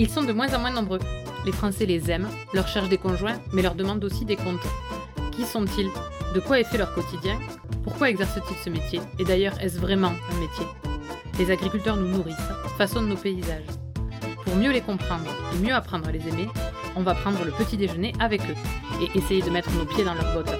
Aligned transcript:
Ils 0.00 0.08
sont 0.08 0.22
de 0.22 0.32
moins 0.32 0.54
en 0.54 0.60
moins 0.60 0.70
nombreux. 0.70 0.98
Les 1.44 1.52
Français 1.52 1.84
les 1.84 2.10
aiment, 2.10 2.30
leur 2.54 2.66
cherchent 2.66 2.88
des 2.88 2.96
conjoints, 2.96 3.38
mais 3.52 3.60
leur 3.60 3.74
demandent 3.74 4.02
aussi 4.02 4.24
des 4.24 4.36
comptes. 4.36 4.66
Qui 5.30 5.44
sont-ils? 5.44 5.90
De 6.34 6.40
quoi 6.40 6.58
est 6.58 6.64
fait 6.64 6.78
leur 6.78 6.94
quotidien? 6.94 7.38
Pourquoi 7.84 8.08
exercent-ils 8.08 8.56
ce 8.64 8.70
métier? 8.70 9.02
Et 9.18 9.24
d'ailleurs, 9.24 9.60
est-ce 9.60 9.78
vraiment 9.78 10.08
un 10.08 10.40
métier? 10.40 10.64
Les 11.38 11.50
agriculteurs 11.50 11.98
nous 11.98 12.08
nourrissent, 12.08 12.34
façonnent 12.78 13.10
nos 13.10 13.16
paysages. 13.16 13.66
Pour 14.46 14.56
mieux 14.56 14.72
les 14.72 14.80
comprendre 14.80 15.26
et 15.52 15.58
mieux 15.58 15.74
apprendre 15.74 16.08
à 16.08 16.12
les 16.12 16.26
aimer, 16.26 16.48
on 16.96 17.02
va 17.02 17.14
prendre 17.14 17.44
le 17.44 17.50
petit 17.50 17.76
déjeuner 17.76 18.14
avec 18.20 18.40
eux 18.40 18.56
et 19.02 19.18
essayer 19.18 19.42
de 19.42 19.50
mettre 19.50 19.70
nos 19.72 19.84
pieds 19.84 20.04
dans 20.04 20.14
leurs 20.14 20.32
bottes. 20.32 20.58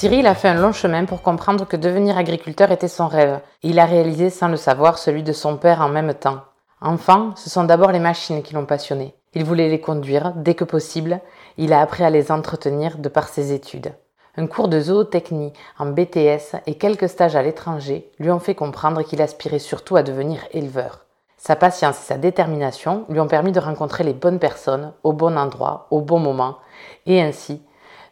Cyril 0.00 0.26
a 0.26 0.34
fait 0.34 0.48
un 0.48 0.54
long 0.54 0.72
chemin 0.72 1.04
pour 1.04 1.20
comprendre 1.20 1.66
que 1.66 1.76
devenir 1.76 2.16
agriculteur 2.16 2.72
était 2.72 2.88
son 2.88 3.06
rêve. 3.06 3.40
Il 3.62 3.78
a 3.78 3.84
réalisé 3.84 4.30
sans 4.30 4.48
le 4.48 4.56
savoir 4.56 4.96
celui 4.96 5.22
de 5.22 5.34
son 5.34 5.58
père 5.58 5.82
en 5.82 5.90
même 5.90 6.14
temps. 6.14 6.40
Enfant, 6.80 7.36
ce 7.36 7.50
sont 7.50 7.64
d'abord 7.64 7.92
les 7.92 7.98
machines 7.98 8.42
qui 8.42 8.54
l'ont 8.54 8.64
passionné. 8.64 9.14
Il 9.34 9.44
voulait 9.44 9.68
les 9.68 9.82
conduire 9.82 10.32
dès 10.36 10.54
que 10.54 10.64
possible. 10.64 11.20
Il 11.58 11.74
a 11.74 11.82
appris 11.82 12.02
à 12.02 12.08
les 12.08 12.32
entretenir 12.32 12.96
de 12.96 13.10
par 13.10 13.28
ses 13.28 13.52
études. 13.52 13.92
Un 14.38 14.46
cours 14.46 14.68
de 14.68 14.80
zootechnie 14.80 15.52
en 15.78 15.84
BTS 15.84 16.56
et 16.66 16.76
quelques 16.76 17.10
stages 17.10 17.36
à 17.36 17.42
l'étranger 17.42 18.10
lui 18.18 18.30
ont 18.30 18.40
fait 18.40 18.54
comprendre 18.54 19.02
qu'il 19.02 19.20
aspirait 19.20 19.58
surtout 19.58 19.96
à 19.96 20.02
devenir 20.02 20.40
éleveur. 20.52 21.04
Sa 21.36 21.56
patience 21.56 22.00
et 22.00 22.06
sa 22.06 22.16
détermination 22.16 23.04
lui 23.10 23.20
ont 23.20 23.28
permis 23.28 23.52
de 23.52 23.60
rencontrer 23.60 24.04
les 24.04 24.14
bonnes 24.14 24.38
personnes 24.38 24.94
au 25.02 25.12
bon 25.12 25.36
endroit, 25.36 25.88
au 25.90 26.00
bon 26.00 26.20
moment, 26.20 26.56
et 27.04 27.20
ainsi 27.20 27.60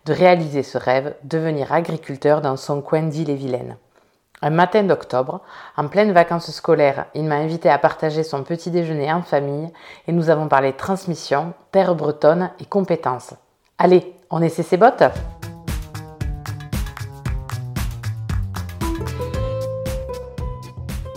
de 0.09 0.15
réaliser 0.15 0.63
ce 0.63 0.79
rêve, 0.79 1.15
devenir 1.23 1.71
agriculteur 1.71 2.41
dans 2.41 2.57
son 2.57 2.81
coin 2.81 3.03
d'île-et-Vilaine. 3.03 3.77
Un 4.41 4.49
matin 4.49 4.83
d'octobre, 4.83 5.43
en 5.77 5.87
pleine 5.89 6.13
vacances 6.13 6.51
scolaires, 6.51 7.07
il 7.15 7.25
m'a 7.25 7.35
invité 7.35 7.69
à 7.69 7.77
partager 7.77 8.23
son 8.23 8.43
petit 8.43 8.71
déjeuner 8.71 9.13
en 9.13 9.21
famille 9.21 9.69
et 10.07 10.13
nous 10.13 10.31
avons 10.31 10.49
parlé 10.49 10.73
transmission, 10.73 11.53
terre 11.73 11.95
bretonne 11.95 12.51
et 12.59 12.65
compétences. 12.65 13.35
Allez, 13.77 14.15
on 14.31 14.41
essaie 14.41 14.63
ses 14.63 14.79
bottes 14.79 15.05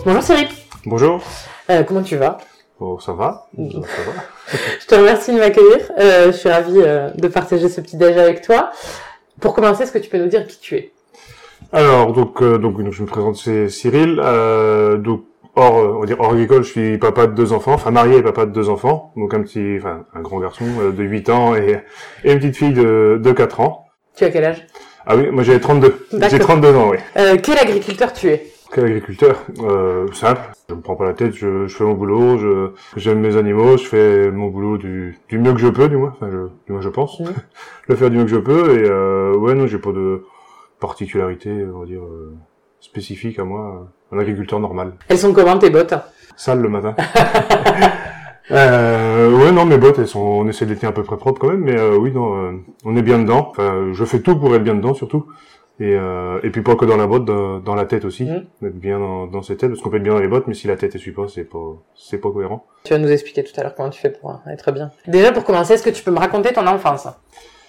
Bonjour 0.03 0.23
Cyril. 0.23 0.47
Bonjour. 0.86 1.22
Euh, 1.69 1.84
comment 1.84 2.03
tu 2.03 2.17
vas? 2.17 2.39
Oh, 2.80 3.00
ça 3.00 3.14
va, 3.14 3.47
ça 3.56 4.02
va. 4.12 4.41
Je 4.80 4.85
te 4.88 4.95
remercie 4.95 5.33
de 5.33 5.39
m'accueillir. 5.39 5.91
Euh, 5.99 6.27
je 6.27 6.38
suis 6.38 6.49
ravie 6.49 6.77
euh, 6.77 7.09
de 7.16 7.27
partager 7.27 7.69
ce 7.69 7.81
petit 7.81 7.97
déj 7.97 8.17
avec 8.17 8.41
toi. 8.41 8.71
Pour 9.39 9.53
commencer, 9.53 9.83
est-ce 9.83 9.91
que 9.91 9.97
tu 9.99 10.09
peux 10.09 10.17
nous 10.17 10.27
dire 10.27 10.45
qui 10.47 10.59
tu 10.59 10.75
es? 10.75 10.91
Alors, 11.71 12.11
donc, 12.13 12.41
euh, 12.41 12.57
donc, 12.57 12.81
donc, 12.81 12.91
je 12.94 13.02
me 13.02 13.07
présente, 13.07 13.35
c'est 13.38 13.69
Cyril. 13.69 14.16
Donc, 14.99 15.23
hors, 15.55 15.75
on 15.75 15.99
va 15.99 16.05
dire 16.05 16.19
hors 16.19 16.31
agricole, 16.31 16.63
je 16.63 16.69
suis 16.69 16.97
papa 16.97 17.27
de 17.27 17.33
deux 17.33 17.53
enfants, 17.53 17.73
enfin 17.73 17.91
marié 17.91 18.17
et 18.17 18.22
papa 18.22 18.45
de 18.45 18.52
deux 18.52 18.69
enfants. 18.69 19.13
Donc, 19.16 19.33
un 19.33 19.41
petit, 19.41 19.77
enfin, 19.77 20.05
un 20.13 20.22
grand 20.22 20.39
garçon 20.39 20.66
de 20.95 21.03
8 21.03 21.29
ans 21.29 21.55
et, 21.55 21.81
et 22.23 22.31
une 22.33 22.39
petite 22.39 22.57
fille 22.57 22.73
de, 22.73 23.19
de 23.22 23.31
4 23.31 23.59
ans. 23.61 23.85
Tu 24.16 24.25
as 24.25 24.29
quel 24.29 24.44
âge? 24.44 24.67
Ah 25.05 25.16
oui, 25.16 25.29
moi 25.31 25.44
j'ai 25.44 25.59
32. 25.59 26.07
J'ai 26.11 26.19
D'accord. 26.19 26.39
32 26.39 26.75
ans, 26.75 26.91
oui. 26.91 26.97
Quel 27.41 27.57
agriculteur 27.57 28.13
tu 28.13 28.27
es? 28.29 28.50
Quel 28.73 28.86
agriculteur 28.86 29.44
euh, 29.59 30.08
Simple. 30.14 30.41
Je 30.69 30.75
me 30.75 30.81
prends 30.81 30.95
pas 30.95 31.05
la 31.05 31.14
tête, 31.14 31.33
je, 31.33 31.67
je 31.67 31.75
fais 31.75 31.83
mon 31.83 31.94
boulot, 31.94 32.38
je 32.38 32.72
j'aime 32.95 33.19
mes 33.19 33.36
animaux, 33.36 33.78
je 33.78 33.86
fais 33.86 34.31
mon 34.31 34.47
boulot 34.47 34.78
du, 34.78 35.19
du 35.28 35.39
mieux 35.39 35.53
que 35.53 35.59
je 35.59 35.67
peux, 35.67 35.89
du 35.89 35.97
moins. 35.97 36.13
Enfin, 36.16 36.30
je, 36.31 36.47
du 36.66 36.72
moins 36.72 36.81
je 36.81 36.89
pense. 36.89 37.19
Mhm. 37.19 37.33
le 37.88 37.95
faire 37.95 38.09
du 38.09 38.17
mieux 38.17 38.23
que 38.23 38.31
je 38.31 38.38
peux. 38.38 38.80
Et 38.80 38.89
euh, 38.89 39.36
ouais, 39.36 39.55
non, 39.55 39.67
j'ai 39.67 39.78
pas 39.78 39.91
de 39.91 40.23
particularité, 40.80 41.50
on 41.73 41.80
va 41.80 41.86
dire, 41.86 42.02
euh, 42.02 42.33
spécifique 42.80 43.39
à 43.39 43.44
moi. 43.44 43.88
Un 44.11 44.19
agriculteur 44.19 44.59
normal. 44.59 44.94
Elles 45.08 45.17
sont 45.17 45.33
comment 45.33 45.58
tes 45.58 45.69
bottes? 45.69 45.94
Sale 46.35 46.62
le 46.62 46.69
matin. 46.69 46.96
euh, 48.51 49.31
ouais, 49.31 49.51
non, 49.51 49.66
mes 49.66 49.78
bottes, 49.78 50.00
elles 50.00 50.07
sont, 50.07 50.19
on 50.19 50.47
essaie 50.47 50.66
de 50.66 50.72
les 50.72 50.75
tenir 50.75 50.90
à 50.90 50.94
peu 50.94 51.03
près 51.03 51.17
propres 51.17 51.40
quand 51.40 51.50
même, 51.50 51.62
mais 51.62 51.78
euh, 51.78 51.97
oui, 51.97 52.12
non, 52.12 52.35
euh, 52.35 52.51
on 52.84 52.96
est 52.96 53.01
bien 53.01 53.19
dedans. 53.19 53.47
Enfin, 53.51 53.91
je 53.94 54.06
fais 54.06 54.22
tout 54.22 54.38
pour 54.38 54.53
être 54.56 54.63
bien 54.63 54.75
dedans, 54.75 54.94
surtout. 54.94 55.28
Et, 55.81 55.96
euh, 55.96 56.40
et 56.44 56.52
puis 56.52 56.62
pas 56.62 56.75
que 56.75 56.86
dans 56.86 56.96
la 56.96 57.08
botte, 57.08 57.25
dans, 57.25 57.59
dans 57.59 57.74
la 57.74 57.86
tête 57.86 58.06
aussi. 58.06 58.25
Mhm. 58.25 58.46
Être 58.68 58.80
bien 58.80 59.00
dans, 59.00 59.25
dans 59.25 59.42
ses 59.42 59.58
têtes, 59.58 59.72
parce 59.72 59.81
qu'on 59.81 59.90
peut 59.90 59.97
être 59.97 60.03
bien 60.03 60.14
dans 60.14 60.19
les 60.19 60.28
bottes, 60.28 60.46
mais 60.46 60.53
si 60.53 60.68
la 60.68 60.75
tête 60.75 60.96
suit 60.97 61.12
pas, 61.12 61.28
c'est 61.28 61.44
pas, 61.44 61.75
c'est 61.96 62.19
pas 62.19 62.30
cohérent. 62.30 62.68
Tu 62.84 62.94
vas 62.94 63.00
nous 63.00 63.09
expliquer 63.09 63.44
tout 63.44 63.53
à 63.58 63.64
l'heure 63.64 63.74
comment 63.74 63.90
tu 63.90 64.00
fais 64.00 64.12
pour 64.12 64.30
euh, 64.30 64.52
être 64.52 64.72
bien. 64.72 64.91
Déjà, 65.08 65.31
pour 65.31 65.44
commencer, 65.44 65.74
est-ce 65.74 65.84
que 65.84 65.90
tu 65.90 66.03
peux 66.03 66.12
me 66.12 66.20
raconter 66.20 66.53
ton 66.53 66.68
enfance? 66.68 67.08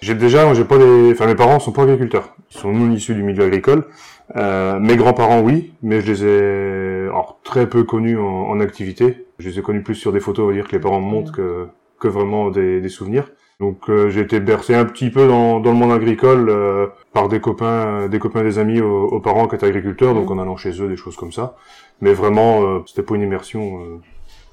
J'ai 0.03 0.15
déjà, 0.15 0.53
j'ai 0.53 0.65
pas 0.65 0.77
des, 0.77 1.13
enfin, 1.13 1.27
mes 1.27 1.37
parents 1.37 1.59
sont 1.59 1.73
pas 1.73 1.85
agriculteurs. 1.85 2.37
Ils 2.51 2.59
sont 2.59 2.73
non 2.73 2.93
issus 2.93 3.15
du 3.15 3.23
milieu 3.23 3.45
agricole. 3.45 3.87
Euh, 4.37 4.79
mes 4.79 4.97
grands-parents, 4.97 5.41
oui, 5.41 5.73
mais 5.81 6.01
je 6.03 6.13
les 6.13 6.25
ai, 6.27 7.09
alors, 7.09 7.39
très 7.45 7.67
peu 7.67 7.85
connus 7.85 8.19
en, 8.19 8.25
en 8.25 8.61
activité. 8.61 9.27
Je 9.39 9.49
les 9.49 9.59
ai 9.59 9.63
connus 9.63 9.83
plus 9.83 9.95
sur 9.95 10.13
des 10.13 10.21
photos, 10.21 10.45
on 10.45 10.49
va 10.49 10.55
dire, 10.55 10.67
que 10.67 10.73
les 10.73 10.81
parents 10.81 11.01
me 11.01 11.07
montrent 11.07 11.33
que, 11.33 11.67
que 11.99 12.09
vraiment 12.09 12.51
des, 12.51 12.81
des 12.81 12.89
souvenirs. 12.91 13.31
Donc, 13.63 13.89
euh, 13.89 14.09
j'ai 14.11 14.23
été 14.23 14.41
bercé 14.41 14.75
un 14.75 14.85
petit 14.85 15.09
peu 15.09 15.29
dans, 15.29 15.61
dans 15.61 15.71
le 15.71 15.77
monde 15.77 15.93
agricole, 15.93 16.49
euh, 16.51 16.89
par 17.13 17.29
des 17.29 17.39
copains, 17.41 18.09
des 18.09 18.19
copains 18.19 18.43
des 18.43 18.59
amis 18.59 18.81
aux, 18.81 19.05
aux 19.07 19.21
parents 19.21 19.47
qui 19.47 19.55
étaient 19.55 19.67
agriculteurs, 19.67 20.15
donc 20.15 20.29
en 20.33 20.39
allant 20.41 20.57
chez 20.57 20.73
eux, 20.83 20.89
des 20.89 20.97
choses 20.97 21.15
comme 21.17 21.31
ça. 21.31 21.55
Mais 22.01 22.13
vraiment, 22.13 22.63
euh, 22.65 22.81
c'était 22.87 23.05
pas 23.05 23.15
une 23.15 23.23
immersion, 23.23 23.79
euh, 23.85 24.01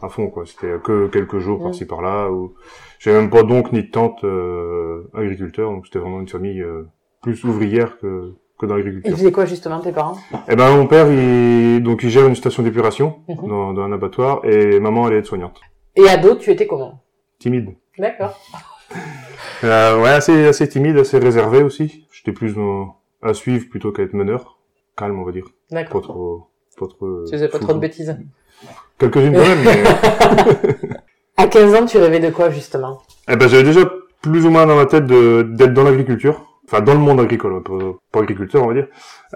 à 0.06 0.10
fond, 0.10 0.28
quoi. 0.30 0.44
C'était 0.46 0.76
que 0.84 1.08
quelques 1.08 1.40
jours 1.40 1.58
Mhm. 1.58 1.64
par-ci 1.66 1.86
par-là, 1.86 2.30
ou, 2.30 2.54
j'ai 3.00 3.12
même 3.12 3.32
pas 3.32 3.42
d'oncle 3.42 3.74
ni 3.74 3.82
de 3.82 3.90
tante 3.90 4.24
euh, 4.24 5.10
agriculteur, 5.16 5.72
donc 5.72 5.88
c'était 5.88 5.98
vraiment 6.00 6.20
une 6.22 6.28
famille 6.30 6.62
euh, 6.62 6.88
plus 7.24 7.44
ouvrière 7.46 7.98
que, 7.98 8.34
que 8.60 8.66
dans 8.68 8.76
Ils 8.76 8.84
l'agriculture. 8.84 9.18
faisaient 9.18 9.32
quoi 9.32 9.46
justement 9.46 9.80
tes 9.80 9.92
parents? 9.92 10.18
Eh 10.50 10.56
ben 10.56 10.70
mon 10.78 10.86
père, 10.86 11.12
il 11.12 11.82
donc 11.82 12.04
il 12.04 12.10
gère 12.12 12.28
une 12.28 12.36
station 12.36 12.62
d'épuration 12.62 13.22
Mhm. 13.28 13.48
dans, 13.50 13.74
dans 13.74 13.82
un 13.82 13.92
abattoir, 13.92 14.42
et 14.46 14.80
maman 14.80 15.08
elle 15.08 15.16
est 15.16 15.18
aide-soignante. 15.20 15.60
Et 15.96 16.08
ado, 16.08 16.36
tu 16.36 16.52
étais 16.52 16.68
comment? 16.68 17.02
Timide. 17.40 17.70
D'accord. 17.98 18.38
Euh, 19.64 20.02
ouais, 20.02 20.10
assez 20.10 20.48
assez 20.48 20.68
timide, 20.70 20.98
assez 20.98 21.18
réservé 21.18 21.64
aussi. 21.64 22.08
J'étais 22.12 22.32
plus 22.32 22.56
à 23.22 23.34
suivre 23.34 23.68
plutôt 23.70 23.92
qu'à 23.92 24.04
être 24.04 24.14
meneur. 24.14 24.58
Calme, 24.96 25.20
on 25.20 25.26
va 25.26 25.32
dire. 25.32 25.46
Pas 25.70 25.76
D'accord. 25.76 26.02
trop, 26.02 26.48
pas 26.78 26.88
trop. 26.88 27.06
euh, 27.06 27.24
Tu 27.26 27.32
faisais 27.34 27.48
pas 27.50 27.58
fou, 27.58 27.64
trop 27.66 27.74
de 27.74 27.80
bêtises. 27.80 28.18
Quelques-unes 28.98 29.34
quand 29.34 29.40
même. 29.40 29.64
Mais... 29.64 30.90
À 31.38 31.48
15 31.48 31.74
ans, 31.76 31.86
tu 31.86 31.98
rêvais 31.98 32.20
de 32.20 32.30
quoi 32.32 32.50
justement? 32.50 33.02
Eh 33.30 33.38
ben, 33.38 33.48
j'avais 33.48 33.64
déjà 33.64 33.90
plus 34.22 34.46
ou 34.46 34.50
moins 34.50 34.66
dans 34.66 34.76
ma 34.76 34.86
tête 34.86 35.06
d'être 35.06 35.74
dans 35.74 35.84
l'agriculture, 35.86 36.60
enfin 36.66 36.82
dans 36.82 36.94
le 36.94 37.00
monde 37.00 37.22
agricole, 37.22 37.64
pas, 37.64 37.78
pas 38.12 38.20
agriculteur 38.20 38.62
on 38.64 38.68
va 38.68 38.74
dire, 38.74 38.88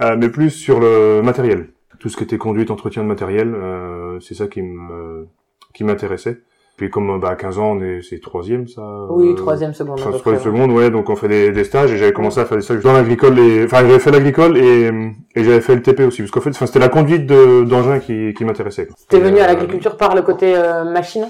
euh, 0.01 0.17
mais 0.19 0.27
plus 0.27 0.49
sur 0.49 0.81
le 0.81 1.21
matériel. 1.21 1.69
Tout 1.99 2.09
ce 2.09 2.17
qui 2.17 2.23
était 2.25 2.37
conduite, 2.37 2.71
entretien 2.71 3.03
de 3.03 3.07
matériel, 3.07 3.53
euh, 3.55 4.19
c'est 4.19 4.33
ça 4.33 4.47
qui 4.47 4.61
me 4.61 5.27
qui 5.73 5.85
m'intéressait. 5.85 6.41
Puis 6.75 6.89
comme 6.89 7.11
euh, 7.11 7.17
bah, 7.19 7.29
à 7.29 7.35
15 7.35 7.59
ans, 7.59 7.71
on 7.77 7.81
est 7.81 8.01
c'est 8.01 8.19
troisième 8.19 8.67
ça. 8.67 8.81
Oui, 9.09 9.29
euh, 9.29 9.35
troisième 9.35 9.73
seconde. 9.73 9.99
Enfin, 9.99 10.11
troisième 10.11 10.43
seconde, 10.43 10.71
ouais, 10.71 10.89
donc 10.89 11.09
on 11.09 11.15
fait 11.15 11.27
des, 11.27 11.51
des 11.51 11.63
stages 11.63 11.91
et 11.93 11.97
j'avais 11.97 12.13
commencé 12.13 12.39
à 12.39 12.45
faire 12.45 12.57
des 12.57 12.63
stages 12.63 12.81
dans 12.81 12.93
l'agricole 12.93 13.37
et, 13.37 13.65
enfin, 13.65 13.81
j'avais 13.81 13.99
fait 13.99 14.09
l'agricole 14.11 14.57
et, 14.57 14.89
et 15.35 15.43
j'avais 15.43 15.61
fait 15.61 15.75
le 15.75 15.83
TP 15.83 15.99
aussi, 16.01 16.21
parce 16.23 16.31
qu'en 16.31 16.41
fait, 16.41 16.49
enfin, 16.49 16.65
c'était 16.65 16.79
la 16.79 16.89
conduite 16.89 17.27
de, 17.27 17.63
d'engins 17.63 17.99
qui, 17.99 18.33
qui 18.33 18.43
m'intéressait. 18.43 18.87
quoi. 18.87 18.95
T'es 19.07 19.19
venu 19.19 19.39
à 19.39 19.43
euh, 19.43 19.47
l'agriculture 19.47 19.97
par 19.97 20.15
le 20.15 20.23
côté 20.23 20.55
euh, 20.55 20.83
machine? 20.83 21.27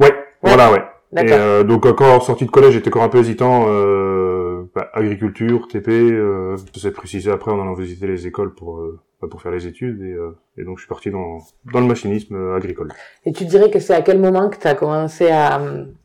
Ouais, 0.00 0.14
voilà, 0.42 0.72
ouais. 0.72 0.82
Et 1.18 1.32
euh, 1.32 1.62
donc 1.62 1.86
encore 1.86 2.22
sorti 2.22 2.44
de 2.46 2.50
collège, 2.50 2.72
j'étais 2.74 2.88
encore 2.88 3.02
un 3.04 3.08
peu 3.08 3.18
hésitant. 3.18 3.66
Euh, 3.68 4.62
bah, 4.74 4.90
agriculture, 4.92 5.68
TP, 5.68 5.88
euh, 5.88 6.56
ça 6.74 6.80
s'est 6.80 6.90
précisé 6.90 7.30
après 7.30 7.50
en 7.52 7.60
allant 7.60 7.74
visiter 7.74 8.06
les 8.06 8.26
écoles 8.26 8.52
pour 8.54 8.78
euh, 8.78 8.98
pour 9.30 9.40
faire 9.42 9.52
les 9.52 9.66
études 9.66 10.02
et, 10.02 10.12
euh, 10.12 10.36
et 10.58 10.64
donc 10.64 10.76
je 10.78 10.82
suis 10.82 10.88
parti 10.88 11.10
dans 11.10 11.38
dans 11.72 11.80
le 11.80 11.86
machinisme 11.86 12.36
agricole. 12.54 12.92
Et 13.24 13.32
tu 13.32 13.44
dirais 13.46 13.70
que 13.70 13.80
c'est 13.80 13.94
à 13.94 14.02
quel 14.02 14.18
moment 14.20 14.48
que 14.50 14.58
tu 14.58 14.66
as 14.66 14.74
commencé 14.74 15.28
à, 15.30 15.60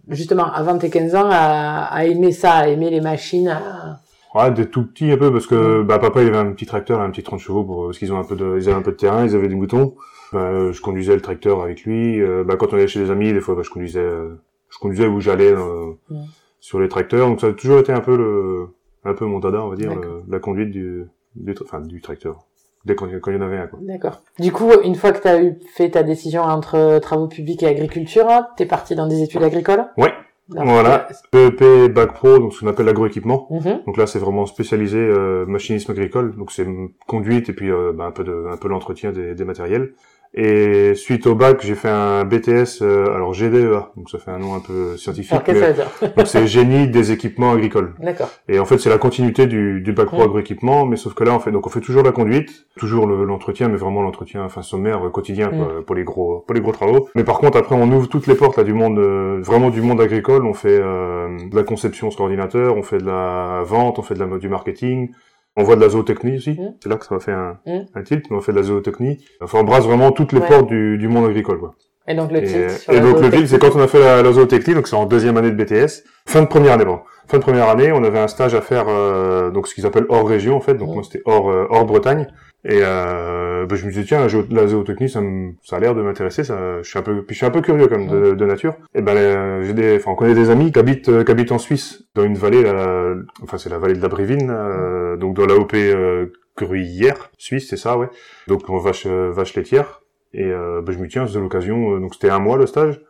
justement, 0.08 0.46
avant 0.52 0.78
tes 0.78 0.90
15 0.90 1.16
ans, 1.16 1.30
à, 1.30 1.84
à 1.92 2.06
aimer 2.06 2.32
ça, 2.32 2.54
à 2.54 2.68
aimer 2.68 2.90
les 2.90 3.02
machines 3.02 3.50
à- 3.50 4.00
Ouais, 4.34 4.50
des 4.52 4.66
tout 4.68 4.86
petits 4.88 5.12
un 5.12 5.18
peu 5.18 5.30
parce 5.30 5.46
que 5.46 5.82
bah 5.84 6.00
papa 6.00 6.22
il 6.22 6.30
avait 6.30 6.38
un 6.38 6.54
petit 6.54 6.66
tracteur, 6.66 7.02
un 7.02 7.10
petit 7.12 7.22
30 7.22 7.40
chevaux 7.42 7.66
pour 7.66 7.88
parce 7.88 7.98
qu'ils 8.00 8.14
ont 8.14 8.18
un 8.20 8.24
peu 8.24 8.38
de 8.38 8.56
ils 8.58 8.70
avaient 8.70 8.78
un 8.80 8.82
peu 8.82 8.92
de 8.92 8.96
terrain, 8.98 9.26
ils 9.26 9.36
avaient 9.36 9.50
des 9.50 9.56
moutons. 9.56 9.96
Bah, 10.32 10.72
je 10.72 10.80
conduisais 10.82 11.14
le 11.14 11.20
tracteur 11.20 11.62
avec 11.62 11.84
lui. 11.84 12.22
Euh, 12.22 12.46
bah, 12.46 12.56
quand 12.56 12.72
on 12.72 12.78
allait 12.78 12.88
chez 12.88 13.02
des 13.02 13.12
amis, 13.12 13.34
des 13.34 13.42
fois 13.42 13.56
bah, 13.56 13.62
je 13.66 13.70
conduisais 13.70 14.00
euh, 14.00 14.36
je 14.70 14.78
conduisais 14.80 15.06
où 15.08 15.20
j'allais 15.20 15.52
euh, 15.52 15.92
Mm. 16.10 16.22
sur 16.62 16.80
les 16.80 16.88
tracteurs. 16.88 17.28
Donc 17.28 17.42
ça 17.42 17.48
a 17.48 17.52
toujours 17.52 17.80
été 17.80 17.92
un 17.92 18.00
peu 18.00 18.16
le 18.16 18.68
un 19.04 19.14
peu 19.14 19.26
mon 19.26 19.40
dada, 19.40 19.62
on 19.64 19.68
va 19.68 19.76
dire, 19.76 19.94
le- 19.94 20.24
la 20.30 20.40
conduite 20.40 20.72
du 20.72 21.04
du 21.36 21.54
enfin 21.62 21.82
du 21.82 22.00
tracteur. 22.00 22.46
Dès 22.86 22.96
quand, 22.96 23.08
quand 23.22 23.32
il 23.32 23.36
y 23.36 23.38
en 23.38 23.42
avait 23.42 23.58
un. 23.58 23.70
D'accord. 23.82 24.22
Du 24.40 24.52
coup, 24.52 24.72
une 24.84 24.96
fois 24.96 25.12
que 25.12 25.22
tu 25.22 25.28
as 25.28 25.42
eu 25.42 25.60
fait 25.76 25.90
ta 25.92 26.04
décision 26.04 26.42
entre 26.42 27.00
travaux 27.00 27.28
publics 27.28 27.62
et 27.64 27.68
agriculture, 27.68 28.28
t'es 28.58 28.66
parti 28.66 28.96
dans 28.96 29.08
des 29.08 29.22
études 29.22 29.44
agricoles? 29.44 29.86
Ouais. 29.98 30.12
Donc, 30.50 30.66
Voilà. 30.66 31.08
EEP 31.34 31.94
Bac 31.94 32.14
Pro, 32.14 32.38
donc 32.40 32.54
ce 32.54 32.60
qu'on 32.60 32.68
appelle 32.68 32.86
l'agroéquipement. 32.86 33.48
mhm. 33.50 33.84
Donc 33.86 33.96
là, 33.98 34.06
c'est 34.06 34.20
vraiment 34.20 34.46
spécialisé 34.46 34.98
euh, 34.98 35.46
machinisme 35.46 35.92
agricole. 35.92 36.36
Donc 36.36 36.52
c'est 36.52 36.66
mm, 36.66 36.90
conduite 37.08 37.50
et 37.50 37.54
puis 37.54 37.72
euh, 37.72 37.94
bah, 37.96 38.06
un 38.06 38.12
peu 38.12 38.24
de 38.24 38.48
un 38.52 38.58
peu 38.58 38.68
l'entretien 38.68 39.12
des, 39.12 39.34
des 39.34 39.46
matériels. 39.46 39.94
Et 40.34 40.94
suite 40.96 41.28
au 41.28 41.36
bac, 41.36 41.60
j'ai 41.62 41.76
fait 41.76 41.90
un 41.90 42.24
BTS, 42.24 42.82
euh, 42.82 43.14
alors 43.14 43.34
GDEA, 43.34 43.92
donc 43.98 44.10
ça 44.10 44.18
fait 44.18 44.32
un 44.32 44.40
nom 44.40 44.56
un 44.56 44.62
peu 44.62 44.96
scientifique. 44.96 45.34
Alors, 45.34 45.62
mais- 45.62 45.74
ça 45.76 46.08
donc 46.16 46.28
c'est 46.28 46.48
génie 46.48 46.88
des 46.88 47.12
équipements 47.12 47.52
agricoles. 47.52 47.96
D'accord. 48.00 48.30
Et 48.48 48.58
en 48.58 48.64
fait, 48.64 48.78
c'est 48.78 48.90
la 48.90 48.98
continuité 48.98 49.46
du, 49.46 49.82
du 49.82 49.92
bac 49.92 50.06
pro 50.08 50.20
Mm. 50.20 50.26
agroéquipement, 50.26 50.86
mais 50.86 50.96
sauf 50.96 51.14
que 51.16 51.26
là, 51.26 51.34
on 51.36 51.40
fait 51.40 51.52
donc 51.52 51.68
on 51.68 51.70
fait 51.70 51.82
toujours 51.82 52.02
la 52.04 52.14
conduite, 52.14 52.66
toujours 52.78 53.08
le- 53.08 53.26
l'entretien, 53.26 53.68
mais 53.68 53.76
vraiment 53.76 54.02
l'entretien, 54.04 54.46
enfin 54.46 54.62
sommaire, 54.62 55.06
euh, 55.06 55.10
quotidien 55.10 55.50
quoi, 55.50 55.86
pour 55.86 55.96
les 55.96 56.06
gros, 56.06 56.40
pour 56.48 56.54
les 56.56 56.62
gros 56.62 56.72
travaux. 56.72 57.10
Mais 57.14 57.26
par 57.26 57.38
contre, 57.40 57.58
après, 57.58 57.76
on 57.76 57.92
ouvre 57.92 58.08
toutes 58.08 58.28
les 58.28 58.36
portes 58.36 58.56
là 58.58 58.64
du 58.64 58.74
monde, 58.74 59.00
euh, 59.00 59.40
vraiment 59.42 59.70
du 59.70 59.82
monde 59.82 60.00
agricole. 60.00 60.46
On 60.46 60.54
fait 60.54 60.80
euh, 60.82 61.28
de 61.50 61.56
la 61.58 61.64
conception 61.64 62.10
sur 62.10 62.22
ordinateur, 62.22 62.78
on 62.78 62.84
fait 62.84 63.00
de 63.00 63.06
la 63.06 63.64
vente, 63.66 64.00
on 64.00 64.02
fait 64.02 64.14
de 64.14 64.20
la 64.24 64.38
du 64.38 64.48
marketing. 64.48 65.10
On 65.58 65.64
voit 65.64 65.76
de 65.76 65.82
la 65.82 65.90
zootechnie 65.90 66.38
aussi. 66.38 66.52
Mm. 66.52 66.76
C'est 66.82 66.90
là 66.90 66.96
que 66.96 67.06
ça 67.06 67.14
m'a 67.16 67.20
fait 67.22 67.32
un, 67.34 67.58
Mm. 67.66 67.80
un 67.96 68.04
tilt, 68.04 68.26
mais 68.30 68.38
on 68.38 68.42
fait 68.42 68.52
de 68.54 68.58
la 68.58 68.64
zootechnie. 68.64 69.18
Enfin, 69.42 69.60
on 69.60 69.64
brasse 69.64 69.86
vraiment 69.86 70.12
toutes 70.12 70.32
les 70.32 70.40
Ouais. 70.40 70.48
portes 70.48 70.68
du, 70.68 70.98
du 70.98 71.08
monde 71.08 71.26
agricole, 71.26 71.60
quoi. 71.60 71.76
Et 72.08 72.16
donc 72.16 72.32
le 72.32 72.44
Et, 72.44 72.70
sur 72.70 72.94
et 72.94 72.96
la 72.96 73.02
donc 73.02 73.22
le 73.22 73.30
tilt, 73.30 73.48
c'est 73.48 73.60
quand 73.60 73.76
on 73.76 73.80
a 73.82 73.88
fait 73.88 74.00
la, 74.00 74.22
la 74.24 74.32
zootechnie, 74.32 74.74
donc 74.74 74.88
c'est 74.88 74.96
en 74.96 75.06
deuxième 75.06 75.38
année 75.38 75.52
de 75.52 75.56
BTS, 75.64 76.04
fin 76.26 76.42
de 76.42 76.48
première 76.48 76.74
année, 76.74 76.86
bon. 76.86 77.00
Fin 77.28 77.38
de 77.38 77.44
première 77.44 77.70
année, 77.70 77.92
on 77.92 78.04
avait 78.04 78.20
un 78.20 78.28
stage 78.28 78.56
à 78.56 78.62
faire, 78.62 78.86
euh, 78.90 79.52
donc 79.52 79.68
ce 79.68 79.76
qu'ils 79.76 79.86
appellent 79.86 80.08
hors 80.10 80.28
région 80.28 80.56
en 80.56 80.62
fait, 80.62 80.74
donc 80.74 80.90
Mhm. 80.90 80.94
moi 80.96 81.04
c'était 81.04 81.22
hors 81.26 81.50
euh, 81.52 81.68
hors 81.70 81.86
Bretagne. 81.86 82.28
Et 82.64 82.80
euh, 82.84 83.66
ben, 83.66 83.76
je 83.76 83.86
me 83.88 83.92
dit 83.92 84.06
tiens 84.06 84.28
la, 84.28 84.62
la 84.62 84.68
zootechnie 84.68 85.10
ça, 85.10 85.20
me- 85.22 85.54
ça 85.64 85.78
a 85.78 85.80
l'air 85.80 85.96
de 85.96 86.02
m'intéresser, 86.04 86.44
ça, 86.44 86.82
je 86.84 86.88
suis 86.90 87.00
un 87.00 87.02
peu, 87.02 87.24
puis 87.24 87.34
je 87.34 87.38
suis 87.38 87.46
un 87.46 87.50
peu 87.52 87.62
curieux 87.62 87.88
comme 87.88 88.08
de, 88.08 88.34
de 88.36 88.46
nature. 88.46 88.76
Et 88.94 89.02
ben 89.02 89.18
euh, 89.18 89.64
j'ai 89.64 89.74
des, 89.74 89.96
enfin 89.98 90.12
on 90.12 90.16
connaît 90.16 90.36
des 90.36 90.50
amis 90.52 90.72
qui 90.72 90.78
habitent 90.80 91.10
euh, 91.10 91.24
qui 91.24 91.32
habitent 91.32 91.52
en 91.52 91.58
Suisse, 91.58 92.04
dans 92.14 92.24
une 92.24 92.36
vallée, 92.36 92.62
là, 92.62 93.16
enfin 93.42 93.58
c'est 93.58 93.70
la 93.70 93.80
vallée 93.80 93.96
de 93.96 94.02
la 94.02 94.10
Brévine, 94.10 94.50
euh, 94.52 95.18
donc 95.18 95.36
dans 95.36 95.46
l'AOP 95.48 95.74
euh, 95.74 96.28
Gruyère, 96.58 97.32
Suisse, 97.38 97.68
c'est 97.70 97.78
ça 97.78 97.98
ouais. 97.98 98.10
Donc 98.48 98.70
on 98.70 98.78
vache 98.78 99.06
euh, 99.08 99.32
vache 99.32 99.56
laitière. 99.56 100.02
Et 100.34 100.46
euh, 100.46 100.82
ben, 100.82 100.94
je 100.94 101.00
me 101.00 101.08
tiens 101.08 101.26
c'est 101.28 101.40
l'occasion, 101.40 101.96
euh, 101.96 102.00
donc 102.00 102.14
c'était 102.14 102.30
un 102.30 102.40
mois 102.40 102.58
le 102.58 102.68
stage. 102.68 103.02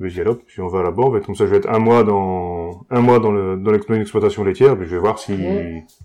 Dis 0.00 0.20
allez 0.20 0.30
hop, 0.30 0.40
puis 0.46 0.60
on 0.60 0.68
va 0.68 0.82
là-bas, 0.82 1.02
on 1.06 1.10
va 1.10 1.18
être 1.18 1.26
comme 1.26 1.34
ça, 1.34 1.44
je 1.46 1.50
vais 1.50 1.56
être 1.56 1.68
un 1.70 1.80
mois 1.80 2.04
dans 2.04 2.86
un 2.90 3.00
mois 3.00 3.18
dans 3.18 3.32
le 3.32 3.56
dans 3.56 3.72
l'ex- 3.72 3.86
dans 3.86 3.94
une 3.94 4.02
exploitation 4.02 4.44
laitière, 4.44 4.76
puis 4.76 4.86
je 4.86 4.94
vais 4.94 5.00
voir 5.00 5.18
si 5.18 5.36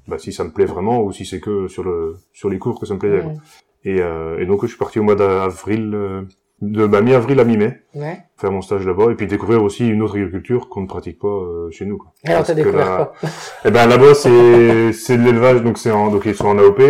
bah, 0.08 0.18
si 0.18 0.34
ça 0.34 0.44
me 0.44 0.50
plaît 0.50 0.66
vraiment 0.66 1.02
ou 1.04 1.12
si 1.12 1.26
c'est 1.26 1.40
que 1.40 1.68
sur 1.68 1.84
le 1.84 2.16
sur 2.34 2.50
les 2.50 2.58
cours 2.58 2.80
que 2.80 2.86
ça 2.88 2.96
me 2.96 3.00
plaisait. 3.00 3.22
quoi. 3.22 3.32
Mm. 3.34 3.38
Et, 3.86 4.02
euh, 4.02 4.40
et 4.40 4.46
donc 4.46 4.62
je 4.64 4.68
suis 4.68 4.78
parti 4.78 4.98
au 5.00 5.04
mois 5.04 5.16
d'avril, 5.16 5.92
euh, 5.94 6.22
de 6.62 6.88
bah, 6.88 7.02
mi-avril 7.02 7.40
à 7.40 7.44
mi-mai, 7.44 7.82
Ouais. 7.94 8.18
faire 8.38 8.52
mon 8.52 8.62
stage 8.62 8.88
là-bas 8.88 9.12
et 9.12 9.16
puis 9.16 9.28
découvrir 9.28 9.62
aussi 9.62 9.88
une 9.88 10.02
autre 10.02 10.16
agriculture 10.16 10.70
qu'on 10.70 10.82
ne 10.82 10.88
pratique 10.88 11.20
pas 11.20 11.28
euh, 11.28 11.70
chez 11.70 11.86
nous. 11.86 11.98
Quoi. 11.98 12.14
Alors 12.26 12.44
t'as 12.44 12.54
découvert 12.56 12.86
là- 12.90 13.12
quoi? 13.20 13.30
Eh 13.66 13.70
ben 13.72 13.86
là-bas 13.88 14.14
c'est 14.16 14.92
c'est 14.94 15.18
de 15.18 15.24
l'élevage, 15.24 15.62
donc 15.62 15.78
c'est 15.78 15.92
en 15.92 16.10
donc 16.10 16.24
ils 16.26 16.34
sont 16.34 16.48
en 16.48 16.58
AOP. 16.58 16.82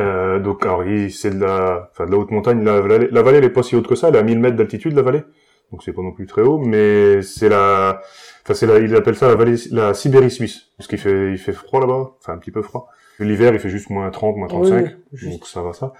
Euh, 0.00 0.38
donc 0.40 0.64
alors 0.64 0.82
c'est 1.10 1.38
de 1.38 1.44
la 1.44 1.90
enfin 1.92 2.06
de 2.06 2.10
la 2.10 2.16
haute 2.18 2.30
montagne. 2.30 2.64
La, 2.64 2.80
la, 2.80 2.98
la 2.98 3.22
vallée 3.22 3.38
elle 3.38 3.44
est 3.44 3.50
pas 3.50 3.62
si 3.62 3.76
haute 3.76 3.86
que 3.86 3.94
ça, 3.94 4.08
elle 4.08 4.16
est 4.16 4.18
à 4.18 4.22
1000 4.22 4.38
mètres 4.40 4.56
d'altitude 4.56 4.94
la 4.96 5.02
vallée. 5.02 5.22
Donc 5.72 5.82
c'est 5.82 5.92
pas 5.92 6.02
non 6.02 6.12
plus 6.12 6.26
très 6.26 6.42
haut, 6.42 6.58
mais 6.58 7.22
c'est 7.22 7.48
la 7.48 8.00
enfin 8.44 8.54
c'est 8.54 8.66
la 8.66 8.78
ils 8.78 8.94
appellent 8.94 9.16
ça 9.16 9.26
la 9.26 9.34
vallée 9.34 9.56
la 9.70 9.94
Sibérie 9.94 10.30
suisse 10.30 10.66
parce 10.76 10.86
qu'il 10.86 10.98
fait 10.98 11.32
il 11.32 11.38
fait 11.38 11.52
froid 11.52 11.80
là-bas, 11.80 12.12
enfin 12.20 12.34
un 12.34 12.38
petit 12.38 12.50
peu 12.50 12.62
froid. 12.62 12.88
L'hiver 13.18 13.52
il 13.54 13.60
fait 13.60 13.68
juste 13.68 13.90
moins 13.90 14.10
30, 14.10 14.36
moins 14.36 14.48
35, 14.48 14.84
Oui, 14.84 14.90
juste. 15.12 15.32
donc 15.32 15.46
ça 15.46 15.62
va 15.62 15.72
ça. 15.72 15.92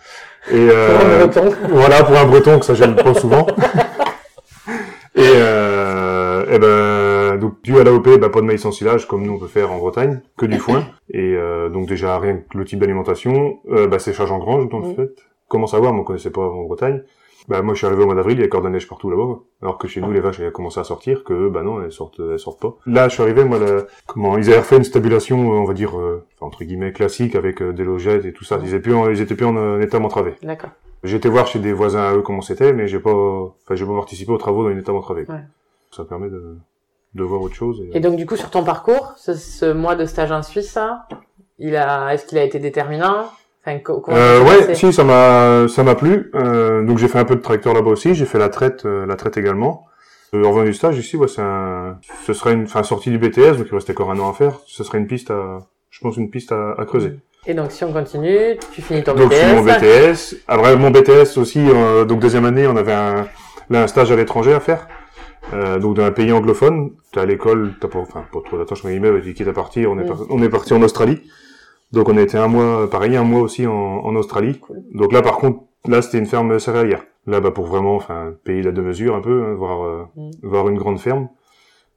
Et 0.50 0.66
Pour 0.66 0.76
un 0.76 1.10
euh, 1.10 1.26
breton. 1.26 1.54
voilà, 1.70 2.04
pour 2.04 2.16
un 2.16 2.24
breton, 2.26 2.58
que 2.58 2.64
ça 2.64 2.74
gêne 2.74 2.96
pas 2.96 3.14
souvent. 3.14 3.46
Et, 5.14 5.20
euh, 5.24 6.44
et 6.50 6.58
ben, 6.58 7.38
donc, 7.38 7.62
dû 7.62 7.78
à 7.78 7.84
l'AOP, 7.84 8.18
bah, 8.18 8.30
pas 8.30 8.40
de 8.40 8.46
maïs 8.46 8.64
en 8.64 8.72
silage, 8.72 9.06
comme 9.06 9.24
nous 9.26 9.34
on 9.34 9.38
peut 9.38 9.46
faire 9.46 9.70
en 9.70 9.78
Bretagne, 9.78 10.20
que 10.38 10.46
du 10.46 10.58
foin. 10.58 10.86
Et 11.10 11.34
euh, 11.36 11.68
donc 11.68 11.86
déjà, 11.86 12.18
rien 12.18 12.38
que 12.38 12.56
le 12.56 12.64
type 12.64 12.78
d'alimentation, 12.78 13.58
euh, 13.70 13.86
bah, 13.86 13.98
séchage 13.98 14.32
en 14.32 14.38
grange, 14.38 14.68
dans 14.70 14.78
le 14.78 14.94
fait. 14.94 15.10
Comment 15.48 15.66
savoir, 15.66 15.92
mais 15.92 16.00
on 16.00 16.04
connaissait 16.04 16.30
pas 16.30 16.40
en 16.40 16.62
Bretagne. 16.62 17.02
Bah, 17.48 17.60
moi, 17.62 17.74
je 17.74 17.78
suis 17.78 17.86
arrivé 17.86 18.02
au 18.02 18.06
mois 18.06 18.14
d'avril, 18.14 18.38
il 18.38 18.40
y 18.40 18.44
a 18.44 18.46
encore 18.46 18.60
de 18.60 18.66
la 18.66 18.72
neige 18.72 18.88
partout 18.88 19.10
là-bas. 19.10 19.40
Alors 19.62 19.78
que 19.78 19.88
chez 19.88 20.00
nous, 20.00 20.12
les 20.12 20.20
vaches, 20.20 20.38
elles 20.40 20.52
commencé 20.52 20.78
à 20.78 20.84
sortir, 20.84 21.24
que, 21.24 21.48
bah 21.48 21.62
non, 21.62 21.82
elles 21.82 21.90
sortent, 21.92 22.20
elles 22.20 22.38
sortent 22.38 22.60
pas. 22.60 22.76
Là, 22.86 23.08
je 23.08 23.14
suis 23.14 23.22
arrivé, 23.22 23.44
moi, 23.44 23.58
la- 23.58 23.82
comment, 24.06 24.38
ils 24.38 24.48
avaient 24.48 24.58
refait 24.60 24.76
une 24.76 24.84
stabulation, 24.84 25.38
euh, 25.52 25.56
on 25.56 25.64
va 25.64 25.74
dire, 25.74 25.98
euh, 25.98 26.24
entre 26.40 26.62
guillemets, 26.64 26.92
classique, 26.92 27.34
avec 27.34 27.60
euh, 27.60 27.72
des 27.72 27.84
logettes 27.84 28.24
et 28.24 28.32
tout 28.32 28.44
ça. 28.44 28.58
Ils 28.62 28.68
étaient 28.68 28.80
plus 28.80 28.94
en, 28.94 29.10
ils 29.10 29.20
étaient 29.20 29.34
plus 29.34 29.46
en 29.46 29.56
euh, 29.56 29.80
état 29.80 29.98
entravé. 29.98 30.34
D'accord. 30.42 30.70
Été 31.04 31.28
voir 31.28 31.48
chez 31.48 31.58
des 31.58 31.72
voisins 31.72 32.02
à 32.02 32.14
eux 32.14 32.22
comment 32.22 32.42
c'était, 32.42 32.72
mais 32.72 32.86
j'ai 32.86 33.00
pas, 33.00 33.10
enfin, 33.12 33.74
j'ai 33.74 33.84
pas 33.84 33.94
participé 33.96 34.30
aux 34.30 34.38
travaux 34.38 34.62
dans 34.62 34.70
une 34.70 34.78
état 34.78 34.92
entravé. 34.92 35.24
Ouais. 35.28 35.40
Ça 35.90 36.04
permet 36.04 36.28
de, 36.30 36.56
de 37.16 37.22
voir 37.24 37.42
autre 37.42 37.56
chose. 37.56 37.82
Et, 37.92 37.96
Et 37.96 38.00
donc 38.00 38.14
du 38.14 38.24
coup 38.24 38.36
sur 38.36 38.50
ton 38.50 38.62
parcours, 38.62 39.12
ce, 39.16 39.34
ce 39.34 39.72
mois 39.72 39.96
de 39.96 40.06
stage 40.06 40.30
en 40.30 40.44
Suisse, 40.44 40.78
il 41.58 41.74
a, 41.74 42.14
est-ce 42.14 42.24
qu'il 42.24 42.38
a 42.38 42.44
été 42.44 42.60
déterminant? 42.60 43.24
Enfin, 43.64 43.78
Euh, 44.16 44.42
ouais, 44.42 44.74
si, 44.74 44.92
ça 44.92 45.04
m'a, 45.04 45.68
ça 45.68 45.82
m'a 45.84 45.94
plu. 45.94 46.30
Euh, 46.34 46.82
donc 46.84 46.98
j'ai 46.98 47.08
fait 47.08 47.18
un 47.18 47.24
peu 47.24 47.36
de 47.36 47.40
tracteur 47.40 47.74
là-bas 47.74 47.90
aussi. 47.90 48.14
J'ai 48.14 48.24
fait 48.26 48.38
la 48.38 48.48
traite, 48.48 48.84
euh, 48.86 49.06
la 49.06 49.16
traite 49.16 49.36
également. 49.36 49.86
Euh, 50.34 50.44
en 50.44 50.50
revenant 50.50 50.64
du 50.64 50.74
stage 50.74 50.98
ici, 50.98 51.16
ouais, 51.16 51.28
c'est 51.28 51.42
un, 51.42 51.98
ce 52.26 52.32
serait 52.32 52.54
une, 52.54 52.64
enfin, 52.64 52.82
sortie 52.82 53.10
du 53.10 53.18
BTS, 53.18 53.58
donc 53.58 53.66
il 53.70 53.74
restait 53.74 53.92
encore 53.92 54.10
un 54.10 54.18
an 54.18 54.30
à 54.30 54.32
faire. 54.32 54.58
Ce 54.66 54.82
serait 54.82 54.98
une 54.98 55.06
piste 55.06 55.30
à, 55.30 55.58
je 55.90 56.00
pense 56.00 56.16
une 56.16 56.30
piste 56.30 56.52
à, 56.52 56.72
à 56.78 56.84
creuser. 56.86 57.18
Et 57.46 57.54
donc 57.54 57.70
si 57.72 57.84
on 57.84 57.92
continue, 57.92 58.56
tu 58.72 58.82
finis 58.82 59.02
ton 59.02 59.14
Donc 59.14 59.30
BTS. 59.30 59.36
suis 59.36 59.54
mon 59.56 59.62
BTS. 59.62 60.36
Après 60.48 60.76
mon 60.76 60.90
BTS 60.90 61.36
aussi, 61.38 61.60
euh, 61.60 62.04
donc 62.04 62.20
deuxième 62.20 62.44
année, 62.46 62.66
on 62.66 62.76
avait 62.76 62.92
un, 62.92 63.26
là, 63.68 63.82
un 63.82 63.86
stage 63.86 64.10
à 64.10 64.16
l'étranger 64.16 64.52
à 64.54 64.60
faire. 64.60 64.88
Euh, 65.52 65.78
donc 65.80 65.96
dans 65.96 66.04
un 66.04 66.12
pays 66.12 66.32
anglophone, 66.32 66.92
t'es 67.12 67.20
à 67.20 67.26
l'école, 67.26 67.74
t'as 67.80 67.88
pas, 67.88 67.98
enfin 67.98 68.24
pas 68.32 68.38
trop 68.44 68.56
d'attache, 68.58 68.84
mais 68.84 68.92
guillemets, 68.92 69.20
tu 69.22 69.34
quittes 69.34 69.48
à 69.48 69.52
partir, 69.52 69.90
on 69.90 69.98
est, 69.98 70.04
Mm. 70.04 70.06
par- 70.06 70.20
on 70.30 70.42
est 70.42 70.48
parti 70.48 70.72
en 70.72 70.82
Australie. 70.82 71.20
Donc 71.92 72.08
on 72.08 72.16
a 72.16 72.22
été 72.22 72.38
un 72.38 72.48
mois, 72.48 72.88
pareil, 72.88 73.16
un 73.16 73.24
mois 73.24 73.40
aussi 73.42 73.66
en, 73.66 73.72
en 73.74 74.14
Australie. 74.16 74.58
Cool. 74.60 74.82
Donc 74.94 75.12
là 75.12 75.22
par 75.22 75.36
contre, 75.36 75.60
là 75.86 76.00
c'était 76.02 76.18
une 76.18 76.26
ferme 76.26 76.58
céréalière. 76.58 77.04
Là 77.26 77.40
bah 77.40 77.50
pour 77.50 77.66
vraiment, 77.66 77.94
enfin 77.96 78.34
pays 78.44 78.62
la 78.62 78.72
deux 78.72 78.82
mesures 78.82 79.14
un 79.14 79.20
peu, 79.20 79.44
hein, 79.44 79.54
voir 79.54 79.82
euh, 79.84 80.04
Mm. 80.16 80.30
voir 80.42 80.68
une 80.68 80.76
grande 80.78 80.98
ferme. 80.98 81.28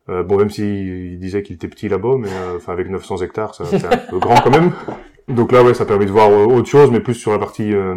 Euh, 0.10 0.22
bon 0.22 0.38
même 0.38 0.50
s'il 0.52 1.18
disait 1.20 1.42
qu'il 1.42 1.56
était 1.56 1.68
petit 1.68 1.90
là-bas, 1.90 2.16
mais 2.20 2.28
euh, 2.30 2.58
enfin 2.58 2.74
avec 2.74 2.90
900 2.90 3.18
hectares, 3.24 3.56
c'est 3.56 3.86
un 3.86 3.98
peu 4.10 4.20
grand 4.20 4.36
quand 4.42 4.52
même. 4.52 4.72
Donc 5.28 5.52
là 5.52 5.64
ouais, 5.64 5.74
ça 5.74 5.86
permet 5.86 6.06
de 6.06 6.12
voir 6.12 6.30
euh, 6.30 6.46
autre 6.46 6.68
chose, 6.70 6.92
mais 6.92 7.00
plus 7.00 7.16
sur 7.16 7.32
la 7.32 7.40
partie 7.40 7.74
euh, 7.74 7.96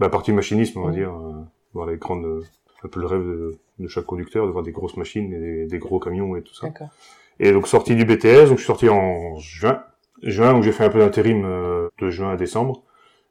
la 0.00 0.08
partie 0.10 0.32
machinisme, 0.32 0.80
on 0.80 0.84
va 0.84 0.90
Mm. 0.90 0.94
dire, 0.94 1.10
euh, 1.14 1.32
voir 1.72 1.86
les 1.86 1.96
grandes, 1.96 2.42
un 2.84 2.88
peu 2.88 3.00
le 3.00 3.06
rêve 3.06 3.22
de, 3.24 3.54
de 3.78 3.88
chaque 3.88 4.04
conducteur, 4.04 4.46
de 4.46 4.50
voir 4.52 4.62
des 4.64 4.72
grosses 4.72 4.96
machines 4.98 5.32
et 5.32 5.38
des, 5.38 5.66
des 5.66 5.78
gros 5.78 5.98
camions 6.00 6.36
et 6.36 6.42
tout 6.42 6.54
ça. 6.54 6.66
Et 7.40 7.52
donc 7.52 7.66
sorti 7.68 7.94
du 7.96 8.04
BTS, 8.04 8.48
donc 8.48 8.58
je 8.58 8.64
suis 8.64 8.66
sorti 8.66 8.88
en 8.90 9.36
juin, 9.38 9.82
juin 10.22 10.54
où 10.54 10.62
j'ai 10.62 10.72
fait 10.72 10.84
un 10.84 10.90
peu 10.90 10.98
d'intérim 11.00 11.44
euh, 11.46 11.88
de 12.00 12.10
juin 12.10 12.32
à 12.32 12.36
décembre. 12.36 12.82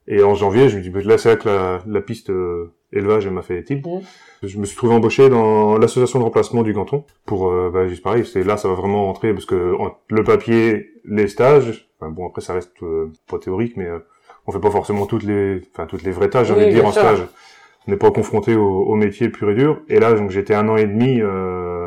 Et 0.08 0.24
en 0.24 0.34
janvier, 0.36 0.68
je 0.70 0.78
me 0.78 0.82
dis 0.82 0.90
bah, 0.90 1.00
là 1.06 1.18
c'est 1.18 1.30
là 1.30 1.36
que 1.36 1.48
la, 1.48 1.80
la 1.86 2.02
piste 2.02 2.30
euh, 2.32 2.74
élevage 2.92 3.28
m'a 3.28 3.42
fait 3.44 3.64
tilt. 3.64 3.86
Mhm. 3.86 4.02
Je 4.44 4.58
me 4.58 4.66
suis 4.66 4.76
trouvé 4.76 4.94
embauché 4.96 5.30
dans 5.30 5.78
l'association 5.78 6.20
de 6.20 6.24
remplacement 6.24 6.64
du 6.64 6.74
canton 6.74 7.06
pour 7.26 7.50
euh, 7.52 7.70
bah, 7.72 7.88
juste 7.88 8.04
pareil, 8.04 8.26
c'est 8.26 8.44
là 8.44 8.58
ça 8.58 8.68
va 8.68 8.74
vraiment 8.74 9.06
rentrer 9.06 9.34
parce 9.34 9.46
que 9.46 9.76
en- 9.80 9.96
le 10.10 10.24
papier, 10.24 10.90
les 11.06 11.28
stages, 11.28 11.90
enfin 12.00 12.12
bon 12.12 12.28
après 12.28 12.42
ça 12.42 12.54
reste 12.56 12.72
euh, 12.82 13.12
pas 13.30 13.38
théorique 13.38 13.78
mais 13.78 13.86
euh, 13.86 14.00
on 14.48 14.52
fait 14.52 14.60
pas 14.60 14.72
forcément 14.72 15.06
toutes 15.06 15.24
les 15.24 15.62
enfin 15.74 15.86
toutes 15.86 16.02
les 16.04 16.12
vraies 16.12 16.30
tâches, 16.32 16.48
j'ai 16.48 16.54
Oui, 16.54 16.62
envie 16.64 16.70
de 16.72 16.76
dire 16.76 16.86
en 16.88 16.92
stage. 16.92 17.20
On 17.88 17.92
n'est 17.92 17.98
pas 17.98 18.12
confronté 18.12 18.56
au, 18.56 18.64
au 18.84 18.96
métier 18.96 19.30
pur 19.30 19.50
et 19.52 19.56
dur. 19.56 19.82
Et 19.88 20.00
là 20.00 20.14
donc 20.14 20.32
j'étais 20.32 20.54
un 20.56 20.68
an 20.70 20.78
et 20.78 20.86
demi 20.88 21.20
euh, 21.22 21.81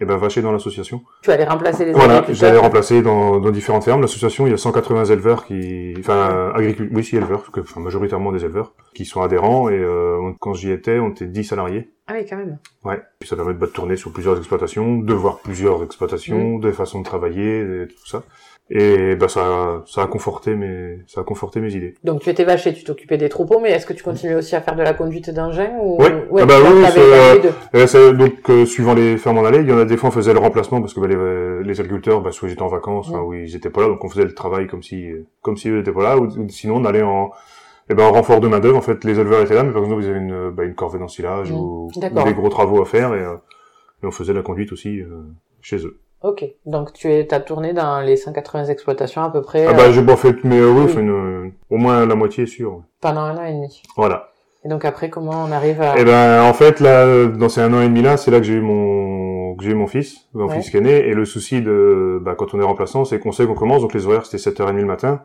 et 0.00 0.04
ben 0.04 0.16
vaché 0.16 0.40
dans 0.42 0.52
l'association. 0.52 1.02
Tu 1.22 1.30
allais 1.30 1.44
remplacer 1.44 1.84
les 1.84 1.92
Voilà, 1.92 2.24
j'allais 2.30 2.58
remplacer 2.58 3.02
dans, 3.02 3.38
dans 3.38 3.50
différentes 3.50 3.84
fermes. 3.84 4.00
L'association, 4.00 4.46
il 4.46 4.50
y 4.50 4.54
a 4.54 4.56
180 4.56 5.04
éleveurs 5.06 5.44
qui, 5.44 5.94
enfin, 5.98 6.52
agriculteurs, 6.54 6.96
oui, 6.96 7.04
si, 7.04 7.16
éleveurs, 7.16 7.50
que, 7.52 7.60
enfin, 7.60 7.80
majoritairement 7.80 8.32
des 8.32 8.44
éleveurs, 8.44 8.74
qui 8.94 9.04
sont 9.04 9.20
adhérents, 9.22 9.68
et 9.68 9.78
euh, 9.78 10.16
on- 10.20 10.34
quand 10.38 10.54
j'y 10.54 10.70
étais, 10.72 10.98
on 10.98 11.10
était 11.10 11.26
10 11.26 11.44
salariés. 11.44 11.90
Ah 12.06 12.14
oui, 12.16 12.26
quand 12.28 12.36
même. 12.36 12.58
Ouais. 12.84 13.00
Puis 13.20 13.28
ça 13.28 13.36
permet 13.36 13.52
de, 13.54 13.58
bah, 13.58 13.66
de 13.66 13.72
tourner 13.72 13.96
sur 13.96 14.12
plusieurs 14.12 14.36
exploitations, 14.38 14.96
de 14.98 15.14
voir 15.14 15.38
plusieurs 15.38 15.82
exploitations, 15.84 16.56
Mm. 16.56 16.60
des 16.60 16.72
façons 16.72 17.00
de 17.00 17.04
travailler, 17.04 17.60
et 17.60 17.86
tout 17.88 18.06
ça. 18.06 18.22
Et 18.72 19.16
bah 19.16 19.26
ça, 19.26 19.82
ça 19.86 20.02
a 20.02 20.06
conforté 20.06 20.54
mes, 20.54 21.00
ça 21.08 21.22
a 21.22 21.24
conforté 21.24 21.58
mes 21.60 21.74
idées. 21.74 21.94
Donc 22.04 22.20
tu 22.20 22.30
étais 22.30 22.44
vaché, 22.44 22.72
tu 22.72 22.84
t'occupais 22.84 23.16
des 23.18 23.28
troupeaux, 23.28 23.58
mais 23.58 23.70
est-ce 23.72 23.84
que 23.84 23.92
tu 23.92 24.04
continuais 24.04 24.36
aussi 24.36 24.54
à 24.54 24.60
faire 24.60 24.76
de 24.76 24.82
la 24.82 24.94
conduite 24.94 25.28
d'engin 25.30 25.72
ou 25.82 26.00
Ouais. 26.00 26.12
Ah 26.40 26.46
bah 26.46 26.54
oui, 26.62 26.84
euh, 27.74 28.12
donc 28.12 28.48
euh, 28.48 28.64
suivant 28.66 28.94
les 28.94 29.16
fermes 29.16 29.38
on 29.38 29.44
allait, 29.44 29.62
il 29.62 29.68
y 29.68 29.72
en 29.72 29.78
a 29.78 29.84
des 29.84 29.96
fois 29.96 30.10
on 30.10 30.12
faisait 30.12 30.32
le 30.32 30.38
remplacement 30.38 30.80
parce 30.80 30.94
que 30.94 31.00
bah, 31.00 31.08
les, 31.08 31.64
les 31.64 31.80
agriculteurs 31.80 32.20
bah, 32.20 32.30
soit 32.30 32.48
ils 32.48 32.52
étaient 32.52 32.62
en 32.62 32.68
vacances, 32.68 33.10
Mm. 33.10 33.14
ou 33.24 33.34
ils 33.34 33.56
étaient 33.56 33.70
pas 33.70 33.80
là, 33.80 33.88
donc 33.88 34.04
on 34.04 34.08
faisait 34.08 34.24
le 34.24 34.34
travail 34.34 34.68
comme 34.68 34.84
si 34.84 35.08
comme 35.42 35.56
si 35.56 35.68
eux 35.68 35.80
étaient 35.80 35.90
pas 35.92 36.04
là, 36.04 36.18
ou, 36.18 36.28
sinon 36.48 36.76
on 36.76 36.84
allait 36.84 37.02
en 37.02 37.32
eh 37.88 37.94
ben, 37.94 38.04
en 38.04 38.12
renfort 38.12 38.38
de 38.38 38.46
main 38.46 38.60
d'œuvre. 38.60 38.76
En 38.76 38.82
fait, 38.82 39.02
les 39.04 39.18
éleveurs 39.18 39.42
étaient 39.42 39.54
là, 39.56 39.64
mais 39.64 39.72
par 39.72 39.82
exemple 39.82 40.02
ils 40.04 40.08
avaient 40.10 40.18
une, 40.20 40.50
bah, 40.50 40.62
une 40.62 40.74
corvée 40.76 41.00
d'ensilage 41.00 41.50
Mm. 41.50 41.56
ou, 41.56 41.90
des 41.96 42.34
gros 42.34 42.48
travaux 42.50 42.80
à 42.80 42.84
faire 42.84 43.14
et, 43.14 43.20
euh, 43.20 43.34
et 44.04 44.06
on 44.06 44.12
faisait 44.12 44.32
la 44.32 44.42
conduite 44.42 44.70
aussi 44.70 45.00
euh, 45.00 45.22
chez 45.60 45.84
eux. 45.84 45.98
Ok, 46.22 46.44
donc 46.66 46.92
tu 46.92 47.10
es, 47.10 47.26
t'as 47.26 47.40
tourné 47.40 47.72
dans 47.72 48.00
les 48.00 48.16
180 48.16 48.66
exploitations 48.66 49.22
à 49.22 49.30
peu 49.30 49.40
près 49.40 49.64
Ah 49.66 49.70
euh, 49.70 49.74
bah 49.74 49.90
j'ai 49.90 50.02
pas 50.04 50.16
fait, 50.16 50.36
mais 50.44 50.58
euh, 50.58 50.70
oui, 50.70 50.84
oui. 50.86 51.00
une- 51.00 51.52
au 51.70 51.76
moins 51.78 52.04
la 52.04 52.14
moitié 52.14 52.44
sûr. 52.46 52.74
ouais. 52.74 52.82
pendant 53.00 53.22
un 53.22 53.36
an 53.38 53.44
et 53.44 53.52
demi. 53.52 53.82
Voilà. 53.96 54.28
Et 54.64 54.68
donc 54.68 54.84
après, 54.84 55.08
comment 55.08 55.44
on 55.48 55.50
arrive 55.52 55.80
à... 55.80 55.98
Et 55.98 56.04
ben 56.04 56.42
en 56.42 56.52
fait 56.52 56.80
là 56.80 57.24
dans 57.26 57.48
ces 57.48 57.62
un 57.62 57.72
an 57.72 57.80
et 57.80 57.88
demi 57.88 58.02
là, 58.02 58.18
c'est 58.18 58.30
là 58.30 58.38
que 58.38 58.44
j'ai 58.44 58.52
eu 58.54 58.60
mon 58.60 59.54
que 59.56 59.64
j'ai 59.64 59.70
eu 59.70 59.74
mon 59.74 59.86
fils, 59.86 60.28
mon 60.34 60.46
Ouais. 60.48 60.56
fils 60.56 60.70
qui 60.70 60.76
est 60.76 60.80
né 60.82 61.08
et 61.08 61.14
le 61.14 61.24
souci 61.24 61.62
de 61.62 62.18
bah 62.22 62.34
quand 62.36 62.52
on 62.52 62.60
est 62.60 62.64
remplaçant, 62.64 63.06
c'est 63.06 63.18
qu'on 63.18 63.32
sait 63.32 63.46
qu'on 63.46 63.54
commence 63.54 63.80
donc 63.80 63.94
les 63.94 64.06
horaires 64.06 64.26
c'était 64.26 64.50
7h30 64.50 64.76
le 64.76 64.84
matin 64.84 65.22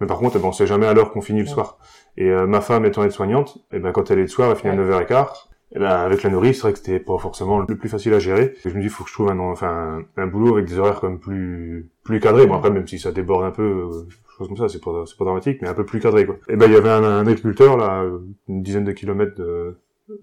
Mais 0.00 0.06
par 0.06 0.18
contre, 0.18 0.36
eh 0.36 0.38
ben, 0.38 0.48
on 0.48 0.52
sait 0.52 0.66
jamais 0.66 0.86
à 0.86 0.92
l'heure 0.92 1.10
qu'on 1.12 1.22
finit 1.22 1.40
le 1.40 1.46
Ouais. 1.46 1.50
soir. 1.54 1.78
Et 2.18 2.28
euh, 2.30 2.46
ma 2.46 2.60
femme 2.60 2.84
étant 2.84 3.02
aide-soignante, 3.04 3.56
et 3.72 3.78
ben 3.78 3.92
quand 3.92 4.10
elle 4.10 4.18
est 4.18 4.22
le 4.22 4.28
soir, 4.28 4.50
elle 4.50 4.56
finit 4.56 4.74
à 4.74 4.76
Ouais. 4.76 4.84
9h15. 4.84 5.28
Et 5.74 5.78
ben 5.78 5.88
avec 5.88 6.22
la 6.22 6.30
nourrice, 6.30 6.56
c'est 6.56 6.62
vrai 6.62 6.72
que 6.72 6.78
c'était 6.78 7.00
pas 7.00 7.18
forcément 7.18 7.58
le 7.58 7.76
plus 7.76 7.88
facile 7.88 8.14
à 8.14 8.18
gérer. 8.18 8.54
Et 8.64 8.70
je 8.70 8.76
me 8.76 8.80
dis, 8.80 8.88
faut 8.88 9.02
que 9.04 9.10
je 9.10 9.14
trouve 9.14 9.30
un, 9.30 9.38
enfin, 9.38 10.02
un, 10.16 10.26
boulot 10.26 10.54
avec 10.54 10.68
des 10.68 10.78
horaires 10.78 11.00
comme 11.00 11.18
plus 11.18 11.90
plus 12.04 12.20
cadrés. 12.20 12.46
Bon 12.46 12.54
après, 12.54 12.70
même 12.70 12.86
si 12.86 12.98
ça 12.98 13.10
déborde 13.10 13.44
un 13.44 13.50
peu, 13.50 13.62
euh, 13.62 14.08
choses 14.38 14.48
comme 14.48 14.56
ça, 14.56 14.68
c'est 14.68 14.82
pas 14.82 15.04
c'est 15.06 15.18
pas 15.18 15.24
dramatique, 15.24 15.58
mais 15.62 15.68
un 15.68 15.74
peu 15.74 15.84
plus 15.84 16.00
cadré 16.00 16.24
quoi. 16.24 16.36
Et 16.48 16.56
ben 16.56 16.66
il 16.66 16.72
y 16.72 16.76
avait 16.76 16.88
un, 16.90 17.02
un 17.02 17.26
agriculteur 17.26 17.76
là, 17.76 18.02
euh, 18.02 18.20
une 18.48 18.62
dizaine 18.62 18.84
de 18.84 18.92
kilomètres 18.92 19.34
de 19.36 19.76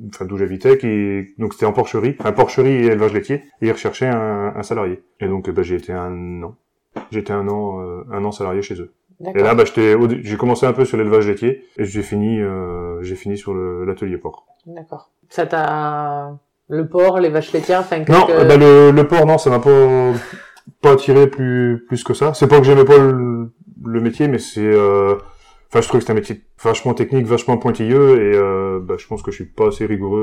enfin 0.08 0.26
d'où 0.26 0.38
j'habitais, 0.38 0.78
qui 0.78 1.34
donc 1.38 1.54
c'était 1.54 1.66
en 1.66 1.74
porcherie, 1.74 2.16
un 2.24 2.32
porcherie 2.32 2.72
et 2.72 2.86
élevage 2.86 3.14
laitier, 3.14 3.44
et 3.62 3.68
il 3.68 3.72
recherchait 3.72 4.08
un, 4.08 4.54
un 4.56 4.64
salarié. 4.64 5.04
Et 5.20 5.28
donc 5.28 5.48
eh 5.50 5.52
ben, 5.52 5.64
j'ai 5.64 5.76
été 5.76 5.94
un 5.94 6.44
an, 6.44 6.56
j'étais 7.12 7.34
un 7.34 7.48
an, 7.48 7.82
euh, 7.82 8.04
un 8.12 8.24
an 8.24 8.32
salarié 8.32 8.62
chez 8.62 8.76
eux. 8.76 8.94
Et 9.36 9.42
là, 9.44 9.56
bah, 9.56 9.64
j'ai 9.76 10.38
commencé 10.38 10.66
un 10.66 10.74
peu 10.74 10.86
sur 10.86 10.98
l'élevage 10.98 11.28
laitier, 11.28 11.66
et 11.78 11.86
j'ai 11.86 12.02
fini, 12.02 12.40
euh, 12.42 13.02
j'ai 13.02 13.16
fini 13.16 13.38
sur 13.38 13.54
l'atelier 13.54 14.18
porc. 14.18 14.46
D'accord. 14.66 15.12
Ça 15.30 15.46
t'a 15.46 16.32
le 16.70 16.88
porc, 16.88 17.20
les 17.20 17.30
vaches 17.30 17.52
laitières, 17.54 17.82
enfin 17.82 18.00
Non, 18.00 18.06
qu'est-ce 18.06 18.26
que- 18.28 18.32
euh, 18.32 18.46
bah, 18.46 18.58
le, 18.58 18.92
le 18.92 19.08
porc, 19.08 19.26
non, 19.26 19.38
ça 19.38 19.50
m'a 19.50 19.60
pas, 19.60 20.12
pas 20.82 20.92
attiré 20.94 21.28
plus, 21.28 21.84
plus 21.88 22.04
que 22.04 22.14
ça. 22.14 22.34
C'est 22.34 22.48
pas 22.48 22.58
que 22.60 22.64
j'aimais 22.66 22.86
pas 22.86 22.98
le, 22.98 23.52
le 23.86 24.00
métier, 24.02 24.28
mais 24.28 24.38
c'est, 24.40 24.62
euh, 24.66 25.16
enfin, 25.70 25.82
je 25.82 25.88
trouve 25.88 26.00
que 26.00 26.06
c'est 26.06 26.12
un 26.12 26.16
métier 26.16 26.42
vachement 26.64 26.94
technique, 26.94 27.26
vachement 27.26 27.58
pointilleux, 27.58 28.22
et 28.22 28.36
euh, 28.38 28.80
bah, 28.82 28.96
je 28.98 29.06
pense 29.08 29.22
que 29.22 29.32
je 29.32 29.36
suis 29.36 29.46
pas 29.46 29.68
assez 29.68 29.86
rigoureux. 29.86 30.20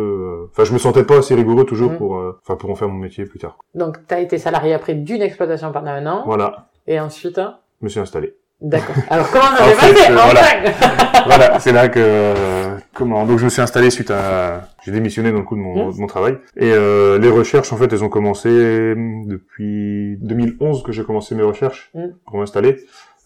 euh, 0.47 0.51
Enfin, 0.53 0.65
je 0.65 0.73
me 0.73 0.79
sentais 0.79 1.05
pas 1.05 1.19
assez 1.19 1.35
rigoureux 1.35 1.65
toujours 1.65 1.91
Mhm. 1.93 1.99
pour, 1.99 2.19
euh, 2.19 2.39
enfin, 2.43 2.57
pour 2.57 2.71
en 2.71 2.75
faire 2.75 2.89
mon 2.89 2.99
métier 2.99 3.25
plus 3.27 3.39
tard. 3.39 3.59
Donc 3.75 3.99
t'as 4.07 4.21
été 4.21 4.39
salarié 4.39 4.73
après 4.75 4.95
d'une 4.95 5.21
exploitation 5.23 5.71
pendant 5.73 5.91
un 5.91 6.07
an 6.07 6.23
Voilà, 6.27 6.71
et 6.87 6.99
ensuite 6.99 7.39
hein? 7.39 7.59
Je 7.81 7.85
me 7.87 7.89
suis 7.91 8.01
installé. 8.01 8.35
D'accord. 8.61 8.95
Alors 9.09 9.31
comment 9.31 9.45
on 9.59 9.63
En 9.63 9.65
avait 9.67 9.75
fait, 9.75 9.95
passé 9.95 10.11
euh, 10.11 10.15
voilà. 10.15 10.41
Voilà, 11.27 11.61
c'est 11.61 11.73
là 11.73 11.89
que 11.89 11.99
euh, 12.03 12.77
comment 12.95 13.25
donc 13.27 13.39
je 13.39 13.45
me 13.45 13.51
suis 13.51 13.61
installé 13.61 13.91
suite 13.91 14.11
à 14.11 14.69
j'ai 14.85 14.91
démissionné 14.91 15.33
dans 15.33 15.39
le 15.39 15.45
coup 15.45 15.55
de 15.55 15.61
mon, 15.61 15.91
de 15.91 15.97
mon 16.01 16.07
travail 16.07 16.39
et 16.57 16.73
euh, 16.73 17.19
les 17.19 17.29
recherches 17.31 17.73
en 17.73 17.77
fait 17.77 17.93
elles 17.93 18.03
ont 18.03 18.09
commencé 18.09 18.49
depuis 19.27 20.17
2011 20.21 20.83
que 20.83 20.93
j'ai 20.93 21.05
commencé 21.05 21.35
mes 21.35 21.43
recherches 21.43 21.91
Mhm. 21.95 22.15
pour 22.27 22.39
m'installer. 22.39 22.79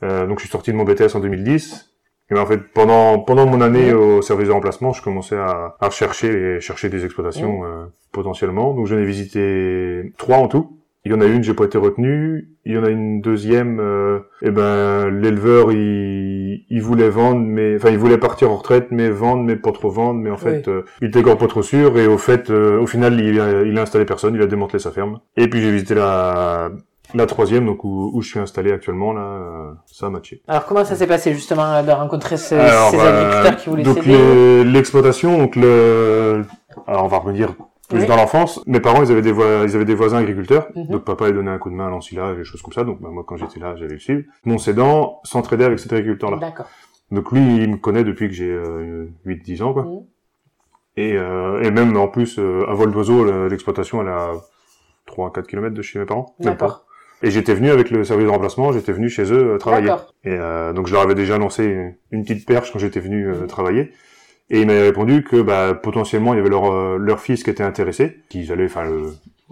Euh, 0.02 0.26
donc 0.26 0.38
je 0.38 0.44
suis 0.44 0.50
sorti 0.50 0.72
de 0.72 0.76
mon 0.76 0.84
BTS 0.84 1.14
en 1.14 1.20
2010. 1.20 1.90
Et 2.30 2.34
ben, 2.34 2.40
en 2.40 2.46
fait 2.46 2.58
pendant 2.72 3.18
pendant 3.20 3.46
mon 3.46 3.60
année 3.60 3.92
Mhm. 3.92 3.98
au 3.98 4.22
service 4.22 4.48
de 4.48 4.52
remplacement, 4.52 4.92
je 4.92 5.02
commençais 5.02 5.36
à, 5.36 5.76
à 5.80 5.86
rechercher 5.86 6.56
et 6.56 6.60
chercher 6.60 6.88
des 6.88 7.04
exploitations 7.04 7.64
euh, 7.64 7.84
potentiellement. 8.12 8.74
Donc 8.74 8.86
j'en 8.86 8.98
ai 8.98 9.04
visité 9.04 10.12
trois 10.18 10.38
en 10.38 10.48
tout. 10.48 10.78
Il 11.06 11.12
y 11.12 11.14
en 11.14 11.20
a 11.20 11.26
une, 11.26 11.42
j'ai 11.42 11.52
pas 11.52 11.64
été 11.64 11.76
retenu. 11.76 12.48
Il 12.64 12.72
y 12.72 12.78
en 12.78 12.84
a 12.84 12.88
une 12.88 13.20
deuxième, 13.20 13.78
euh, 13.78 14.20
eh 14.40 14.50
ben 14.50 15.10
l'éleveur 15.10 15.70
il, 15.70 16.64
il 16.70 16.80
voulait 16.82 17.10
vendre, 17.10 17.40
mais 17.40 17.76
enfin 17.76 17.90
il 17.90 17.98
voulait 17.98 18.16
partir 18.16 18.50
en 18.50 18.56
retraite, 18.56 18.86
mais 18.90 19.10
vendre, 19.10 19.42
mais 19.42 19.56
pas 19.56 19.72
trop 19.72 19.90
vendre, 19.90 20.18
mais 20.20 20.30
en 20.30 20.38
fait 20.38 20.66
euh, 20.68 20.82
il 21.02 21.08
était 21.08 21.18
encore 21.20 21.36
pas 21.36 21.46
trop 21.46 21.62
sûr. 21.62 21.98
Et 21.98 22.06
au 22.06 22.16
fait, 22.16 22.48
euh, 22.50 22.80
au 22.80 22.86
final, 22.86 23.20
il 23.20 23.38
a, 23.38 23.62
il 23.62 23.78
a 23.78 23.82
installé 23.82 24.06
personne, 24.06 24.34
il 24.34 24.40
a 24.40 24.46
démantelé 24.46 24.78
sa 24.78 24.92
ferme. 24.92 25.20
Et 25.36 25.48
puis 25.48 25.60
j'ai 25.60 25.70
visité 25.72 25.94
la 25.94 26.70
la 27.12 27.26
troisième, 27.26 27.66
donc 27.66 27.84
où, 27.84 28.10
où 28.14 28.22
je 28.22 28.28
suis 28.30 28.38
installé 28.40 28.72
actuellement 28.72 29.12
là, 29.12 29.20
euh, 29.20 29.72
ça 29.86 30.06
a 30.06 30.10
matché. 30.10 30.40
Alors 30.48 30.64
comment 30.64 30.84
ça 30.86 30.96
s'est 30.96 31.06
passé 31.06 31.32
justement 31.34 31.82
de 31.82 31.90
rencontrer 31.90 32.36
Alors, 32.54 32.90
ces 32.90 32.98
euh, 32.98 33.08
agriculteurs 33.08 33.56
qui 33.56 33.68
voulaient 33.68 33.82
donc 33.84 34.04
les- 34.06 34.64
l'exploitation, 34.64 35.38
donc 35.38 35.54
le, 35.54 36.44
alors 36.88 37.04
on 37.04 37.08
va 37.08 37.18
revenir 37.18 37.50
Oui. 37.92 38.06
dans 38.06 38.16
l'enfance. 38.16 38.60
Mes 38.66 38.80
parents, 38.80 39.02
ils 39.02 39.10
avaient 39.12 39.22
des 39.22 39.32
voi- 39.32 39.64
ils 39.64 39.74
avaient 39.76 39.84
des 39.84 39.94
voisins 39.94 40.18
agriculteurs. 40.18 40.68
Mhm. 40.74 40.86
Donc 40.88 41.04
papa, 41.04 41.28
il 41.28 41.34
donnait 41.34 41.50
un 41.50 41.58
coup 41.58 41.70
de 41.70 41.74
main 41.74 41.86
à 41.86 41.90
l'ensilage, 41.90 42.36
des 42.38 42.44
choses 42.44 42.62
comme 42.62 42.72
ça. 42.72 42.84
Donc 42.84 43.00
bah, 43.00 43.08
moi, 43.12 43.24
quand 43.26 43.36
j'étais 43.36 43.60
là, 43.60 43.76
j'allais 43.76 43.94
le 43.94 43.98
suivre. 43.98 44.22
Mon 44.44 44.58
cédant 44.58 45.20
s'entraidait 45.24 45.64
avec 45.64 45.78
cet 45.78 45.92
agriculteur-là. 45.92 46.38
D'accord. 46.38 46.66
Donc 47.10 47.30
lui, 47.32 47.40
il 47.62 47.70
me 47.70 47.76
connaît 47.76 48.04
depuis 48.04 48.28
que 48.28 48.34
j'ai 48.34 48.50
euh, 48.50 49.06
8-10 49.26 49.62
ans, 49.62 49.72
quoi. 49.74 49.82
Mhm. 49.84 50.00
Et, 50.96 51.12
euh, 51.16 51.62
et 51.62 51.70
même 51.70 51.96
en 51.96 52.08
plus, 52.08 52.38
euh, 52.38 52.64
à 52.68 52.74
vol 52.74 52.92
d'oiseau, 52.92 53.24
le- 53.24 53.48
l'exploitation, 53.48 54.00
elle 54.00 54.08
est 54.08 54.12
à 54.12 54.30
3-4 55.06 55.46
km 55.46 55.74
de 55.74 55.82
chez 55.82 55.98
mes 55.98 56.06
parents. 56.06 56.34
D'accord. 56.40 56.86
Et 57.22 57.30
j'étais 57.30 57.54
venu 57.54 57.70
avec 57.70 57.90
le 57.90 58.04
service 58.04 58.26
de 58.26 58.30
remplacement, 58.30 58.72
j'étais 58.72 58.92
venu 58.92 59.08
chez 59.08 59.32
eux 59.32 59.54
euh, 59.54 59.58
travailler. 59.58 59.86
D'accord. 59.88 60.14
Et 60.24 60.30
euh, 60.30 60.72
donc 60.72 60.86
je 60.86 60.92
leur 60.92 61.02
avais 61.02 61.14
déjà 61.14 61.38
lancé 61.38 61.94
une, 62.10 62.22
petite 62.22 62.46
perche 62.46 62.72
quand 62.72 62.78
j'étais 62.78 63.00
venu 63.00 63.26
euh, 63.28 63.46
travailler. 63.46 63.92
Et 64.50 64.60
ils 64.60 64.66
m'avaient 64.66 64.82
répondu 64.88 65.24
que 65.24 65.40
bah, 65.40 65.74
potentiellement 65.74 66.34
il 66.34 66.36
y 66.36 66.40
avait 66.40 66.50
leur, 66.50 66.70
euh, 66.72 66.98
leur 66.98 67.20
fils 67.20 67.42
qui 67.42 67.50
était 67.50 67.62
intéressé, 67.62 68.18
qu'ils 68.28 68.52
allaient 68.52 68.66
enfin 68.66 68.84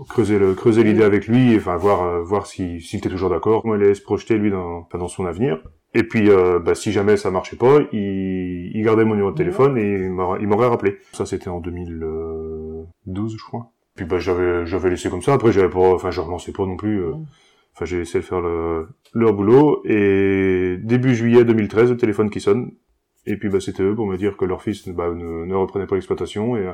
creuser 0.09 0.39
le 0.39 0.55
creuser 0.55 0.85
l'idée 0.85 1.03
avec 1.05 1.27
lui, 1.29 1.57
enfin 1.57 1.77
voir 1.77 2.03
euh, 2.03 2.23
voir 2.23 2.47
si- 2.47 2.81
s'il 2.81 2.99
était 2.99 3.09
toujours 3.09 3.31
d'accord, 3.31 3.63
comment 3.63 3.75
il 3.75 3.83
allait 3.83 3.95
se 3.95 4.03
projeter 4.03 4.37
lui 4.39 4.51
dans, 4.51 4.79
enfin, 4.81 4.99
dans 4.99 5.09
son 5.09 5.25
avenir. 5.27 5.63
Et 5.95 6.03
puis 6.05 6.31
euh, 6.31 6.59
bah, 6.59 6.75
si 6.75 6.93
jamais 6.93 7.17
ça 7.17 7.31
marchait 7.31 7.57
pas, 7.57 7.79
il, 7.93 8.71
il 8.75 8.83
gardait 8.85 9.05
mon 9.05 9.15
numéro 9.15 9.31
de 9.31 9.37
téléphone 9.37 9.77
et 9.79 9.93
il 10.05 10.11
m'aurait 10.11 10.41
il 10.43 10.53
rappelé. 10.53 10.99
Ça 11.13 11.25
c'était 11.27 11.49
en 11.49 11.61
2012 11.61 13.37
je 13.39 13.45
crois. 13.45 13.71
Puis 13.95 14.05
bah 14.07 14.19
j'avais 14.19 14.67
j'avais 14.67 14.91
laissé 14.91 15.11
comme 15.11 15.23
ça. 15.23 15.35
Après 15.35 15.53
j'avais 15.53 15.69
pas, 15.71 15.95
enfin 15.95 16.11
je 16.11 16.21
relançais 16.21 16.53
pas 16.53 16.67
non 16.67 16.77
plus. 16.77 17.03
euh. 17.03 17.13
Enfin, 17.75 17.87
j'ai 17.87 18.01
essayé 18.01 18.21
de 18.21 18.25
faire 18.27 18.43
le, 18.43 18.89
leur 19.15 19.33
boulot 19.33 19.81
et 19.87 20.77
début 20.83 21.15
juillet 21.15 21.43
2013, 21.43 21.91
le 21.93 21.97
téléphone 21.97 22.29
qui 22.29 22.39
sonne. 22.41 22.73
Et 23.27 23.37
puis, 23.37 23.49
bah, 23.49 23.61
c'était 23.61 23.83
eux 23.83 23.95
pour 23.95 24.07
me 24.07 24.17
dire 24.17 24.37
que 24.37 24.45
leur 24.45 24.63
fils 24.63 24.89
bah, 24.89 25.11
ne, 25.15 25.45
ne 25.45 25.55
reprenait 25.55 25.87
pas 25.87 25.95
l'exploitation 25.95 26.57
et 26.57 26.65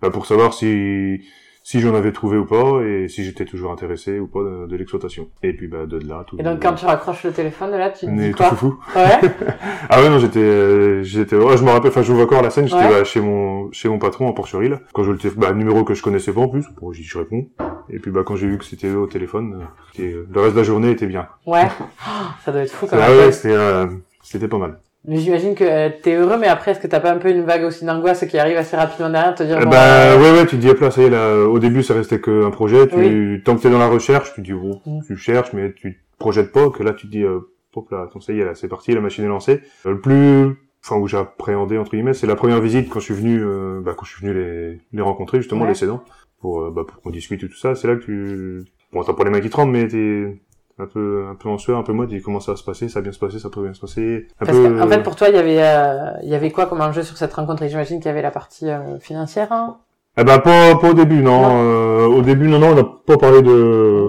bah, 0.00 0.10
pour 0.10 0.26
savoir 0.26 0.54
si 0.54 1.20
si 1.64 1.80
j'en 1.80 1.94
avais 1.94 2.12
trouvé 2.12 2.38
ou 2.38 2.46
pas 2.46 2.80
et 2.82 3.08
si 3.08 3.24
j'étais 3.24 3.44
toujours 3.44 3.70
intéressé 3.72 4.18
ou 4.20 4.26
pas 4.26 4.38
de, 4.40 4.66
de 4.68 4.76
l'exploitation. 4.76 5.28
Et 5.42 5.52
puis, 5.52 5.66
bah, 5.66 5.84
de 5.84 5.98
là, 5.98 6.24
tout. 6.26 6.38
Et 6.38 6.42
donc 6.42 6.62
quand 6.62 6.72
tu 6.72 6.86
raccroches 6.86 7.24
le 7.24 7.32
téléphone 7.32 7.72
là, 7.72 7.90
tu 7.90 8.06
te 8.06 8.10
on 8.10 8.16
dis 8.16 8.24
est 8.26 8.30
tout 8.30 8.36
quoi 8.38 8.46
foufou. 8.50 8.78
Ouais. 8.96 9.20
Ah 9.90 10.00
ouais, 10.00 10.08
non, 10.08 10.18
j'étais, 10.18 10.38
euh, 10.40 11.02
j'étais, 11.02 11.36
oh, 11.36 11.54
je 11.56 11.62
me 11.64 11.70
rappelle, 11.70 11.90
enfin, 11.90 12.00
je 12.02 12.10
vois 12.12 12.22
encore 12.24 12.40
la 12.42 12.48
scène, 12.50 12.68
j'étais 12.68 12.80
Ouais. 12.84 12.88
bah, 12.90 13.04
chez 13.04 13.20
mon, 13.20 13.70
chez 13.72 13.88
mon 13.90 13.98
patron 13.98 14.28
en 14.28 14.32
porcherie, 14.32 14.68
là. 14.70 14.80
Quand 14.94 15.02
je 15.02 15.10
le 15.12 15.18
téléphone, 15.18 15.40
bah, 15.42 15.52
numéro 15.52 15.84
que 15.84 15.92
je 15.94 16.02
connaissais 16.02 16.32
pas 16.32 16.40
en 16.40 16.48
plus, 16.48 16.64
bon, 16.80 16.90
j'y 16.92 17.02
je 17.02 17.18
réponds. 17.18 17.48
Et 17.90 17.98
puis, 17.98 18.10
bah, 18.12 18.22
quand 18.24 18.36
j'ai 18.36 18.46
vu 18.46 18.56
que 18.56 18.64
c'était 18.64 18.86
eux 18.88 18.98
au 18.98 19.06
téléphone, 19.06 19.58
euh, 19.60 19.64
c'était- 19.92 20.14
le 20.30 20.40
reste 20.40 20.54
de 20.54 20.60
la 20.60 20.64
journée 20.64 20.90
était 20.90 21.06
bien. 21.06 21.26
Ouais. 21.44 21.66
Oh, 22.08 22.26
ça 22.44 22.52
doit 22.52 22.62
être 22.62 22.72
fou 22.72 22.86
quand 22.86 22.96
Ah 22.98 23.08
même. 23.10 23.18
ouais, 23.18 23.32
c'était, 23.32 23.54
euh, 23.54 23.86
c'était 24.22 24.48
pas 24.48 24.58
mal. 24.58 24.78
Mais 25.04 25.16
j'imagine 25.18 25.54
que 25.54 25.88
t'es 26.00 26.16
heureux, 26.16 26.36
mais 26.38 26.48
après, 26.48 26.72
est-ce 26.72 26.80
que 26.80 26.86
t'as 26.86 27.00
pas 27.00 27.12
un 27.12 27.18
peu 27.18 27.30
une 27.30 27.44
vague 27.44 27.62
aussi 27.64 27.84
d'angoisse 27.84 28.26
qui 28.26 28.36
arrive 28.38 28.56
assez 28.56 28.76
rapidement 28.76 29.08
derrière, 29.08 29.34
te 29.34 29.42
dire 29.42 29.58
Eh 29.60 29.64
bon, 29.64 29.70
ben, 29.70 29.76
euh, 29.78 30.18
ouais, 30.20 30.38
ouais, 30.40 30.46
tu 30.46 30.56
te 30.56 30.60
dis, 30.60 30.66
là, 30.68 30.90
ça 30.90 31.00
y 31.00 31.04
est, 31.04 31.10
là, 31.10 31.46
au 31.46 31.58
début, 31.58 31.82
ça 31.82 31.94
restait 31.94 32.20
qu'un 32.20 32.50
projet, 32.50 32.88
tu, 32.88 32.96
Oui. 32.96 33.42
tant 33.44 33.56
que 33.56 33.62
t'es 33.62 33.70
dans 33.70 33.78
la 33.78 33.86
recherche, 33.88 34.34
tu 34.34 34.42
dis, 34.42 34.52
bon, 34.52 34.80
Mm. 34.84 35.00
tu 35.06 35.16
cherches, 35.16 35.52
mais 35.52 35.72
tu 35.72 35.94
te 35.94 36.18
projettes 36.18 36.52
pas, 36.52 36.68
que 36.70 36.82
là, 36.82 36.92
tu 36.92 37.06
te 37.06 37.12
dis, 37.12 37.22
euh, 37.22 37.38
hop 37.74 37.90
là, 37.90 38.02
attends, 38.08 38.20
ça 38.20 38.32
y 38.32 38.40
est, 38.40 38.44
là, 38.44 38.54
c'est 38.54 38.68
parti, 38.68 38.92
la 38.92 39.00
machine 39.00 39.24
est 39.24 39.28
lancée. 39.28 39.60
Euh, 39.86 39.92
le 39.92 40.00
plus, 40.00 40.56
enfin, 40.84 40.96
où 41.00 41.06
j'ai 41.06 41.16
appréhendé, 41.16 41.78
entre 41.78 41.92
guillemets, 41.92 42.12
c'est 42.12 42.26
la 42.26 42.34
première 42.36 42.60
visite 42.60 42.88
quand 42.90 42.98
je 42.98 43.04
suis 43.06 43.14
venu, 43.14 43.40
euh, 43.40 43.80
bah, 43.80 43.94
quand 43.96 44.04
je 44.04 44.10
suis 44.16 44.26
venu 44.26 44.34
les, 44.38 44.80
les 44.92 45.02
rencontrer, 45.02 45.38
justement, 45.38 45.62
Ouais. 45.62 45.68
les 45.68 45.74
cédants, 45.74 46.02
pour, 46.40 46.60
euh, 46.62 46.70
bah, 46.74 46.82
pour 46.86 47.00
qu'on 47.00 47.10
discute 47.10 47.42
et 47.44 47.48
tout 47.48 47.56
ça, 47.56 47.74
c'est 47.76 47.86
là 47.88 47.94
que 47.96 48.02
tu, 48.02 48.64
bon, 48.92 49.04
t'as 49.04 49.12
pas 49.14 49.24
les 49.24 49.30
mains 49.30 49.40
qui 49.40 49.48
tremblent, 49.48 49.72
mais 49.72 49.86
t'es 49.88 50.36
un 50.78 50.86
peu, 50.86 51.24
un 51.30 51.34
peu 51.34 51.48
en 51.48 51.58
sueur, 51.58 51.78
un 51.78 51.82
peu 51.82 51.92
mode, 51.92 52.12
comment 52.24 52.40
ça 52.40 52.52
va 52.52 52.56
se 52.56 52.64
passer, 52.64 52.88
ça 52.88 53.00
va 53.00 53.02
bien 53.04 53.12
se 53.12 53.18
passer, 53.18 53.38
ça 53.38 53.50
peut 53.50 53.62
bien 53.62 53.74
se 53.74 53.80
passer, 53.80 54.26
un 54.40 54.46
Parce 54.46 54.56
peu, 54.56 54.78
qu'en 54.78 54.88
fait, 54.88 55.02
pour 55.02 55.16
toi, 55.16 55.28
il 55.28 55.34
y 55.34 55.38
avait, 55.38 55.60
euh, 55.62 56.12
il 56.22 56.28
y 56.28 56.34
avait 56.34 56.50
quoi 56.50 56.66
comme 56.66 56.80
enjeu 56.80 57.02
sur 57.02 57.16
cette 57.16 57.32
rencontre? 57.34 57.62
Et 57.62 57.68
j'imagine 57.68 57.98
qu'il 57.98 58.06
y 58.06 58.10
avait 58.12 58.22
la 58.22 58.30
partie 58.30 58.68
euh, 58.68 58.98
financière. 59.00 59.50
Hein? 59.52 59.78
Eh 60.16 60.24
ben 60.24 60.38
pas, 60.40 60.74
pas 60.76 60.90
au 60.90 60.94
début, 60.94 61.22
non. 61.22 61.42
Non. 61.42 61.62
Euh, 61.62 62.06
au 62.06 62.22
début, 62.22 62.48
non, 62.48 62.58
non, 62.58 62.68
on 62.70 62.74
n'a 62.74 62.84
pas 62.84 63.16
parlé 63.16 63.42
de 63.42 64.08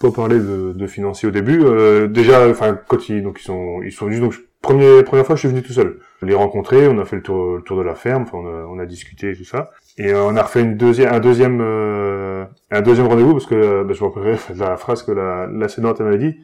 pas 0.00 0.10
parlé 0.10 0.38
de, 0.38 0.72
de 0.74 0.86
financier 0.86 1.28
au 1.28 1.32
début. 1.32 1.62
Euh, 1.64 2.08
déjà, 2.08 2.48
enfin, 2.48 2.78
quand 2.88 3.08
ils 3.08 3.22
donc 3.22 3.38
ils 3.40 3.44
sont 3.44 3.80
ils 3.82 3.92
sont 3.92 4.06
venus 4.06 4.20
donc 4.20 4.32
je- 4.32 4.40
première 4.60 5.04
première 5.04 5.24
fois, 5.26 5.34
je 5.36 5.40
suis 5.40 5.48
venu 5.48 5.62
tout 5.62 5.72
seul. 5.72 5.98
Je 6.20 6.26
les 6.26 6.34
rencontrer, 6.34 6.88
on 6.88 6.98
a 6.98 7.04
fait 7.04 7.16
le 7.16 7.22
tour 7.22 7.56
le 7.56 7.62
tour 7.62 7.76
de 7.78 7.82
la 7.82 7.94
ferme, 7.94 8.22
enfin, 8.24 8.38
on 8.38 8.46
a, 8.46 8.66
on 8.66 8.78
a 8.78 8.86
discuté 8.86 9.30
et 9.30 9.36
tout 9.36 9.44
ça. 9.44 9.70
Et 9.98 10.12
euh, 10.12 10.24
on 10.24 10.36
a 10.36 10.42
refait 10.42 10.62
une 10.62 10.76
deuxième 10.76 11.12
un 11.14 11.20
deuxième 11.20 11.60
euh, 11.60 12.44
un 12.70 12.80
deuxième 12.82 13.06
rendez-vous 13.06 13.32
parce 13.32 13.46
que 13.46 13.54
euh, 13.54 13.84
bah, 13.84 13.92
je 13.94 14.02
me 14.02 14.08
rappellerai 14.08 14.36
la 14.56 14.76
phrase 14.76 15.02
que 15.02 15.12
la 15.12 15.46
la 15.46 15.68
sénante 15.68 16.00
elle 16.00 16.06
m'a 16.06 16.16
dit. 16.16 16.36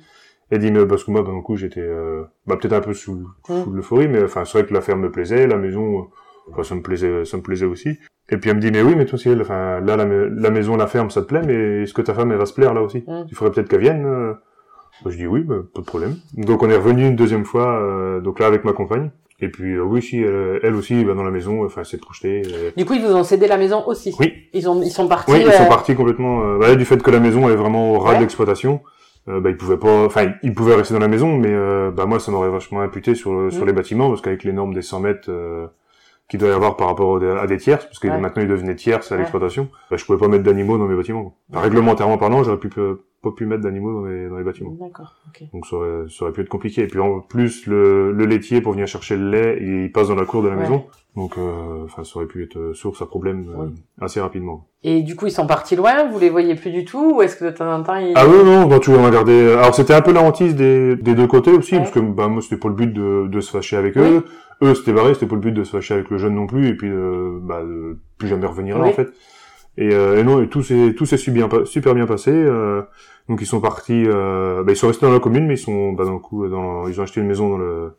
Elle 0.50 0.58
dit 0.58 0.72
mais 0.72 0.84
parce 0.84 1.04
que 1.04 1.12
moi, 1.12 1.22
ben, 1.22 1.32
du 1.36 1.42
coup, 1.42 1.56
j'étais 1.56 1.80
euh, 1.80 2.24
bah, 2.46 2.56
peut-être 2.60 2.72
un 2.72 2.80
peu 2.80 2.92
sous, 2.92 3.28
sous 3.62 3.70
l'euphorie, 3.70 4.08
mais 4.08 4.24
enfin, 4.24 4.44
c'est 4.44 4.58
vrai 4.58 4.66
que 4.66 4.74
la 4.74 4.80
ferme 4.80 5.00
me 5.02 5.10
plaisait, 5.10 5.46
la 5.46 5.56
maison, 5.56 6.00
euh, 6.00 6.02
enfin, 6.50 6.64
ça 6.64 6.74
me 6.74 6.82
plaisait, 6.82 7.24
ça 7.24 7.36
me 7.36 7.42
plaisait 7.42 7.66
aussi. 7.66 8.00
Et 8.30 8.36
puis 8.36 8.50
elle 8.50 8.56
me 8.56 8.60
dit 8.60 8.70
mais 8.70 8.82
oui 8.82 8.94
mais 8.96 9.06
toi 9.06 9.14
aussi 9.16 9.28
enfin 9.40 9.80
là 9.80 9.96
la, 9.96 10.04
ma- 10.06 10.26
la 10.28 10.50
maison 10.50 10.76
la 10.76 10.86
ferme 10.86 11.10
ça 11.10 11.20
te 11.22 11.26
plaît 11.26 11.42
mais 11.44 11.82
est-ce 11.82 11.92
que 11.92 12.00
ta 12.02 12.14
femme 12.14 12.30
elle 12.30 12.38
va 12.38 12.46
se 12.46 12.54
plaire 12.54 12.74
là 12.74 12.82
aussi? 12.82 13.04
Il 13.28 13.34
faudrait 13.34 13.52
peut-être 13.52 13.68
qu'elle 13.68 13.80
vienne. 13.80 14.04
euh? 14.06 14.34
Bah, 15.04 15.10
je 15.10 15.16
dis 15.16 15.26
oui 15.26 15.42
bah, 15.42 15.56
pas 15.74 15.80
de 15.80 15.86
problème. 15.86 16.14
Donc 16.34 16.62
on 16.62 16.70
est 16.70 16.76
revenu 16.76 17.06
une 17.08 17.16
deuxième 17.16 17.44
fois 17.44 17.80
euh, 17.80 18.20
donc 18.20 18.38
là 18.38 18.46
avec 18.46 18.64
ma 18.64 18.72
compagne. 18.72 19.10
Et 19.42 19.48
puis 19.48 19.74
euh, 19.74 19.82
oui 19.82 20.02
si 20.02 20.18
elle, 20.18 20.60
elle 20.62 20.74
aussi 20.74 21.02
bah, 21.04 21.14
dans 21.14 21.22
la 21.22 21.30
maison 21.30 21.64
enfin 21.64 21.80
elle 21.80 21.86
s'est 21.86 21.96
projetée. 21.98 22.42
euh. 22.46 22.70
Du 22.76 22.84
coup, 22.84 22.94
ils 22.94 23.02
vous 23.02 23.14
ont 23.14 23.24
cédé 23.24 23.46
la 23.46 23.56
maison 23.56 23.82
aussi. 23.86 24.14
Oui. 24.20 24.34
Ils 24.52 24.68
ont, 24.68 24.80
ils 24.82 24.90
sont 24.90 25.08
partis. 25.08 25.32
Oui 25.32 25.38
ils 25.42 25.48
euh, 25.48 25.52
sont 25.52 25.66
partis 25.68 25.94
complètement 25.94 26.42
euh, 26.44 26.58
bah, 26.58 26.74
du 26.74 26.84
fait 26.84 27.02
que 27.02 27.10
la 27.10 27.20
maison 27.20 27.48
est 27.48 27.56
vraiment 27.56 27.92
au 27.92 27.98
ras 27.98 28.10
Ouais. 28.10 28.16
de 28.16 28.20
l'exploitation. 28.22 28.80
Euh, 29.28 29.38
bah, 29.40 29.50
ils 29.50 29.56
pouvaient 29.56 29.76
pas, 29.76 30.04
enfin, 30.06 30.32
ils 30.42 30.54
pouvaient 30.54 30.74
rester 30.74 30.94
dans 30.94 31.00
la 31.00 31.06
maison, 31.08 31.36
mais 31.36 31.50
euh, 31.52 31.90
bah 31.90 32.06
moi, 32.06 32.18
ça 32.18 32.32
m'aurait 32.32 32.48
vachement 32.48 32.80
imputé 32.80 33.14
sur 33.14 33.34
le- 33.34 33.50
sur 33.50 33.64
Mm. 33.64 33.66
les 33.66 33.72
bâtiments, 33.74 34.08
parce 34.08 34.22
qu'avec 34.22 34.44
les 34.44 34.52
normes 34.54 34.72
des 34.72 34.80
100 34.80 35.00
mètres 35.00 35.28
euh, 35.28 35.66
qu'il 36.28 36.40
doit 36.40 36.48
y 36.48 36.52
avoir 36.52 36.76
par 36.78 36.86
rapport 36.88 37.16
à 37.22 37.46
des 37.46 37.58
tierces, 37.58 37.84
parce 37.84 37.98
que 37.98 38.08
Ouais. 38.08 38.18
maintenant 38.18 38.40
ils 38.42 38.48
devenaient 38.48 38.74
tierces 38.76 39.12
à 39.12 39.14
Ouais. 39.16 39.20
l'exploitation, 39.20 39.68
bah, 39.90 39.98
je 39.98 40.04
pouvais 40.06 40.18
pas 40.18 40.26
mettre 40.28 40.42
d'animaux 40.44 40.78
dans 40.78 40.86
mes 40.86 40.96
bâtiments. 40.96 41.36
Enfin, 41.52 41.60
réglementairement 41.60 42.16
parlant, 42.16 42.42
j'aurais 42.44 42.56
pu, 42.58 42.70
euh, 42.78 43.02
pas 43.22 43.30
pu 43.32 43.44
mettre 43.46 43.62
d'animaux 43.62 43.92
dans 44.00 44.06
les, 44.06 44.28
dans 44.28 44.38
les 44.38 44.44
bâtiments. 44.44 44.76
D'accord. 44.80 45.14
ok. 45.28 45.48
Donc 45.52 45.66
ça 45.66 45.76
aurait, 45.76 46.08
ça 46.08 46.24
aurait 46.24 46.32
pu 46.32 46.40
être 46.40 46.48
compliqué. 46.48 46.82
Et 46.82 46.86
puis 46.86 47.00
en 47.00 47.20
plus, 47.20 47.66
le, 47.66 48.12
le 48.12 48.24
laitier 48.26 48.60
pour 48.60 48.72
venir 48.72 48.86
chercher 48.86 49.16
le 49.16 49.30
lait, 49.30 49.58
il 49.60 49.92
passe 49.92 50.08
dans 50.08 50.14
la 50.14 50.24
cour 50.24 50.42
de 50.42 50.48
la 50.48 50.54
Ouais. 50.56 50.62
maison. 50.62 50.84
Donc 51.16 51.36
euh, 51.38 51.84
enfin, 51.84 52.04
ça 52.04 52.16
aurait 52.18 52.26
pu 52.26 52.44
être 52.44 52.56
euh, 52.56 52.72
source 52.72 53.02
à 53.02 53.06
problème 53.06 53.46
euh, 53.58 53.66
assez 54.04 54.20
rapidement. 54.20 54.68
Et 54.84 55.02
du 55.02 55.16
coup, 55.16 55.26
ils 55.26 55.32
sont 55.32 55.46
partis 55.46 55.74
loin? 55.76 56.08
Vous 56.08 56.18
les 56.18 56.30
voyez 56.30 56.54
plus 56.54 56.70
du 56.70 56.84
tout, 56.84 57.16
ou 57.16 57.22
est-ce 57.22 57.36
que 57.36 57.44
de 57.46 57.50
temps 57.50 57.70
en 57.70 57.82
temps 57.82 57.96
ils... 57.96 58.12
Ah 58.14 58.26
oui, 58.28 58.44
non, 58.44 58.66
bah, 58.66 58.78
tu 58.78 58.90
on 58.90 59.04
a 59.04 59.10
gardé. 59.10 59.52
Alors 59.52 59.74
c'était 59.74 59.92
un 59.92 60.02
peu 60.02 60.12
la 60.12 60.22
hantise 60.22 60.54
des, 60.54 60.96
des 60.96 61.14
deux 61.14 61.26
côtés 61.26 61.50
aussi, 61.50 61.74
Ouais. 61.74 61.80
parce 61.80 61.90
que 61.90 62.00
bah, 62.00 62.28
moi 62.28 62.40
c'était 62.40 62.56
pas 62.58 62.68
le 62.68 62.74
but 62.74 62.92
de, 62.92 63.26
de 63.26 63.40
se 63.40 63.50
fâcher 63.50 63.76
avec 63.76 63.96
Oui. 63.96 64.02
eux. 64.02 64.24
Eux 64.62 64.74
c'était 64.74 64.94
pareil, 64.94 65.14
c'était 65.14 65.26
pas 65.26 65.34
le 65.34 65.40
but 65.40 65.52
de 65.52 65.64
se 65.64 65.70
fâcher 65.72 65.94
avec 65.94 66.10
le 66.10 66.18
jeune 66.18 66.34
non 66.36 66.46
plus, 66.46 66.68
et 66.68 66.74
puis 66.74 66.88
euh, 66.90 67.38
bah, 67.42 67.62
de 67.62 67.98
plus 68.18 68.28
jamais 68.28 68.46
revenir 68.46 68.78
là 68.78 68.84
Oui. 68.84 68.90
en 68.90 68.94
fait. 68.94 69.08
Et, 69.80 69.94
euh, 69.94 70.18
et 70.20 70.24
non, 70.24 70.42
et 70.42 70.48
tout 70.48 70.62
s'est 70.62 70.94
tout 70.96 71.06
s'est 71.06 71.16
super 71.16 71.94
bien 71.94 72.06
passé. 72.06 72.30
euh, 72.30 72.82
donc 73.28 73.40
ils 73.40 73.46
sont 73.46 73.60
partis, 73.60 74.04
euh, 74.06 74.62
bah, 74.62 74.72
ils 74.72 74.76
sont 74.76 74.88
restés 74.88 75.06
dans 75.06 75.12
la 75.12 75.20
commune, 75.20 75.46
mais 75.46 75.54
ils 75.54 75.58
sont 75.58 75.92
bah, 75.92 76.04
dans 76.04 76.12
le 76.12 76.18
coup, 76.18 76.46
dans, 76.48 76.86
ils 76.86 77.00
ont 77.00 77.02
acheté 77.02 77.20
une 77.20 77.26
maison 77.26 77.48
dans 77.48 77.58
le 77.58 77.92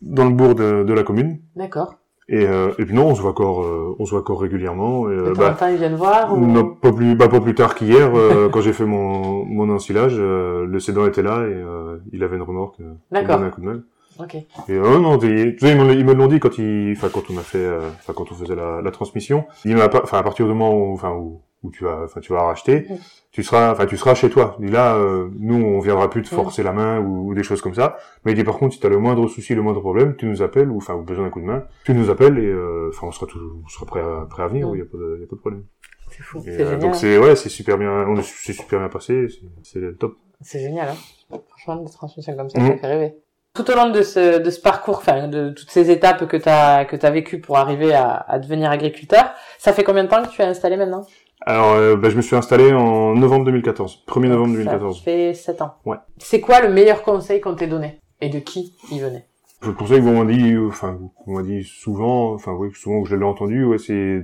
dans 0.00 0.24
le 0.24 0.30
bourg 0.30 0.54
de, 0.54 0.84
de 0.84 0.92
la 0.92 1.02
commune. 1.02 1.40
D'accord. 1.56 1.94
Et, 2.30 2.46
euh, 2.46 2.70
et 2.78 2.84
puis 2.84 2.94
non, 2.94 3.06
on 3.06 3.14
se 3.14 3.22
voit 3.22 3.30
encore, 3.30 3.62
euh, 3.64 3.96
on 3.98 4.04
se 4.04 4.10
voit 4.10 4.20
encore 4.20 4.42
régulièrement. 4.42 5.08
Et, 5.10 5.14
euh, 5.14 5.32
bah, 5.34 5.56
temps, 5.58 5.68
ils 5.68 5.78
viennent 5.78 5.94
voir. 5.96 6.36
Ou... 6.36 6.46
non, 6.46 6.74
pas 6.74 6.92
plus, 6.92 7.14
bah, 7.14 7.28
pas 7.28 7.40
plus 7.40 7.54
tard 7.54 7.74
qu'hier, 7.74 8.14
euh, 8.14 8.48
quand 8.52 8.60
j'ai 8.60 8.74
fait 8.74 8.84
mon, 8.84 9.46
mon 9.46 9.70
ensilage, 9.70 10.16
euh, 10.18 10.66
le 10.66 10.78
cédant 10.78 11.06
était 11.06 11.22
là 11.22 11.46
et 11.46 11.54
euh, 11.54 11.96
il 12.12 12.22
avait 12.22 12.36
une 12.36 12.42
remorque. 12.42 12.76
D'accord. 13.10 13.40
un 13.42 13.50
coup 13.50 13.62
de 13.62 13.66
main. 13.66 13.80
Ok. 14.18 14.34
Et 14.34 14.46
euh, 14.70 14.98
non, 14.98 15.18
tu 15.18 15.56
sais, 15.58 15.70
ils 15.72 15.76
me, 15.78 15.92
ils 15.92 16.04
l'ont 16.04 16.26
dit 16.26 16.40
quand 16.40 16.58
ils, 16.58 16.92
enfin 16.96 17.08
quand 17.12 17.30
on 17.30 17.38
a 17.38 17.42
fait, 17.42 17.58
euh, 17.58 17.88
enfin 17.90 18.12
quand 18.14 18.30
on 18.32 18.34
faisait 18.34 18.54
la, 18.56 18.80
la 18.82 18.90
transmission. 18.90 19.44
Il 19.64 19.76
m'a 19.76 19.88
pas, 19.88 20.00
enfin 20.02 20.18
à 20.18 20.22
partir 20.22 20.46
du 20.46 20.52
moment 20.52 20.72
où, 20.74 20.92
enfin 20.92 21.12
où, 21.12 21.42
où 21.62 21.70
tu 21.70 21.84
vas, 21.84 22.02
enfin 22.04 22.20
tu 22.20 22.32
vas 22.32 22.42
racheter, 22.42 22.86
Mm. 22.88 22.94
tu 23.32 23.42
seras, 23.42 23.72
enfin 23.72 23.86
tu 23.86 23.96
seras 23.96 24.14
chez 24.14 24.28
toi. 24.30 24.56
Et 24.60 24.68
là, 24.68 24.96
euh, 24.96 25.28
nous 25.38 25.62
on 25.64 25.78
viendra 25.80 26.10
plus 26.10 26.22
te 26.22 26.34
Mm. 26.34 26.36
forcer 26.38 26.62
la 26.62 26.72
main 26.72 26.98
ou, 27.00 27.28
ou 27.30 27.34
des 27.34 27.42
choses 27.42 27.60
comme 27.60 27.74
ça. 27.74 27.96
Mais 28.24 28.32
il 28.32 28.34
dit 28.34 28.44
par 28.44 28.58
contre, 28.58 28.74
si 28.74 28.80
tu 28.80 28.86
as 28.86 28.90
le 28.90 28.98
moindre 28.98 29.26
souci, 29.28 29.54
le 29.54 29.62
moindre 29.62 29.80
problème, 29.80 30.16
tu 30.16 30.26
nous 30.26 30.42
appelles 30.42 30.70
ou 30.70 30.78
enfin 30.78 30.94
ou 30.94 31.02
besoin 31.02 31.24
d'un 31.24 31.30
coup 31.30 31.40
de 31.40 31.46
main, 31.46 31.64
tu 31.84 31.94
nous 31.94 32.10
appelles 32.10 32.38
et 32.38 32.46
euh, 32.46 32.90
enfin 32.92 33.06
on 33.08 33.12
sera 33.12 33.26
toujours, 33.26 33.52
on 33.64 33.68
sera 33.68 33.86
prêt 33.86 34.00
à, 34.00 34.26
prêt 34.28 34.42
à 34.42 34.48
venir. 34.48 34.68
Mm. 34.68 34.74
Il 34.74 34.78
y 34.78 34.82
a 34.82 34.84
pas 34.84 34.98
de, 34.98 35.18
y 35.20 35.24
a 35.24 35.26
pas 35.26 35.36
de 35.36 35.40
problème. 35.40 35.64
C'est 36.10 36.22
fou. 36.22 36.38
Et, 36.38 36.42
C'est 36.56 36.62
euh, 36.62 36.76
donc 36.78 36.94
c'est 36.96 37.18
ouais, 37.18 37.36
c'est 37.36 37.50
super 37.50 37.76
bien, 37.78 37.90
on 38.08 38.16
est- 38.16 38.22
c'est 38.22 38.52
super 38.54 38.78
bien 38.80 38.88
passé, 38.88 39.26
c'est- 39.62 39.98
top. 39.98 40.16
C'est 40.40 40.60
génial, 40.60 40.88
hein. 40.90 41.38
Franchement, 41.48 41.84
des 41.84 41.90
transmissions 41.92 42.34
comme 42.36 42.48
ça, 42.48 42.58
ça 42.60 42.76
fait 42.76 42.86
rêver. 42.86 43.14
Tout 43.58 43.72
au 43.72 43.74
long 43.74 43.90
de 43.90 44.02
ce, 44.02 44.38
de 44.38 44.50
ce 44.50 44.60
parcours, 44.60 44.98
enfin, 44.98 45.26
de 45.26 45.50
toutes 45.50 45.68
ces 45.70 45.90
étapes 45.90 46.28
que 46.28 46.36
t'as, 46.36 46.84
que 46.84 46.94
t'as 46.94 47.10
vécues 47.10 47.40
pour 47.40 47.58
arriver 47.58 47.92
à, 47.92 48.24
à 48.28 48.38
devenir 48.38 48.70
agriculteur, 48.70 49.32
ça 49.58 49.72
fait 49.72 49.82
combien 49.82 50.04
de 50.04 50.08
temps 50.08 50.22
que 50.22 50.28
tu 50.28 50.40
es 50.40 50.44
installé 50.44 50.76
maintenant? 50.76 51.04
Alors 51.44 51.72
euh, 51.72 51.96
bah, 51.96 52.08
je 52.08 52.16
me 52.16 52.22
suis 52.22 52.36
installé 52.36 52.72
en 52.72 53.16
novembre 53.16 53.46
2014, 53.46 54.04
1er 54.06 54.28
novembre 54.28 54.52
Ça 54.52 54.58
2014. 54.58 55.02
fait 55.02 55.34
7 55.34 55.62
ans. 55.62 55.74
Ouais. 55.84 55.96
C'est 56.18 56.40
quoi 56.40 56.60
le 56.60 56.68
meilleur 56.68 57.02
conseil 57.02 57.40
qu'on 57.40 57.56
t'ait 57.56 57.66
donné? 57.66 57.98
Et 58.20 58.28
de 58.28 58.38
qui 58.38 58.74
il 58.92 59.00
venait? 59.00 59.26
Je 59.62 59.72
conseille 59.72 59.98
que 59.98 60.02
vous 60.04 60.12
m'en 60.12 60.24
dit, 60.24 60.52
euh, 60.52 60.68
enfin 60.68 60.96
qu'on 61.24 61.32
m'a 61.34 61.42
dit 61.42 61.64
souvent, 61.64 62.34
enfin 62.34 62.52
oui 62.52 62.70
souvent 62.74 63.02
que 63.02 63.08
je 63.08 63.16
l'ai 63.16 63.24
entendu, 63.24 63.64
ouais 63.64 63.78
c'est 63.78 64.20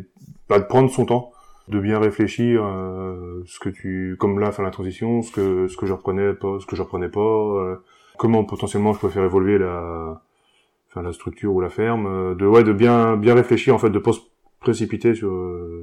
bah, 0.48 0.60
de 0.60 0.64
prendre 0.64 0.88
son 0.90 1.06
temps, 1.06 1.32
de 1.66 1.80
bien 1.80 1.98
réfléchir, 1.98 2.62
euh, 2.64 3.42
ce 3.46 3.58
que 3.58 3.68
tu, 3.68 4.16
comme 4.20 4.38
là, 4.38 4.46
enfin 4.50 4.62
la 4.62 4.70
transition, 4.70 5.22
ce 5.22 5.32
que 5.32 5.66
ce 5.66 5.76
que 5.76 5.86
je 5.86 5.92
reprenais 5.92 6.34
pas, 6.34 6.58
ce 6.60 6.66
que 6.66 6.76
je 6.76 6.82
reprenais 6.82 7.08
pas, 7.08 7.18
euh, 7.20 7.76
comment 8.18 8.44
potentiellement 8.44 8.92
je 8.92 9.00
peux 9.00 9.08
faire 9.08 9.24
évoluer 9.24 9.58
la, 9.58 10.22
enfin 10.90 11.02
la 11.02 11.12
structure 11.12 11.52
ou 11.52 11.60
la 11.60 11.70
ferme, 11.70 12.06
euh, 12.06 12.34
de 12.34 12.46
ouais 12.46 12.64
de 12.64 12.72
bien 12.72 13.16
bien 13.16 13.34
réfléchir 13.34 13.74
en 13.74 13.78
fait, 13.78 13.90
de 13.90 13.98
pas 13.98 14.12
se 14.12 14.20
précipiter 14.60 15.14
sur 15.14 15.30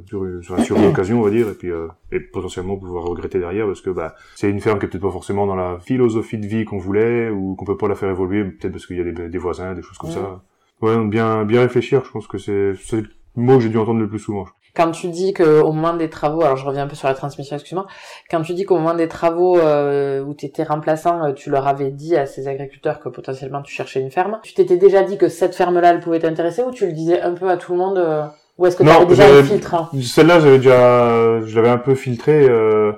sur, 0.08 0.26
une- 0.26 0.42
sur, 0.42 0.60
sur 0.62 0.76
une 0.78 0.86
occasion 0.86 1.20
on 1.20 1.24
va 1.24 1.30
dire 1.30 1.48
et 1.50 1.54
puis 1.54 1.70
euh, 1.70 1.88
et 2.12 2.20
potentiellement 2.20 2.78
pouvoir 2.78 3.04
regretter 3.04 3.38
derrière 3.40 3.68
parce 3.68 3.82
que 3.82 3.92
bah 3.92 4.16
c'est 4.36 4.50
une 4.50 4.60
ferme 4.60 4.80
qui 4.80 4.86
est 4.86 4.90
peut-être 4.90 5.04
pas 5.04 5.12
forcément 5.12 5.46
dans 5.46 5.56
la 5.56 5.78
philosophie 5.80 6.40
de 6.40 6.48
vie 6.48 6.66
qu'on 6.66 6.80
voulait 6.80 7.30
ou 7.30 7.54
qu'on 7.56 7.66
peut 7.66 7.78
pas 7.78 7.88
la 7.88 7.94
faire 7.96 8.10
évoluer 8.10 8.44
peut-être 8.46 8.72
parce 8.72 8.88
qu'il 8.88 8.98
y 8.98 9.02
a 9.02 9.04
des, 9.04 9.30
des 9.30 9.38
voisins 9.38 9.76
des 9.76 9.84
choses 9.84 9.98
comme 10.00 10.10
Ouais. 10.10 10.16
ça 10.16 10.42
ouais 10.82 10.96
donc 10.96 11.12
bien 11.12 11.44
bien 11.46 11.62
réfléchir 11.62 12.04
je 12.06 12.12
pense 12.12 12.26
que 12.26 12.40
c'est 12.40 12.74
c'est 12.76 13.02
le 13.02 13.10
mot 13.36 13.58
que 13.58 13.64
j'ai 13.64 13.70
dû 13.70 13.78
entendre 13.78 14.00
le 14.00 14.10
plus 14.10 14.18
souvent 14.18 14.46
Quand 14.76 14.92
tu 14.92 15.08
dis 15.10 15.34
que 15.34 15.62
au 15.62 15.72
moment 15.74 15.94
des 15.94 16.10
travaux, 16.10 16.42
alors 16.44 16.56
je 16.56 16.66
reviens 16.66 16.84
un 16.84 16.88
peu 16.88 16.96
sur 16.96 17.08
la 17.08 17.14
transmission, 17.14 17.56
excuse-moi, 17.56 17.88
quand 18.30 18.42
tu 18.42 18.54
dis 18.54 18.64
qu'au 18.64 18.76
moment 18.76 18.94
des 18.94 19.08
travaux 19.08 19.58
euh, 19.58 20.22
où 20.22 20.34
tu 20.34 20.46
étais 20.46 20.64
remplaçant, 20.64 21.24
euh, 21.24 21.34
tu 21.34 21.50
leur 21.50 21.68
avais 21.68 21.92
dit 21.92 22.16
à 22.16 22.26
ces 22.26 22.48
agriculteurs 22.48 23.00
que 23.00 23.10
potentiellement 23.10 23.62
tu 23.62 23.74
cherchais 23.74 24.00
une 24.00 24.12
ferme, 24.12 24.40
tu 24.44 24.54
t'étais 24.54 24.78
déjà 24.78 25.04
dit 25.04 25.18
que 25.18 25.28
cette 25.28 25.56
ferme-là, 25.56 25.92
elle 25.92 26.00
pouvait 26.00 26.20
t'intéresser 26.20 26.64
ou 26.64 26.72
tu 26.72 26.86
le 26.86 26.94
disais 26.94 27.22
un 27.22 27.34
peu 27.34 27.50
à 27.50 27.58
tout 27.58 27.74
le 27.74 27.78
monde 27.80 27.98
euh, 27.98 28.24
Ou 28.58 28.66
est-ce 28.66 28.78
que 28.78 28.84
tu 28.84 28.90
avais 28.90 29.06
déjà 29.06 29.26
un 29.26 29.44
filtre 29.44 29.74
hein 29.76 29.90
celle-là 30.02 30.40
j'avais 30.40 30.58
déjà 30.58 31.42
je 31.42 31.56
l'avais 31.56 31.70
un 31.70 31.78
peu 31.78 31.96
filtré 31.96 32.48
euh, 32.48 32.94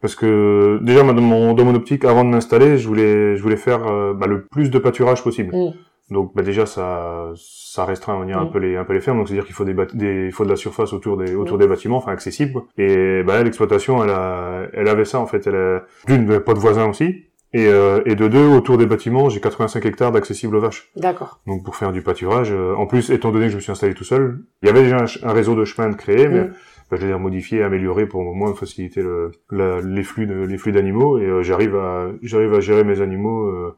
parce 0.00 0.14
que 0.14 0.78
déjà 0.82 1.02
dans 1.02 1.14
mon 1.14 1.54
dans 1.54 1.64
mon 1.64 1.74
optique 1.74 2.04
avant 2.04 2.24
de 2.24 2.30
m'installer 2.30 2.78
je 2.78 2.86
voulais 2.86 3.36
je 3.36 3.42
voulais 3.42 3.56
faire 3.56 3.86
euh, 3.86 4.14
bah, 4.14 4.26
le 4.26 4.46
plus 4.46 4.70
de 4.70 4.78
pâturage 4.78 5.22
possible 5.22 5.54
Mm. 5.54 5.70
Donc 6.10 6.32
bah 6.36 6.42
déjà 6.42 6.66
ça 6.66 7.32
ça 7.34 7.84
restreint 7.84 8.14
on 8.14 8.28
un 8.32 8.44
Mm. 8.44 8.50
peu 8.52 8.58
les 8.60 8.76
un 8.76 8.84
peu 8.84 8.92
les 8.92 9.00
fermes 9.00 9.18
donc 9.18 9.28
c'est 9.28 9.34
à 9.34 9.38
dire 9.38 9.44
qu'il 9.44 9.54
faut 9.56 9.64
des, 9.64 9.74
des 9.94 10.26
il 10.26 10.32
faut 10.32 10.44
de 10.44 10.50
la 10.50 10.56
surface 10.56 10.92
autour 10.92 11.16
des 11.16 11.34
autour 11.34 11.56
Mm. 11.56 11.60
des 11.60 11.66
bâtiments 11.66 11.96
enfin 11.96 12.12
accessible 12.12 12.52
quoi. 12.52 12.66
et 12.78 13.22
bah 13.24 13.42
l'exploitation 13.42 14.02
elle 14.04 14.10
a 14.10 14.66
elle 14.72 14.88
avait 14.88 15.04
ça 15.04 15.18
en 15.18 15.26
fait 15.26 15.46
elle 15.48 15.56
a 15.56 15.82
d'une 16.06 16.38
pas 16.40 16.54
de 16.54 16.60
voisins 16.60 16.88
aussi 16.88 17.24
et 17.52 17.66
euh, 17.66 18.02
et 18.06 18.14
de 18.14 18.28
deux 18.28 18.46
autour 18.46 18.78
des 18.78 18.86
bâtiments 18.86 19.28
j'ai 19.28 19.40
85 19.40 19.84
hectares 19.84 20.12
d'accessibles 20.12 20.54
aux 20.54 20.60
vaches 20.60 20.90
D'accord. 20.94 21.40
donc 21.46 21.64
pour 21.64 21.74
faire 21.74 21.90
du 21.90 22.02
pâturage 22.02 22.52
euh, 22.52 22.74
en 22.76 22.86
plus 22.86 23.10
étant 23.10 23.32
donné 23.32 23.46
que 23.46 23.50
je 23.52 23.56
me 23.56 23.60
suis 23.60 23.72
installé 23.72 23.94
tout 23.94 24.04
seul 24.04 24.38
il 24.62 24.66
y 24.66 24.70
avait 24.70 24.82
déjà 24.84 24.98
un 25.24 25.32
réseau 25.32 25.54
de 25.56 25.64
chemins 25.64 25.88
de 25.90 25.96
créer 25.96 26.28
mais 26.28 26.44
Mm. 26.44 26.52
bah, 26.90 26.96
je 27.00 27.06
l'ai 27.08 27.18
modifié 27.18 27.64
amélioré 27.64 28.06
pour 28.06 28.20
au 28.20 28.32
moins 28.32 28.54
faciliter 28.54 29.02
le 29.02 29.32
la- 29.50 29.80
les 29.80 30.04
flux 30.04 30.26
de 30.26 30.34
les 30.46 30.56
flux 30.56 30.70
d'animaux 30.70 31.18
et 31.18 31.24
euh, 31.26 31.42
j'arrive 31.42 31.74
à 31.74 32.10
j'arrive 32.22 32.54
à 32.54 32.60
gérer 32.60 32.84
mes 32.84 33.00
animaux 33.00 33.46
euh, 33.48 33.74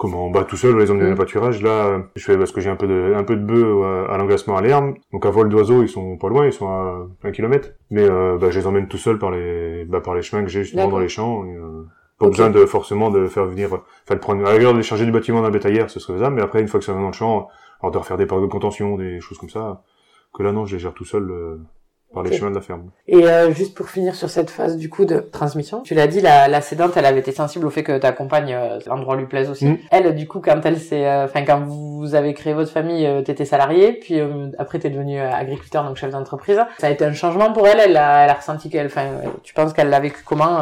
comment 0.00 0.30
bah 0.30 0.44
tout 0.48 0.56
seul 0.56 0.78
les 0.78 0.90
emmener 0.90 1.04
Mm. 1.04 1.08
dans 1.08 1.10
le 1.10 1.18
pâturage 1.18 1.62
là 1.62 1.86
euh, 1.88 1.98
je 2.16 2.24
fais 2.24 2.38
parce 2.38 2.52
que 2.52 2.62
j'ai 2.62 2.70
un 2.70 2.76
peu 2.76 2.88
de 2.88 3.12
un 3.14 3.22
peu 3.22 3.36
de 3.36 3.44
bœufs 3.44 3.84
à, 3.84 4.14
à 4.14 4.16
l'engraissement 4.16 4.56
à 4.56 4.62
l'herbe. 4.62 4.94
Donc 5.12 5.26
à 5.26 5.30
vol 5.30 5.50
d'oiseau 5.50 5.82
ils 5.82 5.90
sont 5.90 6.16
pas 6.16 6.30
loin 6.30 6.46
ils 6.46 6.54
sont 6.54 6.68
à 6.68 7.06
un 7.22 7.30
kilomètre. 7.30 7.68
Mais 7.90 8.08
euh, 8.08 8.38
bah, 8.38 8.50
je 8.50 8.58
les 8.58 8.66
emmène 8.66 8.88
tout 8.88 8.96
seul 8.96 9.18
par 9.18 9.30
les 9.30 9.84
bah, 9.84 10.00
par 10.00 10.14
les 10.14 10.22
chemins 10.22 10.42
que 10.42 10.48
j'ai 10.48 10.62
justement 10.64 10.88
dans 10.88 10.98
les 10.98 11.10
champs. 11.10 11.44
Et, 11.44 11.54
euh, 11.54 11.84
pas 12.18 12.28
besoin 12.28 12.48
de 12.50 12.64
forcément 12.64 13.10
de 13.10 13.26
faire 13.26 13.44
venir 13.44 13.68
enfin 13.74 14.14
de 14.14 14.20
prendre 14.20 14.40
à 14.40 14.44
la 14.44 14.50
rigueur 14.52 14.72
de 14.72 14.78
les 14.78 14.82
charger 14.82 15.04
du 15.04 15.12
bâtiment 15.12 15.42
d'un 15.42 15.50
bétaillère 15.50 15.90
ce 15.90 16.00
serait 16.00 16.14
faisable. 16.14 16.36
Mais 16.36 16.42
après 16.42 16.62
une 16.62 16.68
fois 16.68 16.80
que 16.80 16.86
ça 16.86 16.94
va 16.94 17.00
dans 17.00 17.08
le 17.08 17.12
champ 17.12 17.48
alors 17.82 17.92
de 17.92 17.98
refaire 17.98 18.16
des 18.16 18.26
parcs 18.26 18.40
de 18.40 18.46
contention 18.46 18.96
des 18.96 19.20
choses 19.20 19.36
comme 19.36 19.50
ça 19.50 19.82
que 20.34 20.42
là 20.42 20.52
non 20.52 20.64
je 20.64 20.76
les 20.76 20.80
gère 20.80 20.94
tout 20.94 21.04
seul 21.04 21.30
euh, 21.30 21.58
par 22.12 22.22
les 22.22 22.32
chemins 22.36 22.50
de 22.50 22.56
la 22.56 22.60
ferme 22.60 22.90
Et 23.06 23.26
euh, 23.26 23.52
juste 23.52 23.76
pour 23.76 23.88
finir 23.88 24.14
sur 24.14 24.28
cette 24.28 24.50
phase 24.50 24.76
du 24.76 24.88
coup 24.90 25.04
de 25.04 25.18
transmission, 25.20 25.82
tu 25.82 25.94
l'as 25.94 26.06
dit, 26.06 26.20
la, 26.20 26.48
la 26.48 26.60
cédante, 26.60 26.96
elle 26.96 27.06
avait 27.06 27.20
été 27.20 27.32
sensible 27.32 27.66
au 27.66 27.70
fait 27.70 27.82
que 27.82 27.98
ta 27.98 28.12
compagne, 28.12 28.52
euh, 28.52 28.78
l'endroit 28.86 29.16
lui 29.16 29.26
plaise 29.26 29.48
aussi. 29.50 29.66
Mm. 29.66 29.78
Elle, 29.90 30.14
du 30.14 30.26
coup, 30.26 30.40
quand 30.40 30.60
elle 30.64 30.78
s'est, 30.78 31.06
euh, 31.06 31.24
enfin 31.24 31.44
quand 31.44 31.60
vous 31.64 32.14
avez 32.14 32.34
créé 32.34 32.52
votre 32.52 32.70
famille, 32.70 33.06
euh, 33.06 33.22
t'étais 33.22 33.44
salarié, 33.44 33.92
puis 33.92 34.18
euh, 34.20 34.48
après 34.58 34.78
t'es 34.78 34.90
devenu 34.90 35.20
agriculteur, 35.20 35.84
donc 35.84 35.96
chef 35.96 36.10
d'entreprise. 36.10 36.60
Ça 36.78 36.86
a 36.88 36.90
été 36.90 37.04
un 37.04 37.12
changement 37.12 37.52
pour 37.52 37.66
elle. 37.66 37.78
Elle 37.78 37.96
a, 37.96 38.24
elle 38.24 38.30
a 38.30 38.34
ressenti 38.34 38.70
qu'elle, 38.70 38.86
enfin, 38.86 39.06
tu 39.42 39.54
penses 39.54 39.72
qu'elle 39.72 39.88
l'a 39.90 40.00
vécu 40.00 40.22
comment 40.24 40.60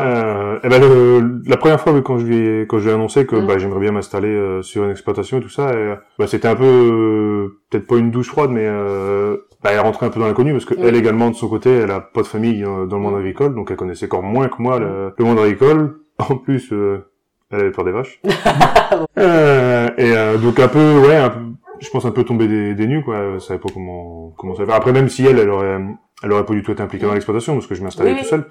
eh 0.63 0.69
ben 0.69 0.81
le- 0.81 1.43
la 1.47 1.57
première 1.57 1.81
fois 1.81 1.99
quand 2.03 2.19
je 2.19 2.25
lui 2.27 2.37
ai, 2.37 2.67
quand 2.67 2.79
je 2.79 2.85
lui 2.85 2.91
ai 2.91 2.95
annoncé 2.95 3.25
que 3.27 3.37
Mhm. 3.37 3.47
bah, 3.47 3.59
j'aimerais 3.59 3.81
bien 3.81 3.93
m'installer 3.93 4.29
euh, 4.29 4.63
sur 4.63 4.85
une 4.85 4.91
exploitation 4.91 5.39
et 5.39 5.41
tout 5.41 5.49
ça, 5.49 5.71
bah, 6.19 6.27
c'était 6.27 6.49
un 6.49 6.57
peu 6.57 6.65
euh, 6.65 7.61
peut-être 7.71 7.87
pas 7.87 7.97
une 7.97 8.11
douche 8.11 8.29
froide, 8.29 8.51
mais 8.51 8.67
euh, 8.67 9.37
bah, 9.63 9.71
elle 9.73 9.81
rentrait 9.81 10.07
un 10.07 10.11
peu 10.11 10.21
dans 10.21 10.27
l'inconnu 10.27 10.53
parce 10.53 10.65
que 10.65 10.75
Mhm. 10.75 10.85
elle 10.87 10.97
également 10.97 11.31
de 11.31 11.35
son 11.35 11.49
côté, 11.49 11.71
elle 11.71 11.91
a 11.91 12.01
pas 12.01 12.23
de 12.23 12.27
famille 12.27 12.63
euh, 12.65 12.87
dans 12.87 12.97
le 12.97 13.03
monde 13.03 13.15
Mhm. 13.15 13.21
agricole, 13.21 13.55
donc 13.55 13.71
elle 13.71 13.77
connaissait 13.77 14.07
encore 14.07 14.23
moins 14.23 14.49
que 14.49 14.61
moi 14.63 14.79
le, 14.79 15.13
le 15.17 15.25
monde 15.25 15.39
agricole. 15.39 15.99
En 16.31 16.37
plus, 16.37 16.73
euh, 16.73 17.07
elle 17.51 17.61
avait 17.61 17.71
peur 17.71 17.85
des 17.85 17.93
vaches. 17.93 18.21
Euh, 19.19 19.89
et 19.99 20.17
euh, 20.17 20.39
donc 20.39 20.59
un 20.59 20.69
peu, 20.69 20.99
ouais, 21.01 21.17
un 21.17 21.31
peu, 21.31 21.41
je 21.81 21.91
pense 21.91 22.05
un 22.07 22.11
peu 22.11 22.25
tomber 22.25 22.49
des, 22.49 22.75
des 22.75 22.87
nues, 22.87 23.03
quoi. 23.05 23.19
Elle 23.19 23.41
savait 23.41 23.59
pas 23.61 23.69
comment 23.73 24.33
comment 24.37 24.55
ça 24.55 24.65
va. 24.65 24.75
Après, 24.75 24.93
même 24.93 25.09
si 25.09 25.27
elle, 25.27 25.39
elle 25.39 25.51
aurait, 25.51 25.79
elle 26.23 26.33
aurait 26.33 26.45
pas 26.45 26.55
du 26.55 26.63
tout 26.63 26.73
été 26.73 26.83
impliquée 26.83 27.07
dans 27.07 27.13
l'exploitation 27.13 27.55
parce 27.55 27.67
que 27.67 27.75
je 27.75 27.83
m'installais 27.83 28.13
Oui, 28.15 28.19
tout 28.21 28.25
seul. 28.27 28.47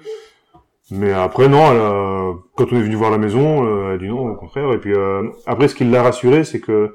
Mais 0.90 1.12
après, 1.12 1.48
non, 1.48 1.70
elle 1.72 1.78
a- 1.78 2.32
quand 2.56 2.72
on 2.72 2.76
est 2.76 2.82
venu 2.82 2.94
voir 2.94 3.10
la 3.10 3.18
maison, 3.18 3.64
euh, 3.66 3.88
elle 3.88 3.94
a 3.96 3.98
dit 3.98 4.08
non, 4.08 4.28
au 4.30 4.34
contraire. 4.36 4.72
Et 4.72 4.78
puis 4.78 4.94
euh, 4.94 5.24
après, 5.46 5.68
ce 5.68 5.74
qui 5.74 5.84
l'a 5.84 6.02
rassuré, 6.02 6.44
c'est 6.44 6.60
que 6.60 6.94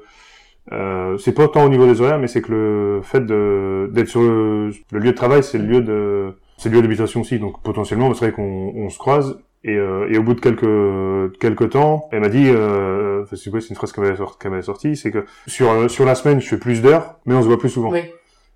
euh, 0.72 1.18
c'est 1.18 1.32
pas 1.32 1.48
tant 1.48 1.64
au 1.64 1.68
niveau 1.68 1.86
des 1.86 2.00
horaires, 2.00 2.18
mais 2.18 2.26
c'est 2.26 2.42
que 2.42 2.52
le 2.52 3.00
fait 3.02 3.24
d'être 3.26 4.08
sur 4.08 4.22
le, 4.22 4.70
le 4.92 4.98
lieu 4.98 5.10
de 5.10 5.16
travail, 5.16 5.42
c'est 5.42 5.58
le 5.58 5.66
lieu 5.66 5.80
de 5.82 6.32
c'est 6.56 6.68
lieu 6.68 6.80
d'habitation 6.80 7.20
aussi. 7.20 7.38
Donc 7.38 7.62
potentiellement, 7.62 8.12
c'est 8.14 8.26
vrai 8.26 8.32
qu'on 8.32 8.72
on 8.74 8.88
se 8.88 8.98
croise. 8.98 9.38
Et, 9.66 9.76
euh, 9.76 10.06
et 10.10 10.18
au 10.18 10.22
bout 10.22 10.34
de 10.34 10.40
quelques 10.40 11.38
quelques 11.38 11.70
temps, 11.70 12.08
elle 12.12 12.20
m'a 12.20 12.28
dit, 12.28 12.50
euh, 12.50 13.24
c'est 13.32 13.46
une 13.46 13.76
phrase 13.76 13.92
qu'elle 13.92 14.04
m'avait 14.04 14.16
sorti, 14.16 14.38
qu'elle 14.38 14.50
m'avait 14.50 14.62
sortie, 14.62 14.94
c'est 14.94 15.10
que 15.10 15.24
sur 15.46 15.70
euh, 15.70 15.88
sur 15.88 16.04
la 16.04 16.14
semaine, 16.14 16.38
je 16.40 16.48
fais 16.48 16.58
plus 16.58 16.82
d'heures, 16.82 17.16
mais 17.24 17.34
on 17.34 17.40
se 17.40 17.46
voit 17.46 17.58
plus 17.58 17.70
souvent. 17.70 17.90
Oui. 17.90 18.02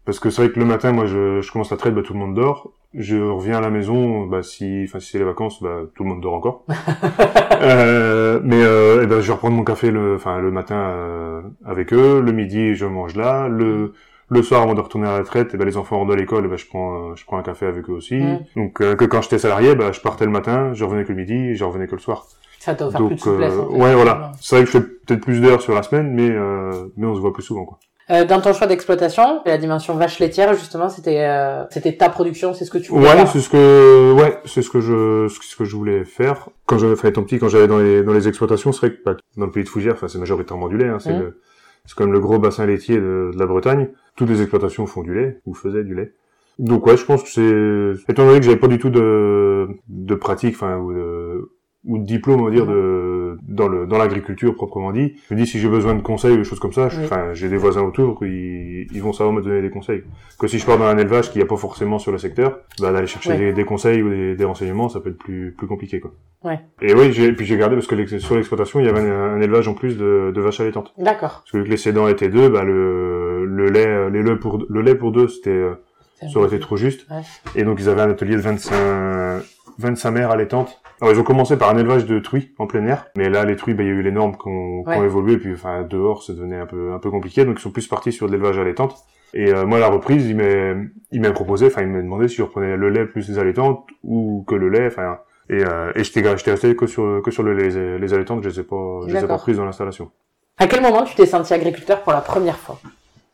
Parce 0.09 0.21
que 0.21 0.31
c'est 0.31 0.41
vrai 0.41 0.51
que 0.51 0.59
le 0.59 0.65
matin, 0.65 0.93
moi, 0.93 1.05
je, 1.05 1.43
je 1.43 1.53
commence 1.53 1.71
la 1.71 1.77
traite, 1.77 1.95
bah, 1.95 2.01
tout 2.03 2.15
le 2.15 2.19
monde 2.19 2.33
dort. 2.33 2.73
Je 2.95 3.19
reviens 3.19 3.59
à 3.59 3.61
la 3.61 3.69
maison, 3.69 4.25
bah, 4.25 4.43
si, 4.43 4.85
enfin, 4.89 5.01
si 5.01 5.11
c'est 5.11 5.19
les 5.19 5.25
vacances, 5.27 5.63
bah, 5.63 5.81
tout 5.95 6.03
le 6.03 6.09
monde 6.09 6.23
dort 6.23 6.33
encore. 6.33 6.65
euh, 7.61 8.41
mais, 8.43 8.63
euh, 8.63 9.03
eh 9.03 9.07
ben, 9.07 9.21
je 9.21 9.27
vais 9.27 9.33
reprendre 9.35 9.55
mon 9.55 9.65
café 9.65 9.91
le, 9.91 10.15
enfin, 10.15 10.39
le 10.39 10.51
matin 10.51 10.77
euh, 10.77 11.43
avec 11.63 11.93
eux. 11.93 12.23
Le 12.23 12.33
midi, 12.33 12.75
je 12.75 12.87
mange 12.87 13.17
là. 13.17 13.49
Le, 13.49 13.93
le 14.31 14.43
soir 14.43 14.63
avant 14.63 14.73
de 14.73 14.81
retourner 14.81 15.07
à 15.07 15.13
la 15.13 15.19
retraite, 15.19 15.51
eh 15.53 15.59
ben, 15.59 15.67
les 15.67 15.77
enfants 15.77 15.99
rentrent 15.99 16.13
de 16.13 16.17
l'école, 16.17 16.45
eh 16.47 16.49
ben, 16.49 16.57
je 16.57 16.67
prends, 16.67 17.15
je 17.15 17.27
prends 17.27 17.37
un 17.37 17.43
café 17.43 17.67
avec 17.67 17.87
eux 17.91 17.93
aussi. 17.93 18.17
Mm. 18.17 18.39
Donc 18.57 18.81
euh, 18.81 18.97
que 18.97 19.05
quand 19.05 19.21
j'étais 19.21 19.39
salarié, 19.39 19.75
ben, 19.75 19.93
je 19.93 20.01
partais 20.01 20.25
le 20.25 20.31
matin, 20.31 20.73
je 20.73 20.85
revenais 20.85 21.05
que 21.05 21.11
le 21.13 21.17
midi, 21.17 21.35
et 21.35 21.55
je 21.55 21.65
revenais 21.65 21.87
que 21.87 21.97
le 21.97 22.01
soir. 22.01 22.27
Ça 22.61 22.75
t'a 22.75 22.87
offert 22.87 23.01
Donc 23.01 23.09
plus 23.11 23.17
de 23.17 23.21
souplesse. 23.21 23.53
euh, 23.53 23.61
en 23.63 23.71
fait. 23.73 23.77
ouais, 23.77 23.95
voilà. 23.95 24.33
C'est 24.41 24.57
vrai 24.57 24.65
que 24.65 24.71
je 24.73 24.79
fais 24.79 24.85
peut-être 24.85 25.21
plus 25.21 25.43
d'heures 25.43 25.61
sur 25.61 25.75
la 25.75 25.83
semaine, 25.83 26.13
mais 26.15 26.31
euh, 26.31 26.87
mais 26.97 27.07
on 27.07 27.15
se 27.15 27.21
voit 27.21 27.33
plus 27.35 27.43
souvent, 27.43 27.67
quoi. 27.67 27.79
Euh, 28.11 28.25
dans 28.25 28.41
ton 28.41 28.53
choix 28.55 28.67
d'exploitation, 28.67 29.43
la 29.45 29.59
dimension 29.59 29.95
vache 29.95 30.19
laitière, 30.19 30.55
justement, 30.55 30.89
c'était 30.89 31.25
euh, 31.27 31.65
c'était 31.71 31.95
ta 31.97 32.09
production, 32.09 32.55
c'est 32.55 32.65
ce 32.65 32.71
que 32.71 32.79
tu 32.79 32.91
voulais 32.93 33.07
Ouais, 33.07 33.27
c'est 33.27 33.41
ce 33.41 33.51
que, 33.51 34.13
ouais, 34.15 34.39
c'est 34.47 34.63
ce 34.63 34.71
que 34.71 34.81
je, 34.81 35.29
ce 35.29 35.57
que 35.57 35.65
je 35.67 35.77
voulais 35.77 36.05
faire. 36.05 36.49
Quand 36.65 36.79
j'avais 36.79 36.97
fait 36.97 37.09
étant 37.11 37.23
petit, 37.23 37.39
quand 37.39 37.49
j'allais 37.49 37.67
dans 37.69 37.79
les, 37.79 38.03
dans 38.03 38.15
les 38.15 38.27
exploitations, 38.27 38.73
c'est 38.73 38.87
vrai 38.87 38.97
que, 38.97 39.03
bah, 39.05 39.17
dans 39.37 39.45
le 39.45 39.53
pays 39.53 39.63
de 39.65 39.69
Fougères, 39.69 39.93
enfin, 39.95 40.09
c'est 40.09 40.19
majoritairement 40.19 40.69
du 40.69 40.79
lait, 40.79 40.89
hein, 40.89 40.99
c'est 40.99 41.13
Mhm. 41.13 41.19
le- 41.21 41.41
c'est 41.85 41.95
quand 41.97 42.05
même 42.05 42.13
le 42.13 42.21
gros 42.21 42.39
bassin 42.39 42.65
laitier 42.67 42.97
de, 42.97 43.31
de 43.35 43.39
la 43.39 43.47
Bretagne. 43.47 43.89
Toutes 44.17 44.29
les 44.31 44.41
exploitations 44.43 44.87
font 44.87 45.03
du 45.03 45.15
lait, 45.15 45.41
ou 45.47 45.55
faisaient 45.55 45.85
du 45.85 45.95
lait. 45.95 46.13
Donc 46.59 46.87
ouais, 46.87 46.97
je 46.97 47.05
pense 47.05 47.23
que 47.23 47.29
c'est, 47.29 48.11
étant 48.13 48.27
donné 48.27 48.41
que 48.41 48.45
j'avais 48.47 48.57
pas 48.59 48.67
du 48.69 48.79
tout 48.79 48.91
de, 48.91 49.69
de 49.89 50.15
pratique, 50.15 50.55
enfin, 50.55 50.77
ou 50.79 50.93
de, 50.93 51.51
ou 51.85 51.99
de 51.99 52.05
diplôme, 52.05 52.41
on 52.41 52.45
va 52.47 52.51
dire, 52.51 52.67
de, 52.67 53.39
dans 53.43 53.69
le, 53.69 53.87
dans 53.87 53.99
l'agriculture 53.99 54.55
proprement 54.55 54.91
dit, 54.93 55.15
je 55.29 55.35
me 55.35 55.39
dis 55.41 55.47
si 55.47 55.59
j'ai 55.61 55.69
besoin 55.69 55.95
de 55.95 56.03
conseils 56.03 56.33
ou 56.35 56.39
des 56.39 56.45
choses 56.45 56.59
comme 56.59 56.73
ça, 56.73 56.89
Oui. 56.89 57.05
enfin, 57.05 57.33
j'ai 57.35 57.49
des 57.49 57.57
voisins 57.57 57.83
autour, 57.83 58.19
ils, 58.27 58.87
ils 58.93 59.01
vont 59.01 59.13
savoir 59.13 59.33
me 59.35 59.41
donner 59.43 59.63
des 59.63 59.71
conseils. 59.71 60.03
Que 60.41 60.49
si 60.49 60.59
je 60.59 60.67
pars 60.67 60.77
dans 60.77 60.87
un 60.87 60.99
élevage 60.99 61.31
qui 61.31 61.39
n'y 61.39 61.45
a 61.45 61.47
pas 61.47 61.57
forcément 61.57 61.99
sur 62.01 62.11
le 62.11 62.19
secteur, 62.19 62.59
bah, 62.81 62.93
d'aller 62.93 63.07
chercher 63.07 63.37
des, 63.39 63.53
des 63.53 63.65
conseils 63.65 64.03
ou 64.03 64.11
des, 64.11 64.35
des 64.35 64.45
renseignements, 64.45 64.89
ça 64.89 64.99
peut 65.01 65.11
être 65.11 65.19
plus, 65.19 65.55
plus 65.57 65.67
compliqué, 65.69 66.01
quoi. 66.01 66.13
Ouais. 66.45 66.59
Et 66.83 66.95
oui, 66.95 67.13
j'ai, 67.13 67.33
puis 67.33 67.47
j'ai 67.47 67.57
gardé 67.57 67.77
parce 67.77 67.87
que 67.87 68.19
sur 68.19 68.35
l'exploitation, 68.35 68.81
il 68.81 68.87
y 68.87 68.89
avait 68.89 69.01
un, 69.01 69.35
un 69.35 69.41
élevage 69.41 69.69
en 69.69 69.75
plus 69.75 69.97
de, 69.97 70.33
de 70.35 70.41
vaches 70.41 70.61
allaitantes. 70.61 70.93
D'accord. 70.99 71.43
Parce 71.45 71.53
que 71.53 71.59
vu 71.59 71.65
que 71.65 71.71
les 71.71 71.77
sédents 71.77 72.09
étaient 72.09 72.29
deux, 72.29 72.49
bah, 72.49 72.65
le, 72.65 73.45
le 73.45 73.71
lait, 73.71 74.11
les 74.11 74.23
laits 74.25 74.39
pour, 74.41 74.65
le 74.69 74.83
lait 74.83 74.95
pour 74.97 75.13
deux, 75.13 75.29
c'était, 75.29 75.51
euh, 75.51 75.75
ça 76.21 76.39
aurait 76.39 76.49
été 76.49 76.59
trop 76.59 76.77
juste. 76.77 77.07
Ouais. 77.11 77.23
Et 77.55 77.63
donc, 77.65 77.79
ils 77.81 77.89
avaient 77.89 78.03
un 78.03 78.11
atelier 78.11 78.35
de 78.37 78.41
25, 78.41 79.43
25 79.79 80.11
mères 80.11 80.31
allaitantes. 80.31 80.81
Alors, 81.01 81.15
ils 81.15 81.21
ont 81.21 81.25
commencé 81.25 81.57
par 81.57 81.71
un 81.71 81.79
élevage 81.79 82.07
de 82.07 82.19
truies 82.19 82.53
en 82.59 82.67
plein 82.67 82.85
air. 82.87 83.07
Mais 83.17 83.29
là, 83.29 83.45
les 83.45 83.57
truies, 83.57 83.75
bah, 83.75 83.85
il 83.85 83.87
y 83.87 83.91
a 83.91 83.95
eu 83.95 84.03
les 84.03 84.11
normes 84.11 84.37
qui 84.37 84.49
ont, 84.49 84.85
évolué. 85.05 85.35
Et 85.35 85.39
puis, 85.39 85.53
enfin, 85.53 85.83
dehors, 85.83 86.23
ça 86.23 86.33
devenait 86.33 86.59
un 86.59 86.67
peu, 86.67 86.93
un 86.93 86.99
peu 86.99 87.11
compliqué. 87.11 87.45
Donc, 87.45 87.59
ils 87.59 87.63
sont 87.63 87.71
plus 87.71 87.87
partis 87.87 88.13
sur 88.13 88.27
de 88.27 88.33
l'élevage 88.33 88.59
allaitante. 88.59 88.97
Et 89.35 89.53
euh, 89.53 89.65
moi, 89.65 89.79
à 89.79 89.81
la 89.81 89.89
reprise, 89.89 90.29
il 90.29 91.21
m'a, 91.21 91.31
proposé, 91.31 91.67
enfin, 91.67 91.83
il 91.83 91.89
m'a 91.89 92.01
demandé 92.03 92.29
si 92.29 92.37
je 92.37 92.43
reprenais 92.43 92.77
le 92.77 92.91
lait 92.91 93.07
plus 93.07 93.29
les 93.29 93.39
allaitantes 93.39 93.87
ou 94.03 94.45
que 94.49 94.55
le 94.55 94.69
lait. 94.69 94.87
Enfin, 94.87 95.19
et, 95.51 95.65
euh, 95.65 95.93
et 95.95 96.03
j'étais, 96.03 96.29
resté 96.29 96.75
que 96.75 96.87
sur, 96.87 97.23
que 97.23 97.31
sur 97.31 97.43
le, 97.43 97.55
les, 97.55 97.99
les 97.99 98.15
allaitantes. 98.15 98.43
Je 98.43 98.49
les 98.49 98.61
ai 98.61 98.65
pas, 98.65 99.01
je 99.07 99.15
les 99.15 99.25
ai 99.25 99.27
pas 99.27 99.39
prises 99.39 99.59
dans 99.59 99.65
l'installation. 99.65 100.11
À 100.59 100.67
quel 100.67 100.83
moment 100.83 101.05
tu 101.05 101.15
t'es 101.15 101.27
senti 101.27 101.55
agriculteur 101.55 102.03
pour 102.03 102.13
la 102.13 102.21
première 102.21 102.59
fois? 102.59 102.81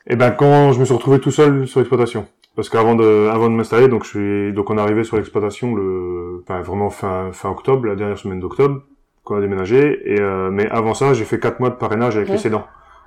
Eh 0.06 0.16
ben 0.16 0.30
quand 0.32 0.72
je 0.72 0.80
me 0.80 0.84
suis 0.84 0.92
retrouvé 0.92 1.18
tout 1.18 1.30
seul 1.30 1.66
sur 1.66 1.80
l'exploitation. 1.80 2.26
Parce 2.56 2.68
qu'avant 2.68 2.94
de 2.94 3.28
avant 3.32 3.48
de 3.50 3.54
m'installer, 3.54 3.88
donc 3.88 4.04
je 4.04 4.08
suis 4.10 4.52
donc 4.52 4.70
on 4.70 4.78
est 4.78 4.80
arrivé 4.80 5.02
sur 5.02 5.16
l'exploitation 5.16 5.74
le 5.74 6.40
enfin 6.42 6.62
vraiment 6.62 6.88
fin 6.90 7.32
fin 7.32 7.50
octobre, 7.50 7.86
la 7.86 7.96
dernière 7.96 8.18
semaine 8.18 8.38
d'octobre, 8.38 8.82
quand 9.24 9.34
on 9.34 9.38
a 9.38 9.40
déménagé. 9.40 10.00
Et 10.04 10.20
euh, 10.20 10.50
mais 10.52 10.68
avant 10.70 10.94
ça, 10.94 11.14
j'ai 11.14 11.24
fait 11.24 11.40
quatre 11.40 11.58
mois 11.58 11.70
de 11.70 11.74
parrainage 11.74 12.16
avec 12.16 12.28
Ouais. 12.28 12.34
les 12.36 12.40
cédants. 12.40 12.64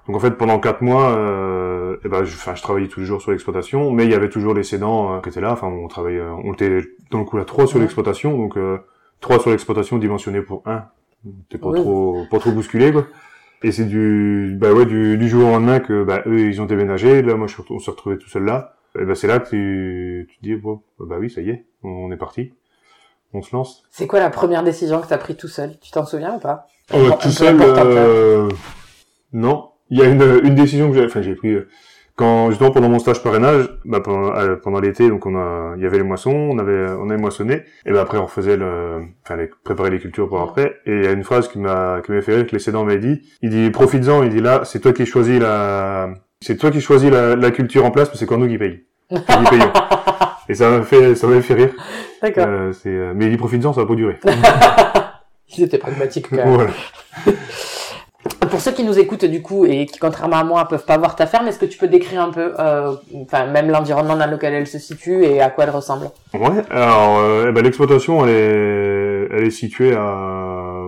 Donc 0.08 0.18
en 0.18 0.20
fait 0.20 0.32
pendant 0.32 0.60
quatre 0.60 0.82
mois, 0.82 1.12
euh, 1.18 1.96
eh 2.04 2.10
ben 2.10 2.24
je, 2.26 2.36
je 2.56 2.62
travaillais 2.62 2.88
tous 2.90 3.00
les 3.00 3.06
jours 3.06 3.22
sur 3.22 3.32
l'exploitation, 3.32 3.92
mais 3.92 4.04
il 4.06 4.12
y 4.12 4.16
avait 4.16 4.30
toujours 4.30 4.54
les 4.54 4.64
cédants 4.64 5.16
euh, 5.16 5.20
qui 5.22 5.30
étaient 5.30 5.42
là. 5.42 5.54
Enfin 5.54 5.68
on 5.68 5.88
travaillait, 5.88 6.20
euh, 6.20 6.32
on 6.44 6.52
était 6.54 6.82
dans 7.12 7.20
le 7.20 7.26
coup 7.26 7.38
là 7.38 7.46
trois 7.46 7.68
sur 7.68 7.78
Ouais. 7.78 7.84
l'exploitation, 7.84 8.38
donc 8.38 8.58
euh, 8.58 8.78
trois 9.22 9.40
sur 9.40 9.52
l'exploitation 9.52 9.98
dimensionné 9.98 10.42
pour 10.42 10.62
un. 10.66 10.84
T'es 11.50 11.58
pas 11.58 11.70
Ouais. 11.70 11.80
trop 11.80 12.26
pas 12.30 12.40
trop 12.40 12.52
bousculé 12.52 12.92
quoi. 12.92 13.06
Et 13.64 13.72
c'est 13.72 13.86
du, 13.86 14.56
bah 14.60 14.72
ouais, 14.74 14.86
du, 14.86 15.18
du 15.18 15.28
jour 15.28 15.48
au 15.48 15.52
lendemain 15.52 15.80
que, 15.80 16.04
bah, 16.04 16.22
eux, 16.28 16.42
ils 16.42 16.62
ont 16.62 16.66
déménagé. 16.66 17.24
Là, 17.24 17.34
moi, 17.34 17.48
je 17.48 17.56
on 17.72 17.80
s'est 17.80 17.90
retrouvé 17.90 18.20
tout 18.20 18.30
seul 18.30 18.44
là. 18.46 18.76
Et 19.00 19.06
bah, 19.06 19.16
c'est 19.16 19.28
là 19.28 19.40
que 19.40 19.50
tu, 19.50 20.28
tu 20.30 20.38
te 20.38 20.44
dis, 20.44 20.56
bon, 20.56 20.82
bah 21.00 21.18
oui, 21.20 21.30
ça 21.30 21.42
y 21.42 21.50
est, 21.50 21.66
on 21.84 22.12
est 22.12 22.18
parti. 22.18 22.54
On 23.34 23.42
se 23.42 23.54
lance. 23.56 23.84
C'est 23.92 24.08
quoi 24.08 24.20
la 24.20 24.30
première 24.30 24.64
décision 24.64 25.02
que 25.02 25.08
t'as 25.08 25.18
prise 25.18 25.36
tout 25.36 25.50
seul? 25.50 25.78
Tu 25.82 25.92
t'en 25.92 26.06
souviens 26.06 26.36
ou 26.36 26.40
pas? 26.40 26.68
Oh, 26.94 26.98
peu 26.98 27.18
tout 27.22 27.30
seul, 27.30 27.58
euh, 27.62 28.48
non. 29.34 29.70
Il 29.90 30.00
y 30.00 30.02
a 30.02 30.06
une, 30.06 30.22
une 30.44 30.56
décision 30.56 30.90
que 30.90 30.98
j'ai, 30.98 31.06
enfin, 31.06 31.22
j'ai 31.22 31.36
pris, 31.36 31.50
euh, 31.50 31.68
quand, 32.16 32.50
justement, 32.50 32.72
pendant 32.72 32.90
mon 32.90 33.00
stage 33.00 33.22
parrainage, 33.22 33.70
bah, 33.84 34.00
pendant, 34.00 34.34
euh, 34.34 34.56
pendant 34.56 34.80
l'été, 34.80 35.10
donc 35.10 35.26
on 35.26 35.36
a, 35.36 35.76
il 35.76 35.84
y 35.84 35.86
avait 35.86 35.98
les 35.98 36.04
moissons, 36.04 36.32
on 36.32 36.58
avait, 36.58 36.90
on 36.90 37.10
avait 37.10 37.20
moissonné, 37.20 37.64
et 37.86 37.92
ben 37.92 38.00
après, 38.00 38.18
on 38.18 38.28
faisait 38.28 38.58
le, 38.58 39.04
enfin, 39.24 39.36
les, 39.36 39.50
préparer 39.64 39.90
les 39.90 40.00
cultures 40.00 40.30
pour 40.30 40.42
après, 40.42 40.78
et 40.86 40.92
il 40.96 41.04
y 41.04 41.08
a 41.08 41.12
une 41.12 41.24
phrase 41.24 41.50
qui 41.50 41.60
m'a, 41.60 42.02
qui 42.04 42.12
m'a 42.14 42.22
fait 42.22 42.36
rire, 42.36 42.48
que 42.48 42.54
les 42.54 42.60
cédants 42.60 42.86
m'avaient 42.86 43.00
dit, 43.00 43.22
il 43.42 43.50
dit, 43.50 43.70
profites-en, 43.70 44.24
il 44.24 44.30
dit 44.30 44.42
là, 44.42 44.62
c'est 44.64 44.80
toi 44.80 44.94
qui 44.94 45.06
choisis 45.06 45.40
la, 45.40 46.10
c'est 46.42 46.58
toi 46.58 46.72
qui 46.72 46.82
choisis 46.82 47.12
la, 47.12 47.36
la 47.36 47.52
culture 47.52 47.86
en 47.86 47.92
place, 47.92 48.10
mais 48.10 48.18
c'est 48.18 48.26
quand 48.26 48.38
nous 48.38 48.48
qui 48.48 48.58
payons. 48.58 48.80
Et 50.50 50.56
ça 50.56 50.70
m'a 50.70 50.84
fait, 50.84 51.16
ça 51.16 51.28
m'a 51.28 51.42
fait 51.42 51.54
rire. 51.54 51.74
D'accord. 52.22 52.46
Euh, 52.48 52.74
c'est, 52.74 52.90
euh, 52.90 53.14
mais 53.16 53.26
il 53.26 53.32
dit 53.32 53.38
profites-en, 53.38 53.74
ça 53.74 53.82
va 53.82 53.88
pas 53.88 53.96
durer. 53.96 54.18
Ils 55.58 55.64
étaient 55.64 55.78
pragmatiques 55.78 56.30
quand 56.30 56.36
même. 56.38 56.54
voilà. 56.54 56.72
Pour 58.50 58.60
ceux 58.62 58.72
qui 58.72 58.84
nous 58.84 58.98
écoutent 58.98 59.26
du 59.26 59.42
coup 59.42 59.66
et 59.66 59.86
qui 59.86 60.00
contrairement 60.00 60.38
à 60.38 60.44
moi 60.44 60.66
peuvent 60.68 60.86
pas 60.86 60.98
voir 60.98 61.16
ta 61.16 61.26
ferme, 61.26 61.48
est-ce 61.48 61.60
que 61.60 61.66
tu 61.66 61.78
peux 61.78 61.88
décrire 61.88 62.22
un 62.22 62.32
peu, 62.32 62.54
euh, 62.60 62.94
enfin 63.22 63.46
même 63.46 63.70
l'environnement 63.70 64.16
dans 64.18 64.30
lequel 64.30 64.54
elle 64.54 64.68
se 64.68 64.80
situe 64.80 65.24
et 65.24 65.42
à 65.42 65.50
quoi 65.50 65.66
elle 65.66 65.70
ressemble? 65.70 66.10
Ouais, 66.34 66.64
alors 66.70 67.20
euh, 67.20 67.46
eh 67.50 67.52
ben, 67.52 67.64
l'exploitation 67.64 68.26
elle 68.26 68.34
est 68.34 69.28
elle 69.32 69.44
est 69.46 69.52
située 69.52 69.94
à 69.94 70.84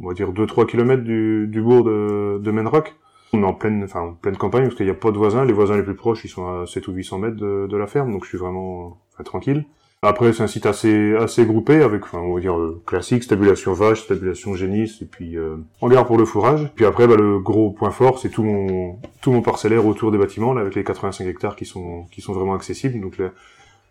on 0.00 0.08
va 0.08 0.14
dire 0.14 0.30
2-3 0.32 0.66
kilomètres 0.66 1.02
du, 1.02 1.46
du 1.46 1.60
bourg 1.62 1.84
de, 1.84 2.38
de 2.42 2.50
Menrock. 2.50 2.94
On 3.32 3.42
est 3.42 3.46
en 3.46 3.54
pleine 3.54 3.84
enfin 3.84 4.00
en 4.00 4.12
pleine 4.12 4.36
campagne 4.36 4.64
parce 4.64 4.74
qu'il 4.74 4.86
n'y 4.86 4.92
a 4.92 4.94
pas 4.94 5.10
de 5.10 5.16
voisins, 5.16 5.44
les 5.44 5.52
voisins 5.52 5.76
les 5.76 5.82
plus 5.82 5.94
proches 5.94 6.24
ils 6.24 6.28
sont 6.28 6.46
à 6.46 6.66
7 6.66 6.88
ou 6.88 6.92
800 6.92 7.18
mètres 7.18 7.36
de, 7.36 7.76
la 7.76 7.86
ferme 7.86 8.12
donc 8.12 8.24
je 8.24 8.28
suis 8.28 8.38
vraiment 8.38 8.98
tranquille. 9.24 9.64
Après 10.02 10.32
c'est 10.32 10.42
un 10.42 10.48
site 10.48 10.66
assez 10.66 11.14
assez 11.16 11.46
groupé 11.46 11.82
avec 11.82 12.04
enfin 12.04 12.18
on 12.18 12.34
va 12.34 12.40
dire 12.40 12.58
euh, 12.58 12.82
classique 12.86 13.22
stabulation 13.22 13.72
vache, 13.72 14.02
stabulation 14.02 14.54
génisse 14.54 15.00
et 15.00 15.06
puis 15.06 15.36
euh, 15.36 15.56
hangar 15.80 16.06
pour 16.06 16.18
le 16.18 16.24
fourrage. 16.24 16.70
Puis 16.74 16.84
après 16.84 17.06
bah, 17.06 17.16
le 17.16 17.38
gros 17.38 17.70
point 17.70 17.90
fort 17.90 18.18
c'est 18.18 18.28
tout 18.28 18.42
mon 18.42 18.98
tout 19.20 19.32
mon 19.32 19.42
parcellaire 19.42 19.86
autour 19.86 20.10
des 20.10 20.18
bâtiments 20.18 20.52
là 20.52 20.60
avec 20.60 20.74
les 20.74 20.84
85 20.84 21.26
hectares 21.26 21.56
qui 21.56 21.64
sont 21.64 22.06
qui 22.10 22.20
sont 22.20 22.32
vraiment 22.32 22.54
accessibles 22.54 23.00
donc 23.00 23.16
là, 23.16 23.30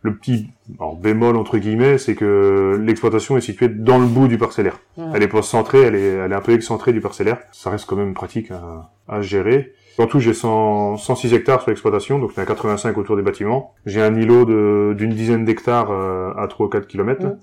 le 0.03 0.15
petit 0.15 0.47
alors, 0.79 0.95
bémol 0.95 1.35
entre 1.37 1.57
guillemets, 1.57 1.97
c'est 1.97 2.15
que 2.15 2.79
l'exploitation 2.81 3.37
est 3.37 3.41
située 3.41 3.67
dans 3.69 3.99
le 3.99 4.05
bout 4.07 4.27
du 4.27 4.37
parcellaire. 4.37 4.79
Elle 5.13 5.21
est 5.23 5.27
pas 5.27 5.41
centrée, 5.43 5.81
elle 5.81 5.95
est, 5.95 6.13
elle 6.13 6.31
est 6.31 6.35
un 6.35 6.41
peu 6.41 6.53
excentrée 6.53 6.91
du 6.93 7.01
parcellaire. 7.01 7.37
Ça 7.51 7.69
reste 7.69 7.85
quand 7.87 7.95
même 7.95 8.13
pratique 8.13 8.49
à, 8.51 8.91
à 9.07 9.21
gérer. 9.21 9.73
En 9.99 10.07
tout, 10.07 10.19
j'ai 10.19 10.33
100, 10.33 10.97
106 10.97 11.33
hectares 11.33 11.61
sur 11.61 11.69
l'exploitation, 11.69 12.17
donc 12.17 12.31
il 12.33 12.37
y 12.37 12.39
en 12.39 12.43
a 12.43 12.47
85 12.47 12.97
autour 12.97 13.15
des 13.15 13.21
bâtiments. 13.21 13.73
J'ai 13.85 14.01
un 14.01 14.15
îlot 14.15 14.45
de- 14.45 14.95
d'une 14.97 15.11
dizaine 15.11 15.45
d'hectares 15.45 15.91
euh, 15.91 16.33
à 16.37 16.47
3 16.47 16.65
ou 16.65 16.69
4 16.69 16.87
kilomètres. 16.87 17.25
Mhm. 17.25 17.37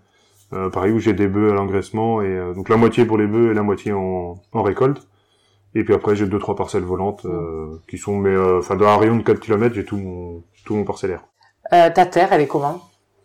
Euh, 0.54 0.70
pareil, 0.70 0.92
où 0.92 0.98
j'ai 0.98 1.12
des 1.12 1.28
bœufs 1.28 1.50
à 1.50 1.54
l'engraissement, 1.54 2.22
et 2.22 2.26
euh, 2.26 2.54
donc 2.54 2.70
la 2.70 2.76
moitié 2.78 3.04
pour 3.04 3.18
les 3.18 3.26
bœufs 3.26 3.50
et 3.50 3.54
la 3.54 3.62
moitié 3.62 3.92
en, 3.92 4.40
en 4.52 4.62
récolte. 4.62 5.06
Et 5.74 5.84
puis 5.84 5.92
après, 5.92 6.16
j'ai 6.16 6.26
deux 6.26 6.38
trois 6.38 6.56
parcelles 6.56 6.82
volantes 6.84 7.26
euh, 7.26 7.66
qui 7.86 7.98
sont, 7.98 8.16
mais 8.16 8.30
euh, 8.30 8.60
enfin 8.60 8.74
dans 8.74 8.86
un 8.88 8.96
rayon 8.96 9.16
de 9.18 9.22
4 9.22 9.38
kilomètres, 9.40 9.74
j'ai 9.74 9.84
tout 9.84 9.98
mon 9.98 10.42
tout 10.64 10.74
mon 10.74 10.84
parcellaire. 10.84 11.20
Euh, 11.72 11.90
Ta 11.90 12.06
terre, 12.06 12.28
elle 12.32 12.40
est 12.42 12.46
comment 12.46 12.82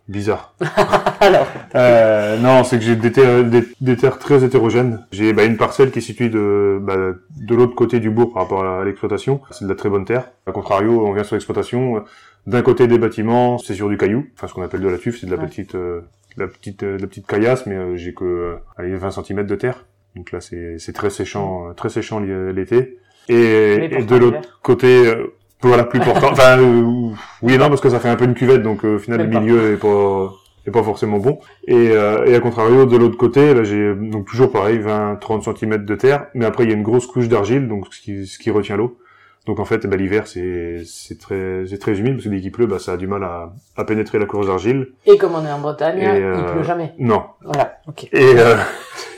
Bizarre. 0.10 0.54
Alors, 1.22 1.48
Euh, 1.76 2.38
non, 2.38 2.64
c'est 2.66 2.78
que 2.78 2.84
j'ai 2.84 2.98
des 2.98 3.12
terres, 3.14 3.46
des, 3.46 3.64
des 3.80 3.96
terres 3.96 4.20
très 4.20 4.44
hétérogènes. 4.44 5.06
J'ai 5.14 5.32
bah, 5.32 5.46
une 5.46 5.56
parcelle 5.56 5.92
qui 5.92 6.00
est 6.00 6.02
située 6.02 6.28
de, 6.30 6.78
bah, 6.82 6.96
de 6.98 7.56
l'autre 7.56 7.74
côté 7.76 8.00
du 8.02 8.10
bourg 8.10 8.34
par 8.34 8.44
rapport 8.44 8.66
à 8.66 8.84
l'exploitation. 8.84 9.40
C'est 9.52 9.64
de 9.64 9.70
la 9.70 9.76
très 9.76 9.90
bonne 9.90 10.04
terre. 10.04 10.30
A 10.46 10.52
contrario, 10.52 11.06
on 11.08 11.14
vient 11.14 11.24
sur 11.24 11.36
l'exploitation. 11.36 11.98
euh, 11.98 12.00
D'un 12.48 12.62
côté 12.62 12.88
des 12.88 12.98
bâtiments, 12.98 13.58
c'est 13.58 13.74
sur 13.76 13.88
du 13.88 13.96
caillou. 13.98 14.26
Enfin, 14.36 14.48
ce 14.48 14.54
qu'on 14.54 14.62
appelle 14.64 14.82
de 14.82 14.90
la 14.90 14.98
tuf, 14.98 15.18
c'est 15.22 15.26
de 15.26 15.32
la 15.32 15.38
Ouais. 15.42 15.48
petite, 15.48 15.76
euh, 15.76 16.02
la 16.36 16.48
petite, 16.48 16.84
euh, 16.84 16.98
la 17.00 17.08
petite 17.08 17.26
caillasse, 17.26 17.66
mais 17.66 17.76
euh, 17.76 17.96
j'ai 17.96 18.14
que 18.14 18.26
euh, 18.26 18.56
allez, 18.78 18.94
20 18.96 19.12
cm 19.12 19.46
de 19.46 19.56
terre. 19.56 19.86
Donc 20.18 20.34
là, 20.34 20.42
c'est 20.42 20.78
très 20.94 21.10
séchant, 21.10 21.70
euh, 21.70 21.74
très 21.74 21.88
séchant 21.88 22.20
l'été. 22.20 23.00
Et, 23.30 23.76
et 23.90 24.04
de 24.04 24.16
l'autre 24.18 24.60
côté, 24.62 25.08
euh, 25.08 25.34
voilà, 25.68 25.84
plus 25.84 26.00
portant. 26.00 26.32
enfin, 26.32 26.60
euh, 26.60 27.10
oui 27.42 27.54
et 27.54 27.58
non, 27.58 27.70
parce 27.70 27.82
que 27.82 27.90
ça 27.90 28.00
fait 28.00 28.10
un 28.10 28.16
peu 28.16 28.26
une 28.26 28.34
cuvette, 28.34 28.62
donc 28.64 28.84
euh, 28.86 28.96
au 28.96 29.00
final, 29.00 29.20
Même 29.20 29.28
le 29.30 29.34
pas. 29.34 29.40
milieu 29.42 29.74
est 29.74 29.78
pas 29.78 30.34
est 30.66 30.72
pas 30.72 30.84
forcément 30.84 31.18
bon. 31.18 31.40
Et, 31.68 31.90
euh, 31.92 32.26
et 32.26 32.36
à 32.36 32.40
contrario, 32.40 32.86
de 32.86 32.96
l'autre 32.96 33.18
côté, 33.18 33.54
là, 33.54 33.64
j'ai 33.66 33.94
donc 33.96 34.28
toujours 34.28 34.50
pareil, 34.50 34.80
20-30 34.80 35.58
cm 35.58 35.84
de 35.84 35.96
terre, 35.96 36.28
mais 36.36 36.46
après 36.46 36.64
il 36.64 36.70
y 36.70 36.74
a 36.74 36.76
une 36.76 36.84
grosse 36.84 37.06
couche 37.06 37.28
d'argile, 37.28 37.68
donc 37.68 37.88
ce 37.94 38.00
qui, 38.00 38.26
ce 38.26 38.40
qui 38.40 38.50
retient 38.50 38.78
l'eau. 38.78 38.98
Donc 39.46 39.60
en 39.60 39.66
fait, 39.66 39.82
eh 39.84 39.88
ben, 39.90 40.00
l'hiver 40.00 40.26
c'est 40.26 40.84
c'est 40.86 41.20
très 41.20 41.66
c'est 41.70 41.78
très 41.78 42.00
humide 42.00 42.14
parce 42.14 42.24
que 42.24 42.30
dès 42.30 42.40
qu'il 42.40 42.54
pleut, 42.54 42.66
bah, 42.66 42.80
ça 42.80 42.94
a 42.94 42.98
du 42.98 43.08
mal 43.08 43.26
à, 43.26 43.52
à 43.76 43.84
pénétrer 43.84 44.18
la 44.20 44.26
couche 44.26 44.46
d'argile. 44.46 44.94
et 45.06 45.18
comme 45.18 45.36
on 45.36 45.46
est 45.46 45.52
en 45.52 45.60
Bretagne, 45.60 45.98
Et, 46.00 46.04
il 46.04 46.24
euh, 46.24 46.54
pleut 46.54 46.64
jamais. 46.64 46.94
Non. 46.98 47.24
Voilà, 47.44 47.74
ok. 47.90 48.06
Et 48.14 48.36
euh, 48.38 48.56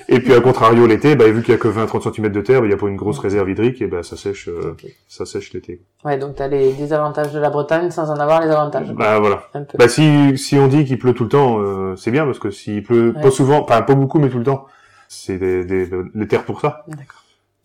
et 0.08 0.20
puis 0.20 0.34
à 0.34 0.42
contrario 0.42 0.86
l'été, 0.88 1.16
bah, 1.16 1.26
vu 1.30 1.42
qu'il 1.42 1.52
y 1.54 1.56
a 1.56 1.58
que 1.60 1.68
20-30 1.68 2.14
cm 2.14 2.30
de 2.32 2.42
terre, 2.42 2.62
bah, 2.62 2.68
il 2.68 2.72
y 2.72 2.74
a 2.74 2.78
pas 2.78 2.88
une 2.88 2.96
grosse 2.96 3.20
réserve 3.20 3.50
hydrique 3.50 3.82
et 3.82 3.88
bah 3.88 4.04
ça 4.04 4.16
sèche 4.18 4.48
euh, 4.50 4.76
ça 5.08 5.26
sèche 5.26 5.54
l'été. 5.54 5.82
Ouais, 6.04 6.18
donc 6.18 6.36
t'as 6.36 6.48
les 6.48 6.74
désavantages 6.74 7.32
de 7.34 7.40
la 7.40 7.50
Bretagne 7.50 7.92
sans 7.92 8.10
en 8.12 8.16
avoir 8.20 8.42
les 8.42 8.50
avantages. 8.52 8.92
Bah 8.94 9.20
voilà. 9.20 9.44
Bah 9.78 9.88
si 9.88 10.38
si 10.38 10.58
on 10.58 10.68
dit 10.68 10.86
qu'il 10.86 10.98
pleut 11.00 11.14
tout 11.14 11.24
le 11.24 11.30
temps, 11.30 11.60
euh, 11.60 11.96
c'est 11.96 12.12
bien 12.12 12.26
parce 12.26 12.40
que 12.40 12.52
s'il 12.52 12.84
pleut 12.84 13.14
Ouais. 13.16 13.22
pas 13.22 13.32
souvent, 13.32 13.62
enfin 13.64 13.82
pas 13.82 13.96
beaucoup 13.96 14.20
mais 14.20 14.30
tout 14.30 14.38
le 14.40 14.44
temps, 14.46 14.66
c'est 15.08 15.38
des, 15.38 15.66
des 15.66 15.90
les 16.14 16.28
terres 16.28 16.46
pour 16.46 16.62
ça. 16.62 16.84
D'accord. 16.88 17.24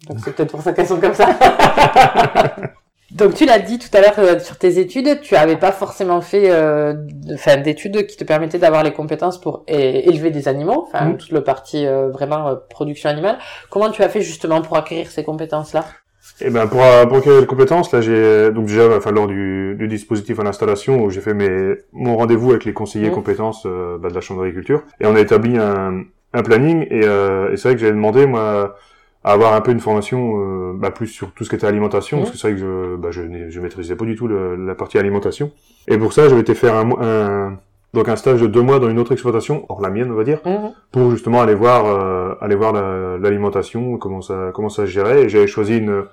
Donc 0.08 0.18
c'est 0.24 0.34
peut-être 0.34 0.50
pour 0.50 0.62
ça 0.62 0.72
qu'elles 0.72 0.86
sont 0.88 1.00
comme 1.00 1.14
ça. 1.14 1.28
Donc 3.12 3.34
tu 3.34 3.44
l'as 3.44 3.58
dit 3.58 3.78
tout 3.78 3.88
à 3.92 4.00
l'heure 4.00 4.18
euh, 4.18 4.38
sur 4.38 4.56
tes 4.56 4.78
études, 4.78 5.20
tu 5.20 5.34
avais 5.34 5.56
pas 5.56 5.72
forcément 5.72 6.20
fait 6.20 6.50
euh, 6.50 6.94
d'études 7.64 8.06
qui 8.06 8.16
te 8.16 8.24
permettaient 8.24 8.58
d'avoir 8.58 8.84
les 8.84 8.92
compétences 8.92 9.40
pour 9.40 9.64
élever 9.66 10.30
des 10.30 10.46
animaux, 10.46 10.86
enfin 10.86 11.06
Mhm. 11.06 11.16
toute 11.16 11.32
le 11.32 11.42
partie 11.42 11.86
euh, 11.86 12.08
vraiment 12.10 12.46
euh, 12.48 12.54
production 12.70 13.10
animale. 13.10 13.38
Comment 13.68 13.90
tu 13.90 14.02
as 14.02 14.08
fait 14.08 14.20
justement 14.20 14.62
pour 14.62 14.76
acquérir 14.76 15.10
ces 15.10 15.24
compétences-là? 15.24 15.84
Et 16.42 16.50
ben 16.50 16.66
pour, 16.68 16.80
pour 17.08 17.18
acquérir 17.18 17.40
les 17.40 17.46
compétences, 17.46 17.92
là 17.92 18.00
j'ai 18.00 18.50
donc 18.52 18.66
déjà 18.66 18.96
enfin 18.96 19.10
lors 19.10 19.26
du, 19.26 19.74
du 19.76 19.88
dispositif 19.88 20.38
à 20.38 20.44
l'installation 20.44 21.02
où 21.02 21.10
j'ai 21.10 21.20
fait 21.20 21.34
mes 21.34 21.74
mon 21.92 22.16
rendez-vous 22.16 22.50
avec 22.50 22.64
les 22.64 22.72
conseillers 22.72 23.08
Mhm. 23.08 23.14
compétences 23.14 23.66
bah, 23.66 24.08
de 24.08 24.14
la 24.14 24.20
chambre 24.20 24.40
d'agriculture 24.42 24.82
et 25.00 25.06
on 25.06 25.16
a 25.16 25.20
établi 25.20 25.58
un, 25.58 26.04
un 26.32 26.42
planning 26.42 26.86
et, 26.90 27.00
euh, 27.04 27.52
et 27.52 27.56
c'est 27.56 27.68
vrai 27.68 27.74
que 27.74 27.80
j'avais 27.80 27.92
demandé 27.92 28.26
moi 28.26 28.76
avoir 29.24 29.52
un 29.54 29.60
peu 29.60 29.70
une 29.72 29.80
formation 29.80 30.40
euh, 30.40 30.72
bah, 30.74 30.90
plus 30.90 31.06
sur 31.08 31.32
tout 31.32 31.44
ce 31.44 31.50
qui 31.50 31.56
était 31.56 31.66
alimentation 31.66 32.18
parce 32.18 32.30
que 32.30 32.38
c'est 32.38 32.50
vrai 32.52 32.60
que 32.60 32.64
je 32.66 32.96
bah, 32.96 33.08
je, 33.10 33.22
je 33.50 33.60
maîtrisais 33.60 33.94
pas 33.96 34.04
du 34.06 34.16
tout 34.16 34.26
le- 34.28 34.56
la 34.56 34.74
partie 34.74 34.98
alimentation. 34.98 35.50
Et 35.88 35.98
pour 35.98 36.12
ça 36.12 36.28
j'avais 36.28 36.40
été 36.40 36.54
faire 36.54 36.74
un, 36.74 36.90
un 37.00 37.58
donc 37.92 38.08
un 38.08 38.16
stage 38.16 38.40
de 38.40 38.46
deux 38.46 38.62
mois 38.62 38.78
dans 38.78 38.88
une 38.88 38.98
autre 38.98 39.12
exploitation 39.12 39.66
hors 39.68 39.80
la 39.82 39.90
mienne 39.90 40.10
on 40.10 40.14
va 40.14 40.24
dire 40.24 40.40
pour 40.92 41.10
justement 41.10 41.42
aller 41.42 41.54
voir 41.54 41.84
euh, 41.86 42.34
aller 42.40 42.54
voir 42.54 42.72
la- 42.72 43.18
l'alimentation 43.18 43.98
comment 43.98 44.22
ça 44.22 44.52
comment 44.54 44.68
ça 44.70 44.86
se 44.86 44.90
gérait. 44.90 45.24
Et 45.24 45.28
j'avais 45.28 45.46
choisi 45.46 45.76
une 45.78 46.04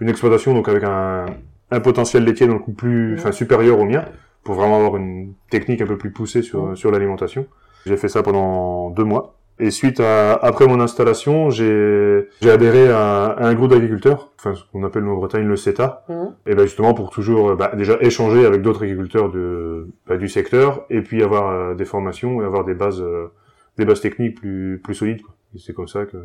une 0.00 0.08
exploitation 0.08 0.52
donc 0.54 0.68
avec 0.68 0.82
un 0.84 1.26
un 1.70 1.80
potentiel 1.80 2.24
laitier 2.24 2.46
donc 2.48 2.74
plus 2.76 3.12
Mhm. 3.12 3.18
enfin 3.18 3.32
supérieur 3.32 3.78
au 3.78 3.84
mien 3.84 4.04
pour 4.44 4.54
vraiment 4.54 4.76
avoir 4.78 4.96
une 4.96 5.34
technique 5.50 5.80
un 5.82 5.86
peu 5.86 5.96
plus 5.98 6.10
poussée 6.10 6.42
sur 6.42 6.76
sur 6.76 6.90
l'alimentation. 6.90 7.46
J'ai 7.84 7.96
fait 7.96 8.08
ça 8.08 8.22
pendant 8.24 8.90
deux 8.90 9.04
mois 9.04 9.34
et 9.58 9.70
suite 9.70 10.00
à 10.00 10.34
après 10.34 10.66
mon 10.66 10.80
installation 10.80 11.48
j'ai 11.50 12.28
j'ai 12.42 12.50
adhéré 12.50 12.88
à, 12.90 13.24
à 13.26 13.46
un 13.46 13.54
groupe 13.54 13.70
d'agriculteurs 13.70 14.30
enfin 14.38 14.54
ce 14.54 14.62
qu'on 14.70 14.84
appelle 14.84 15.04
en 15.06 15.14
Bretagne 15.16 15.46
le 15.46 15.56
CETA 15.56 16.04
Mhm. 16.08 16.34
et 16.46 16.54
ben 16.54 16.62
justement 16.64 16.92
pour 16.94 17.10
toujours 17.10 17.50
euh, 17.50 17.54
bah, 17.56 17.72
déjà 17.74 17.96
échanger 18.00 18.44
avec 18.44 18.60
d'autres 18.62 18.82
agriculteurs 18.82 19.30
de 19.30 19.88
bah, 20.06 20.16
du 20.18 20.28
secteur 20.28 20.84
et 20.90 21.00
puis 21.00 21.22
avoir 21.22 21.48
euh, 21.50 21.74
des 21.74 21.84
formations 21.86 22.42
et 22.42 22.44
avoir 22.44 22.64
des 22.64 22.74
bases 22.74 23.00
euh, 23.00 23.32
des 23.78 23.84
bases 23.84 24.00
techniques 24.00 24.38
plus 24.40 24.80
plus 24.84 24.94
solides 24.94 25.22
quoi. 25.22 25.34
et 25.54 25.58
c'est 25.58 25.72
comme 25.72 25.88
ça 25.88 26.04
que 26.04 26.18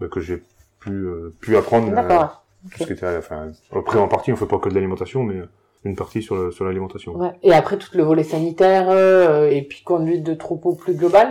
bah, 0.00 0.06
que 0.08 0.20
j'ai 0.20 0.42
pu 0.80 0.90
euh, 0.90 1.34
pu 1.40 1.56
apprendre 1.56 1.88
euh, 1.90 1.94
D'accord. 1.96 2.44
tout 2.70 2.78
ce 2.82 2.86
qui 2.86 2.92
était 2.92 3.16
enfin 3.18 3.48
après 3.74 3.98
en 3.98 4.06
partie 4.08 4.32
on 4.32 4.36
fait 4.36 4.46
pas 4.46 4.58
que 4.58 4.68
de 4.68 4.74
l'alimentation 4.74 5.24
mais 5.24 5.40
une 5.84 5.94
partie 5.96 6.20
sur 6.22 6.34
le- 6.36 6.50
sur 6.50 6.64
l'alimentation 6.64 7.16
Ouais. 7.16 7.32
Et 7.44 7.52
après 7.52 7.76
tout 7.76 7.90
le 7.94 8.02
volet 8.02 8.24
sanitaire 8.24 8.86
euh, 8.90 9.48
et 9.48 9.62
puis 9.62 9.82
conduite 9.84 10.24
de 10.24 10.34
troupeau 10.34 10.74
plus 10.74 10.94
global, 10.94 11.28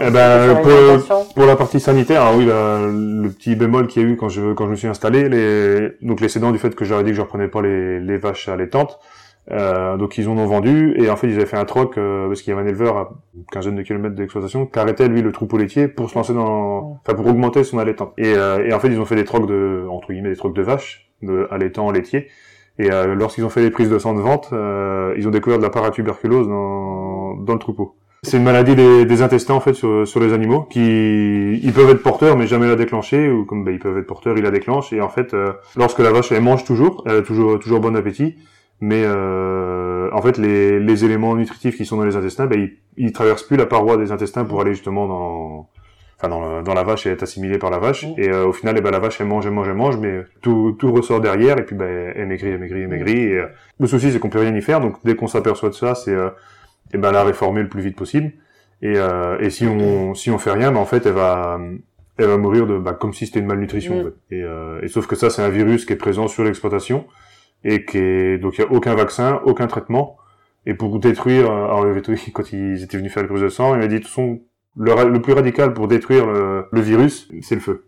Eh 0.00 0.10
ben, 0.10 0.56
pour-. 0.62 1.34
Pour 1.34 1.46
la 1.46 1.56
partie 1.56 1.80
sanitaire, 1.80 2.22
alors 2.22 2.36
oui, 2.36 2.46
la- 2.46 2.86
le 2.86 3.28
petit 3.30 3.54
bémol 3.56 3.86
qu'il 3.86 4.02
y 4.02 4.04
a 4.04 4.08
eu 4.08 4.16
quand 4.16 4.28
je 4.28 4.52
quand 4.52 4.66
je 4.66 4.70
me 4.70 4.76
suis 4.76 4.88
installé, 4.88 5.28
les 5.28 5.92
donc 6.02 6.20
les 6.20 6.28
cédants 6.28 6.50
du 6.52 6.58
fait 6.58 6.74
que 6.74 6.84
j'aurais 6.84 7.04
dit 7.04 7.10
que 7.10 7.16
je 7.16 7.20
reprenais 7.22 7.48
pas 7.48 7.62
les, 7.62 8.00
les 8.00 8.16
vaches 8.18 8.48
allaitantes, 8.48 8.98
euh, 9.50 9.96
donc 9.96 10.18
ils 10.18 10.28
en 10.28 10.36
ont 10.36 10.46
vendu 10.46 10.94
et 10.98 11.08
en 11.10 11.16
fait 11.16 11.28
ils 11.28 11.36
avaient 11.36 11.46
fait 11.46 11.56
un 11.56 11.64
troc 11.64 11.96
euh, 11.98 12.26
parce 12.28 12.42
qu'il 12.42 12.52
y 12.52 12.56
avait 12.56 12.64
un 12.66 12.68
éleveur 12.68 12.96
à 12.96 13.10
une 13.36 13.44
quinzaine 13.50 13.76
de 13.76 13.82
kilomètres 13.82 14.14
d'exploitation 14.16 14.66
qui 14.66 14.78
arrêtait 14.78 15.08
lui 15.08 15.22
le 15.22 15.32
troupeau 15.32 15.56
laitier 15.56 15.88
pour 15.88 16.10
se 16.10 16.14
lancer 16.16 16.34
dans, 16.34 16.98
enfin 17.06 17.14
pour 17.14 17.26
augmenter 17.26 17.64
son 17.64 17.78
allaitant. 17.78 18.12
Et, 18.18 18.34
euh, 18.36 18.66
et 18.66 18.72
en 18.74 18.80
fait 18.80 18.88
ils 18.88 19.00
ont 19.00 19.04
fait 19.06 19.16
des 19.16 19.24
trocs 19.24 19.46
de 19.46 19.84
entre 19.88 20.12
guillemets 20.12 20.30
des 20.30 20.36
trocs 20.36 20.54
de 20.54 20.62
vaches, 20.62 21.08
de 21.22 21.46
allaitant 21.50 21.90
laitier. 21.90 22.28
Et 22.80 22.92
euh, 22.92 23.14
lorsqu'ils 23.14 23.44
ont 23.44 23.48
fait 23.50 23.62
les 23.62 23.70
prises 23.70 23.90
de 23.90 23.98
sang 23.98 24.14
de 24.14 24.20
vente, 24.20 24.50
euh, 24.52 25.12
ils 25.16 25.26
ont 25.26 25.32
découvert 25.32 25.58
de 25.58 25.64
la 25.64 25.70
paratuberculose 25.70 26.46
dans 26.48 27.34
dans 27.36 27.52
le 27.54 27.58
troupeau. 27.58 27.96
C'est 28.24 28.36
une 28.36 28.42
maladie 28.42 28.74
des, 28.74 29.04
des 29.04 29.22
intestins 29.22 29.54
en 29.54 29.60
fait 29.60 29.74
sur, 29.74 30.06
sur 30.06 30.18
les 30.20 30.32
animaux 30.32 30.62
qui 30.62 31.60
ils 31.62 31.72
peuvent 31.72 31.88
être 31.90 32.02
porteurs 32.02 32.36
mais 32.36 32.46
jamais 32.48 32.66
la 32.66 32.74
déclencher 32.76 33.30
ou 33.30 33.44
comme 33.44 33.62
ben, 33.64 33.72
ils 33.72 33.78
peuvent 33.78 33.96
être 33.96 34.06
porteurs 34.08 34.36
ils 34.36 34.42
la 34.42 34.50
déclenchent 34.50 34.92
et 34.92 35.00
en 35.00 35.08
fait 35.08 35.34
euh, 35.34 35.52
lorsque 35.76 36.00
la 36.00 36.10
vache 36.10 36.32
elle 36.32 36.42
mange 36.42 36.64
toujours 36.64 37.04
elle 37.06 37.18
a 37.18 37.22
toujours 37.22 37.58
toujours 37.60 37.78
bon 37.80 37.94
appétit 37.96 38.36
mais 38.80 39.02
euh, 39.04 40.08
en 40.12 40.20
fait 40.20 40.36
les, 40.36 40.80
les 40.80 41.04
éléments 41.04 41.34
nutritifs 41.36 41.76
qui 41.76 41.84
sont 41.86 41.96
dans 41.96 42.04
les 42.04 42.16
intestins 42.16 42.46
ben 42.46 42.58
ils, 42.60 42.76
ils 43.06 43.12
traversent 43.12 43.44
plus 43.44 43.56
la 43.56 43.66
paroi 43.66 43.96
des 43.96 44.10
intestins 44.10 44.44
pour 44.44 44.60
aller 44.60 44.72
justement 44.74 45.06
dans 45.06 45.68
enfin 46.18 46.28
dans, 46.28 46.56
le- 46.58 46.62
dans 46.64 46.74
la 46.74 46.82
vache 46.82 47.06
et 47.06 47.10
être 47.10 47.22
assimilé 47.22 47.58
par 47.58 47.70
la 47.70 47.78
vache 47.78 48.04
Mm. 48.04 48.14
et 48.20 48.28
euh, 48.30 48.46
au 48.46 48.52
final 48.52 48.74
eh 48.76 48.80
ben 48.80 48.90
la 48.90 48.98
vache 48.98 49.20
elle 49.20 49.28
mange 49.28 49.46
elle 49.46 49.52
mange 49.52 49.68
elle 49.68 49.74
mange 49.74 49.96
mais 49.96 50.24
tout 50.42 50.74
tout 50.78 50.90
ressort 50.92 51.20
derrière 51.20 51.56
et 51.58 51.64
puis 51.64 51.76
ben 51.76 52.12
elle 52.16 52.26
maigrit 52.26 52.48
elle 52.50 52.58
maigrit 52.58 52.82
elle 52.82 52.88
maigrit 52.88 53.22
et 53.26 53.38
euh, 53.38 53.46
le 53.78 53.86
souci 53.86 54.10
c'est 54.10 54.18
qu'on 54.18 54.28
peut 54.28 54.40
rien 54.40 54.54
y 54.56 54.60
faire 54.62 54.80
donc 54.80 54.96
dès 55.04 55.14
qu'on 55.14 55.28
s'aperçoit 55.28 55.68
de 55.68 55.74
ça 55.74 55.94
c'est 55.94 56.10
euh, 56.14 56.30
et 56.92 56.98
ben 56.98 57.12
la 57.12 57.24
réformer 57.24 57.62
le 57.62 57.68
plus 57.68 57.82
vite 57.82 57.96
possible. 57.96 58.32
Et, 58.82 58.94
euh, 58.96 59.38
et 59.40 59.50
si 59.50 59.66
on 59.66 60.14
si 60.14 60.30
on 60.30 60.38
fait 60.38 60.52
rien, 60.52 60.70
ben 60.72 60.78
en 60.78 60.84
fait 60.86 61.04
elle 61.06 61.12
va 61.14 61.58
elle 62.16 62.26
va 62.26 62.36
mourir 62.36 62.66
de 62.66 62.78
bah, 62.78 62.94
comme 62.94 63.12
si 63.12 63.26
c'était 63.26 63.40
une 63.40 63.46
malnutrition. 63.46 63.96
Mm. 63.96 64.00
en 64.00 64.04
fait. 64.04 64.36
Et, 64.36 64.42
euh, 64.42 64.80
et 64.82 64.88
sauf 64.88 65.06
que 65.06 65.16
ça 65.16 65.30
c'est 65.30 65.42
un 65.42 65.48
virus 65.48 65.84
qui 65.84 65.92
est 65.92 65.96
présent 65.96 66.28
sur 66.28 66.44
l'exploitation 66.44 67.06
et 67.64 67.84
qui 67.84 67.98
est 67.98 68.38
donc 68.38 68.58
il 68.58 68.60
y 68.62 68.64
a 68.64 68.70
aucun 68.70 68.94
vaccin, 68.94 69.40
aucun 69.44 69.66
traitement. 69.66 70.16
Et 70.66 70.74
pour 70.74 70.98
détruire, 71.00 71.50
euh, 71.50 71.64
alors 71.64 71.84
le 71.84 72.00
quand 72.32 72.52
ils 72.52 72.82
étaient 72.82 72.98
venus 72.98 73.12
faire 73.12 73.22
les 73.22 73.28
prises 73.28 73.42
de 73.42 73.48
sang, 73.48 73.74
il 73.74 73.80
m'a 73.80 73.86
dit 73.86 73.94
de 73.96 74.00
toute 74.00 74.08
façon 74.08 74.40
le, 74.76 75.08
le 75.10 75.20
plus 75.22 75.32
radical 75.32 75.72
pour 75.74 75.88
détruire 75.88 76.26
le, 76.26 76.66
le 76.70 76.80
virus, 76.80 77.28
c'est 77.42 77.54
le 77.56 77.60
feu. 77.60 77.86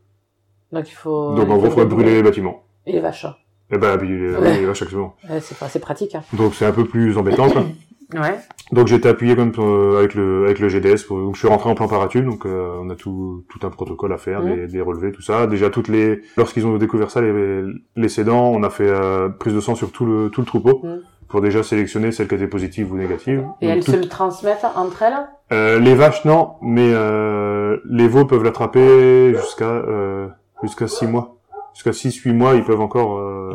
Donc 0.73 0.89
il 0.89 0.95
faut. 0.95 1.35
Donc 1.35 1.47
il 1.47 1.53
en 1.53 1.57
gros, 1.59 1.71
faut 1.71 1.81
les 1.81 1.87
brûler 1.87 2.15
les 2.15 2.23
bâtiments. 2.23 2.65
Et 2.87 2.93
les 2.93 3.01
vaches. 3.01 3.27
Et 3.73 3.79
ben 3.79 3.97
puis 3.99 4.09
les, 4.09 4.35
Ouais. 4.35 4.59
les 4.59 4.67
vaches 4.67 4.83
actuellement. 4.83 5.15
Ouais, 5.29 5.41
c'est 5.41 5.79
pratique. 5.81 6.15
Hein. 6.15 6.23
Donc 6.33 6.55
c'est 6.55 6.67
un 6.67 6.73
peu 6.73 6.85
plus 6.85 7.17
embêtant. 7.19 7.49
quoi. 7.49 7.65
Ouais. 8.15 8.39
Donc 8.73 8.91
été 8.93 9.09
appuyé 9.09 9.35
comme 9.37 9.53
euh, 9.59 9.99
avec 9.99 10.15
le 10.15 10.45
avec 10.45 10.59
le 10.59 10.69
GDS. 10.69 11.05
Pour, 11.07 11.19
donc 11.19 11.35
je 11.35 11.41
suis 11.41 11.49
rentré 11.49 11.69
en 11.71 11.75
plan 11.75 11.89
paratube, 11.89 12.25
donc 12.25 12.47
euh, 12.47 12.71
on 12.81 12.89
a 12.91 12.95
tout 12.97 13.45
tout 13.49 13.65
un 13.67 13.71
protocole 13.71 14.13
à 14.13 14.19
faire, 14.19 14.43
des, 14.43 14.67
des 14.69 14.81
relevés, 14.81 15.13
tout 15.13 15.23
ça. 15.23 15.47
Déjà 15.47 15.71
toutes 15.71 15.89
les 15.89 16.21
lorsqu'ils 16.37 16.67
ont 16.67 16.77
découvert 16.77 17.11
ça, 17.11 17.21
les 17.21 17.63
les 17.97 18.09
cédants, 18.09 18.51
on 18.51 18.63
a 18.63 18.71
fait 18.71 18.89
euh, 18.89 19.29
prise 19.29 19.55
de 19.55 19.61
sang 19.61 19.75
sur 19.75 19.91
tout 19.93 20.07
le 20.07 20.29
tout 20.31 20.41
le 20.41 20.47
troupeau 20.47 20.81
Mhm. 20.85 21.01
pour 21.29 21.41
déjà 21.41 21.63
sélectionner 21.63 22.13
celles 22.13 22.29
qui 22.29 22.35
étaient 22.37 22.47
positives 22.47 22.93
ou 22.93 22.97
négatives. 22.97 23.45
Et 23.61 23.67
Donc, 23.69 23.77
elles 23.77 23.85
tout- 23.85 23.93
se 23.93 23.97
le 23.97 24.09
transmettent 24.09 24.67
entre 24.77 25.03
elles? 25.03 25.27
Euh, 25.53 25.79
les 25.81 25.95
vaches 25.95 26.25
non, 26.25 26.53
mais 26.63 26.91
euh, 26.93 27.79
les 27.89 28.07
veaux 28.09 28.25
peuvent 28.25 28.45
l'attraper 28.45 29.35
jusqu'à 29.35 29.65
euh, 29.65 30.29
jusqu'à 30.63 30.87
six 30.89 31.07
mois, 31.07 31.37
jusqu'à 31.75 31.93
six 31.93 32.15
huit 32.17 32.33
mois, 32.33 32.55
ils 32.55 32.65
peuvent 32.65 32.81
encore 32.81 33.19
euh, 33.19 33.55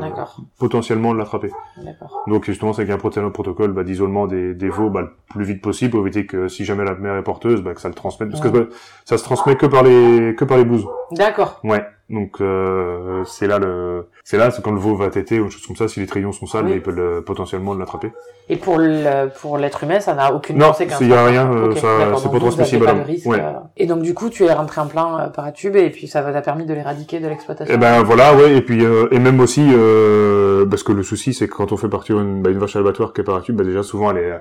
potentiellement 0.60 1.14
l'attraper. 1.14 1.52
D'accord. 1.78 2.24
Donc 2.28 2.46
justement, 2.46 2.74
c'est 2.74 2.84
qu'il 2.84 2.90
y 2.90 2.94
a 2.94 3.24
un 3.24 3.30
protocole 3.30 3.74
bah, 3.74 3.84
d'isolement 3.84 4.28
des, 4.28 4.54
des 4.54 4.70
veaux 4.70 4.90
bah, 4.90 5.02
le 5.02 5.12
plus 5.30 5.46
vite 5.46 5.62
possible 5.62 5.92
pour 5.92 6.02
éviter 6.02 6.26
que 6.26 6.48
si 6.48 6.66
jamais 6.66 6.84
la 6.84 6.96
mère 6.96 7.16
est 7.16 7.24
porteuse, 7.24 7.62
bah, 7.62 7.74
que 7.74 7.82
ça 7.82 7.90
le 7.90 7.96
transmette. 7.96 8.30
Parce 8.30 8.42
que 8.42 8.48
bah, 8.48 8.66
ça 9.06 9.18
se 9.18 9.24
transmet 9.24 9.56
que 9.56 9.66
par 9.66 9.84
les 9.84 10.36
que 10.36 10.46
par 10.46 10.58
les 10.58 10.66
bouses. 10.66 10.86
D'accord. 11.12 11.60
Ouais. 11.64 11.86
Donc 12.08 12.40
euh, 12.40 13.24
c'est 13.26 13.48
là 13.48 13.58
le 13.58 14.08
c'est 14.24 14.38
là 14.38 14.52
c'est 14.52 14.62
quand 14.62 14.72
le 14.72 14.78
veau 14.80 14.96
va 14.96 15.10
téter 15.10 15.40
ou 15.40 15.50
chose 15.50 15.66
comme 15.66 15.76
ça. 15.76 15.88
Si 15.88 16.00
les 16.00 16.06
trayons 16.06 16.32
sont 16.32 16.46
sales, 16.46 16.66
Oui. 16.66 16.70
bah, 16.72 16.76
il 16.76 16.82
peut 16.84 16.92
le- 16.92 17.24
potentiellement 17.24 17.74
l'attraper. 17.74 18.12
Et 18.48 18.58
pour 18.58 18.78
le 18.78 19.28
pour 19.42 19.58
l'être 19.58 19.84
humain, 19.84 20.00
ça 20.00 20.14
n'a 20.14 20.32
aucune 20.32 20.58
Non, 20.60 20.68
conséquence. 20.68 21.00
s'il 21.00 21.10
y 21.10 21.14
a 21.16 21.26
rien, 21.26 21.52
euh, 21.52 21.72
Ok, 21.72 21.80
ça- 21.80 21.88
c'est 22.18 22.32
pas 22.32 22.38
transmissible 22.40 22.88
risque, 23.08 23.26
Ouais. 23.28 23.40
euh. 23.42 23.54
Et 23.76 23.88
donc 23.88 24.04
du 24.04 24.14
coup, 24.14 24.30
tu 24.30 24.44
es 24.46 24.54
rentré 24.54 24.82
en 24.82 24.88
plan 24.88 25.18
euh, 25.18 25.28
paratube 25.30 25.76
et 25.78 25.90
puis 25.90 26.08
ça 26.08 26.22
t'a 26.22 26.42
permis 26.44 26.66
de 26.68 26.74
l'éradiquer 26.76 27.20
de 27.20 27.28
l'exploitation. 27.28 27.74
Et 27.74 27.78
ben 27.78 28.04
voilà, 28.04 28.36
ouais. 28.36 28.56
Et 28.58 28.62
puis 28.62 28.86
euh, 28.86 29.08
et 29.10 29.18
même 29.18 29.40
aussi 29.40 29.66
euh, 29.74 30.64
parce 30.68 30.84
que 30.84 30.92
le 30.92 31.02
souci 31.02 31.34
c'est 31.34 31.48
que 31.48 31.56
quand 31.56 31.72
on 31.72 31.78
fait 31.78 31.90
partir 31.90 32.20
une, 32.20 32.44
bah, 32.44 32.52
une 32.52 32.60
vache 32.60 32.76
à 32.76 32.80
l'abattoir 32.80 33.14
qui 33.14 33.22
est 33.22 33.24
par 33.24 33.42
tube, 33.42 33.56
bah, 33.56 33.64
déjà 33.64 33.82
souvent 33.82 34.12
elle 34.12 34.18
est 34.18 34.32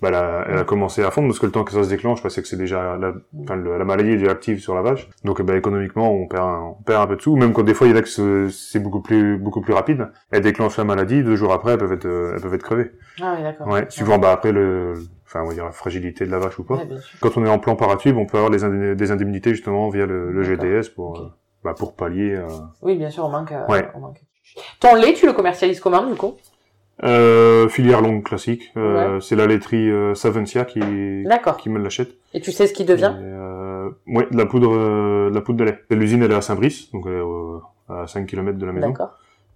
bah, 0.00 0.08
elle, 0.08 0.14
a, 0.14 0.44
elle 0.48 0.58
a 0.58 0.64
commencé 0.64 1.02
à 1.02 1.10
fondre 1.10 1.28
parce 1.28 1.38
que 1.38 1.46
le 1.46 1.52
temps 1.52 1.64
que 1.64 1.72
ça 1.72 1.82
se 1.82 1.88
déclenche, 1.88 2.22
bah, 2.22 2.30
c'est 2.30 2.42
que 2.42 2.48
c'est 2.48 2.56
déjà 2.56 2.96
la, 2.96 3.12
enfin, 3.42 3.56
la 3.56 3.84
maladie 3.84 4.10
est 4.10 4.16
déjà 4.18 4.30
active 4.32 4.60
sur 4.60 4.74
la 4.74 4.82
vache. 4.82 5.08
Donc 5.24 5.42
bah, 5.42 5.56
économiquement 5.56 6.12
on 6.12 6.26
perd 6.28 6.44
un, 6.44 6.74
on 6.78 6.82
perd 6.82 7.02
un 7.02 7.06
peu 7.06 7.16
de 7.16 7.22
sous. 7.22 7.36
Même 7.36 7.52
quand 7.52 7.62
des 7.62 7.74
fois 7.74 7.86
il 7.86 7.90
y 7.90 7.94
en 7.94 7.96
a 7.98 8.02
que 8.02 8.48
c'est- 8.48 8.78
beaucoup 8.78 9.00
plus 9.02 9.36
beaucoup 9.38 9.60
plus 9.60 9.72
rapide. 9.74 10.08
Elle 10.30 10.42
déclenche 10.42 10.76
la 10.76 10.84
maladie, 10.84 11.22
deux 11.22 11.36
jours 11.36 11.52
après 11.52 11.72
elles 11.72 11.78
peuvent 11.78 11.92
être 11.92 12.32
elles 12.34 12.40
peuvent 12.40 12.54
être 12.54 12.62
crevées. 12.62 12.92
Ah 13.20 13.34
oui, 13.36 13.42
d'accord. 13.42 13.66
Ouais. 13.68 13.86
Suivant 13.88 14.18
bah 14.18 14.30
après 14.32 14.52
le 14.52 14.94
enfin 15.26 15.42
on 15.42 15.48
va 15.48 15.54
dire 15.54 15.64
la 15.64 15.72
fragilité 15.72 16.24
de 16.26 16.30
la 16.30 16.38
vache 16.38 16.58
ou 16.58 16.64
pas. 16.64 16.74
Ouais. 16.76 16.88
Quand 17.20 17.36
on 17.36 17.44
est 17.44 17.50
en 17.50 17.58
plan 17.58 17.76
paratube, 17.76 18.16
on 18.16 18.26
peut 18.26 18.36
avoir 18.38 18.50
des, 18.50 18.64
indemni- 18.64 18.94
des 18.94 19.10
indemnités 19.10 19.50
justement 19.50 19.88
via 19.90 20.06
le, 20.06 20.30
le. 20.32 20.42
GDS 20.42 20.88
pour 20.94 21.18
euh, 21.20 21.28
bah, 21.64 21.74
pour 21.76 21.96
pallier. 21.96 22.34
euh, 22.36 22.46
Oui, 22.82 22.96
bien 22.96 23.10
sûr, 23.10 23.24
on 23.24 23.28
manque. 23.30 23.52
euh, 23.52 23.66
Ouais. 23.68 23.88
on 23.94 24.00
manque. 24.00 24.22
Ton 24.80 24.94
lait, 24.94 25.12
tu 25.12 25.26
le 25.26 25.32
commercialises 25.34 25.80
comment 25.80 26.06
du 26.06 26.14
coup? 26.14 26.36
Euh, 27.04 27.68
filière 27.68 28.00
longue 28.00 28.24
classique. 28.24 28.72
Euh, 28.76 29.20
C'est 29.20 29.36
la 29.36 29.46
laiterie 29.46 29.90
euh, 29.90 30.14
Savencia 30.14 30.64
qui 30.64 30.80
qui 31.58 31.70
me 31.70 31.78
l'achète. 31.78 32.16
Et 32.34 32.40
tu 32.40 32.50
sais 32.52 32.66
ce 32.66 32.72
qui 32.72 32.84
devient 32.84 33.14
Et, 33.18 33.22
euh, 33.24 33.88
ouais, 34.08 34.26
de 34.30 34.36
la 34.36 34.46
poudre, 34.46 34.74
euh, 34.74 35.30
de 35.30 35.34
la 35.34 35.40
poudre 35.40 35.58
de 35.58 35.64
lait. 35.64 35.78
L'usine 35.90 36.22
elle 36.22 36.32
est 36.32 36.34
à 36.34 36.40
Saint-Brice, 36.40 36.90
donc 36.92 37.04
elle 37.06 37.14
est 37.14 37.92
à 37.92 38.06
5 38.06 38.26
km 38.26 38.58
de 38.58 38.66
la 38.66 38.72
maison. 38.72 38.94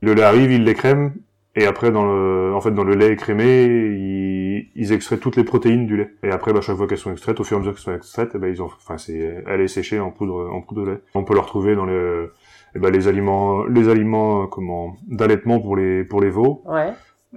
Le 0.00 0.14
lait 0.14 0.22
arrive, 0.22 0.52
il 0.52 0.64
l'écrème 0.64 1.14
et 1.54 1.66
après 1.66 1.90
dans 1.90 2.06
le, 2.06 2.54
en 2.54 2.60
fait 2.60 2.70
dans 2.70 2.84
le 2.84 2.94
lait 2.94 3.12
écrémé, 3.12 3.64
ils, 3.66 4.68
ils 4.74 4.92
extraient 4.92 5.18
toutes 5.18 5.36
les 5.36 5.44
protéines 5.44 5.86
du 5.86 5.96
lait. 5.96 6.10
Et 6.22 6.30
après, 6.30 6.52
bah, 6.52 6.60
chaque 6.60 6.76
fois 6.76 6.86
qu'elles 6.86 6.98
sont 6.98 7.12
extraites, 7.12 7.40
au 7.40 7.44
fur 7.44 7.56
et 7.56 7.58
à 7.58 7.60
mesure 7.60 7.74
qu'elles 7.74 7.82
sont 7.82 7.94
extraites, 7.94 8.30
eh 8.34 8.38
ben 8.38 8.48
ils 8.48 8.62
ont, 8.62 8.66
enfin 8.66 8.98
c'est, 8.98 9.44
elle 9.46 9.60
est 9.60 9.68
séchée 9.68 10.00
en 10.00 10.10
poudre, 10.10 10.48
en 10.52 10.60
poudre 10.62 10.84
de 10.84 10.90
lait. 10.92 10.98
On 11.14 11.24
peut 11.24 11.34
le 11.34 11.40
retrouver 11.40 11.74
dans 11.74 11.84
les, 11.84 12.26
eh 12.74 12.78
ben, 12.78 12.90
les 12.90 13.06
aliments, 13.06 13.64
les 13.64 13.88
aliments 13.88 14.44
euh, 14.44 14.46
comment 14.46 14.96
d'allaitement 15.06 15.60
pour 15.60 15.76
les 15.76 16.04
pour 16.04 16.20
les 16.20 16.30
veaux. 16.30 16.62
Ouais. 16.64 16.92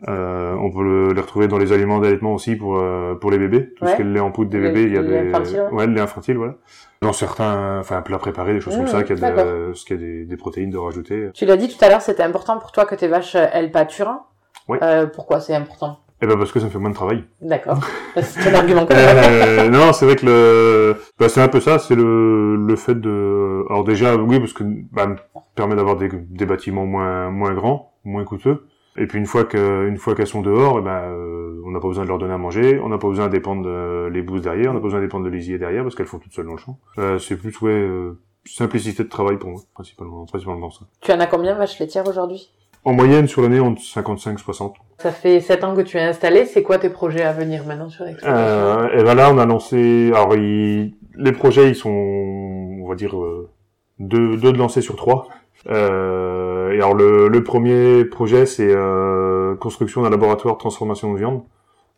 Euh, 0.10 0.54
on 0.60 0.72
peut 0.72 0.84
le- 0.84 1.14
les 1.14 1.22
retrouver 1.22 1.48
dans 1.48 1.58
les 1.58 1.72
aliments 1.72 2.00
d'allaitement 2.00 2.34
aussi 2.34 2.56
pour 2.58 2.78
euh, 2.78 3.16
pour 3.16 3.32
les 3.32 3.38
bébés. 3.38 3.74
Tout 3.78 3.88
ce 3.88 3.96
qui 3.96 4.02
est 4.02 4.06
le 4.06 4.12
lait 4.12 4.20
en 4.20 4.30
poudre 4.32 4.50
des 4.50 4.60
bébés, 4.60 4.84
il 4.84 4.94
y 4.94 4.98
a 4.98 5.04
des 5.04 5.30
infantile, 5.30 5.62
ouais. 5.72 5.72
ouais, 5.72 5.88
le 5.88 5.94
lait 5.94 6.02
infantile, 6.02 6.38
voilà. 6.38 6.56
Dans 7.02 7.14
certains, 7.14 7.80
enfin 7.80 8.02
plats 8.02 8.18
préparés, 8.18 8.54
des 8.54 8.60
choses 8.62 8.74
Mmh, 8.76 8.80
comme 8.80 8.88
ça, 8.88 9.04
qu'il 9.04 9.18
y 9.18 9.24
a, 9.24 9.32
de, 9.46 9.72
ce 9.74 9.86
qu'il 9.86 9.96
y 9.96 10.00
a 10.00 10.02
des, 10.06 10.26
des 10.26 10.38
protéines 10.38 10.70
de 10.70 10.78
rajouter. 10.78 11.30
Tu 11.34 11.46
l'as 11.46 11.56
dit 11.56 11.70
tout 11.70 11.84
à 11.84 11.88
l'heure, 11.90 12.02
c'était 12.02 12.24
important 12.24 12.58
pour 12.58 12.72
toi 12.74 12.86
que 12.86 12.96
tes 12.96 13.08
vaches 13.08 13.36
euh, 13.36 13.46
elles 13.54 13.72
pâturent. 13.72 14.20
Oui. 14.68 14.80
Euh, 14.82 15.06
pourquoi 15.06 15.40
c'est 15.40 15.54
important 15.56 16.00
Et 16.22 16.26
ben 16.28 16.38
parce 16.38 16.52
que 16.52 16.60
ça 16.60 16.66
me 16.66 16.72
fait 16.72 16.80
moins 16.80 16.90
de 16.90 16.96
travail. 16.96 17.24
D'accord. 17.42 17.80
c'est 18.22 18.50
ton 18.52 18.58
argument. 18.58 18.86
quand 18.86 18.96
même. 18.96 19.18
Euh, 19.18 19.70
non, 19.70 19.94
c'est 19.94 20.06
vrai 20.06 20.16
que 20.18 20.26
le, 20.26 20.96
bah, 21.20 21.30
c'est 21.30 21.42
un 21.42 21.48
peu 21.48 21.62
ça, 21.62 21.80
c'est 21.80 21.96
le, 21.96 22.56
le 22.58 22.76
fait 22.76 22.96
de, 23.00 23.64
alors 23.70 23.84
déjà, 23.86 24.16
oui, 24.18 24.40
parce 24.40 24.52
que, 24.54 24.64
bah, 24.92 25.08
me 25.08 25.16
permet 25.56 25.76
d'avoir 25.76 25.96
des, 25.96 26.10
des 26.12 26.46
bâtiments 26.46 26.86
moins, 26.86 27.30
moins 27.30 27.54
grands, 27.54 27.94
moins 28.04 28.24
coûteux. 28.26 28.66
Et 28.98 29.08
puis 29.08 29.20
une 29.20 29.26
fois 29.26 29.44
que, 29.44 29.88
une 29.88 29.98
fois 29.98 30.16
qu'elles 30.16 30.28
sont 30.28 30.42
dehors, 30.42 30.80
eh 30.80 30.82
ben, 30.82 31.02
euh, 31.04 31.62
on 31.66 31.72
n'a 31.72 31.80
pas 31.80 31.88
besoin 31.88 32.04
de 32.06 32.10
leur 32.10 32.18
donner 32.18 32.34
à 32.34 32.38
manger, 32.38 32.80
on 32.82 32.88
n'a 32.90 32.98
pas 32.98 33.08
besoin 33.10 33.28
de 33.28 33.32
dépendre 33.32 33.64
de 33.66 34.10
les 34.12 34.22
bouses 34.22 34.42
derrière, 34.42 34.72
on 34.72 34.74
n'a 34.74 34.80
pas 34.80 34.86
besoin 34.86 35.00
de 35.00 35.06
dépendre 35.06 35.26
de 35.26 35.30
lisier 35.30 35.58
derrière 35.58 35.84
parce 35.84 35.96
qu'elles 35.96 36.06
font 36.06 36.20
toutes 36.20 36.34
seules 36.34 36.46
dans 36.46 36.54
le 36.54 36.58
champ. 36.60 36.78
Euh, 36.98 37.18
c'est 37.20 37.36
plus, 37.38 37.60
ouais, 37.62 37.72
euh, 37.72 38.18
simplicité 38.46 39.04
de 39.04 39.10
travail 39.10 39.38
pour 39.38 39.50
moi, 39.50 39.60
principalement, 39.74 40.26
principalement 40.26 40.70
ça. 40.70 40.82
Tu 41.02 41.12
en 41.12 41.20
as 41.20 41.28
combien 41.28 41.56
vaches 41.56 41.78
laitières 41.80 42.08
aujourd'hui? 42.08 42.50
En 42.86 42.94
moyenne, 42.94 43.28
sur 43.28 43.42
l'année, 43.42 43.60
entre 43.60 43.82
55 43.82 44.40
60. 44.40 44.76
Ça 45.00 45.12
fait 45.12 45.40
7 45.42 45.64
ans 45.64 45.76
que 45.76 45.82
tu 45.82 45.98
es 45.98 46.02
installé. 46.04 46.46
C'est 46.46 46.62
quoi 46.62 46.78
tes 46.78 46.90
projets 46.92 47.24
à 47.24 47.34
venir 47.34 47.66
maintenant 47.66 47.90
sur 47.90 48.06
l'exploitation 48.06 48.46
Euh, 48.46 48.90
et 49.00 49.04
ben 49.04 49.16
là, 49.16 49.32
on 49.34 49.40
a 49.40 49.46
lancé. 49.48 50.12
Alors, 50.14 50.36
il- 50.36 50.94
les 51.18 51.32
projets, 51.32 51.68
ils 51.70 51.76
sont, 51.76 51.90
on 51.90 52.88
va 52.88 52.94
dire, 52.94 53.18
euh, 53.20 53.50
deux, 53.98 54.38
deux 54.38 54.54
de 54.54 54.58
lancés 54.60 54.82
sur 54.82 54.96
trois. 54.96 55.28
Euh, 55.68 56.45
et 56.76 56.78
alors, 56.78 56.94
le, 56.94 57.28
le 57.28 57.44
premier 57.44 58.06
projet, 58.06 58.46
c'est 58.46 58.70
euh, 58.70 59.56
construction 59.56 60.02
d'un 60.04 60.10
laboratoire 60.10 60.56
de 60.56 60.60
transformation 60.60 61.14
de 61.14 61.18
viande 61.18 61.44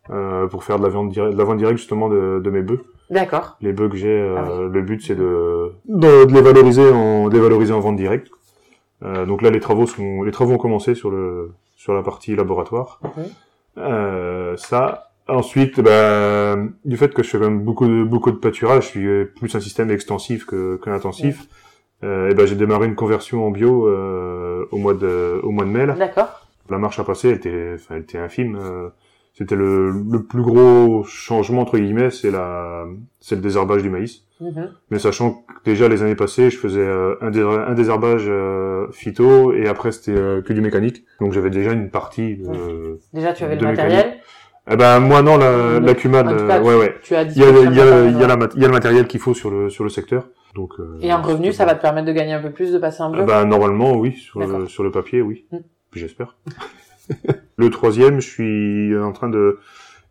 euh, 0.09 0.47
pour 0.47 0.63
faire 0.63 0.77
de 0.79 0.83
la 0.83 0.89
viande 0.89 1.09
directe, 1.09 1.33
de 1.33 1.37
la 1.37 1.43
vente 1.43 1.57
directe 1.57 1.77
justement 1.77 2.09
de, 2.09 2.39
de 2.43 2.49
mes 2.49 2.61
bœufs. 2.61 2.81
D'accord. 3.09 3.57
Les 3.61 3.73
bœufs 3.73 3.89
que 3.89 3.97
j'ai, 3.97 4.09
euh, 4.09 4.35
Ah 4.37 4.61
le 4.71 4.81
but, 4.81 5.01
c'est 5.01 5.15
de, 5.15 5.71
de, 5.85 6.25
de 6.25 6.33
les 6.33 6.41
valoriser 6.41 6.89
en, 6.89 7.29
de 7.29 7.33
les 7.33 7.41
valoriser 7.41 7.73
en 7.73 7.79
vente 7.79 7.95
directe. 7.95 8.29
Euh, 9.03 9.25
donc 9.25 9.41
là, 9.41 9.49
les 9.49 9.59
travaux 9.59 9.85
sont, 9.85 10.23
les 10.23 10.31
travaux 10.31 10.53
ont 10.53 10.57
commencé 10.57 10.95
sur 10.95 11.11
le, 11.11 11.51
sur 11.75 11.93
la 11.93 12.03
partie 12.03 12.35
laboratoire. 12.35 12.99
Euh, 13.77 14.55
ça. 14.57 15.03
Ensuite, 15.29 15.81
bah, 15.81 16.55
du 16.85 16.95
fait 16.95 17.13
que 17.13 17.21
je 17.21 17.29
fais 17.29 17.37
quand 17.37 17.49
même 17.49 17.59
beaucoup 17.59 17.85
de, 17.85 18.03
beaucoup 18.05 18.31
de 18.31 18.37
pâturage, 18.37 18.83
je 18.83 18.87
suis 18.87 19.25
plus 19.25 19.53
un 19.55 19.59
système 19.59 19.91
extensif 19.91 20.45
que, 20.45 20.77
que 20.77 20.89
intensif. 20.89 21.49
Euh, 22.03 22.29
et 22.29 22.35
ben 22.35 22.45
j'ai 22.45 22.55
démarré 22.55 22.85
une 22.87 22.95
conversion 22.95 23.45
en 23.47 23.51
bio 23.51 23.87
euh, 23.87 24.65
au 24.71 24.77
mois 24.77 24.93
de, 24.93 25.39
au 25.43 25.49
mois 25.51 25.65
de 25.65 25.69
mai. 25.69 25.87
D'accord. 25.97 26.47
La 26.69 26.77
marche 26.77 26.99
à 26.99 27.03
passer, 27.03 27.29
elle 27.29 27.35
était, 27.37 27.71
enfin, 27.75 27.95
elle 27.95 28.01
était 28.01 28.17
infime. 28.19 28.55
euh, 28.61 28.89
c'était 29.33 29.55
le, 29.55 29.91
le 29.91 30.23
plus 30.23 30.41
gros 30.41 31.03
changement 31.03 31.61
entre 31.61 31.77
guillemets, 31.77 32.09
c'est 32.09 32.31
la, 32.31 32.85
c'est 33.19 33.35
le 33.35 33.41
désherbage 33.41 33.83
du 33.83 33.89
maïs. 33.91 34.23
Mhm. 34.41 34.71
Mais 34.91 34.99
sachant 34.99 35.31
que 35.47 35.53
déjà 35.65 35.87
les 35.87 36.01
années 36.03 36.15
passées, 36.15 36.49
je 36.49 36.57
faisais 36.57 36.81
euh, 36.81 37.15
un, 37.21 37.29
dé- 37.31 37.41
un 37.41 37.73
désherbage 37.73 38.25
euh, 38.27 38.87
phyto 38.91 39.53
et 39.53 39.67
après 39.67 39.91
c'était 39.91 40.17
euh, 40.17 40.41
que 40.41 40.53
du 40.53 40.61
mécanique. 40.61 41.03
Donc 41.19 41.33
j'avais 41.33 41.49
déjà 41.51 41.71
une 41.71 41.89
partie. 41.89 42.37
De... 42.37 42.99
Déjà, 43.13 43.33
tu 43.33 43.43
avais 43.43 43.55
le 43.55 43.61
matériel. 43.67 44.17
Eh 44.69 44.75
ben 44.75 44.99
moi 44.99 45.21
non, 45.21 45.37
la, 45.37 45.79
la 45.79 45.93
Cumad, 45.93 46.27
En 46.27 46.31
tout 46.31 46.43
euh, 46.43 46.47
cas, 46.47 46.61
ouais 46.61 46.75
ouais. 46.75 46.95
Tu 47.01 47.15
as 47.15 47.23
Il 47.23 47.37
y 47.37 47.43
a, 47.43 47.49
il 47.49 47.55
y 47.75 47.79
a, 47.81 48.05
il 48.05 48.17
y 48.19 48.23
a, 48.23 48.27
la 48.27 48.37
il 48.55 48.61
y 48.61 48.65
a 48.65 48.67
le 48.67 48.73
matériel 48.73 49.07
qu'il 49.07 49.19
faut 49.21 49.33
sur 49.33 49.49
le 49.49 49.69
sur 49.69 49.83
le 49.83 49.89
secteur. 49.89 50.27
Donc. 50.55 50.73
euh, 50.79 50.97
Et 51.01 51.13
en 51.13 51.21
revenu, 51.21 51.53
ça 51.53 51.65
va 51.65 51.75
te 51.75 51.81
permettre 51.81 52.07
de 52.07 52.13
gagner 52.13 52.33
un 52.33 52.41
peu 52.41 52.51
plus, 52.51 52.71
de 52.73 52.77
passer 52.79 53.01
en 53.03 53.11
Eh 53.13 53.17
bleu. 53.17 53.25
ben 53.25 53.45
normalement 53.45 53.93
oui, 53.95 54.13
sur 54.13 54.39
le, 54.39 54.67
sur 54.67 54.83
le 54.83 54.91
papier 54.91 55.21
oui. 55.21 55.45
Mm. 55.51 55.57
Puis 55.91 56.01
j'espère. 56.01 56.35
le 57.57 57.69
troisième, 57.69 58.19
je 58.19 58.27
suis 58.29 58.97
en 58.97 59.11
train 59.13 59.29
de 59.29 59.59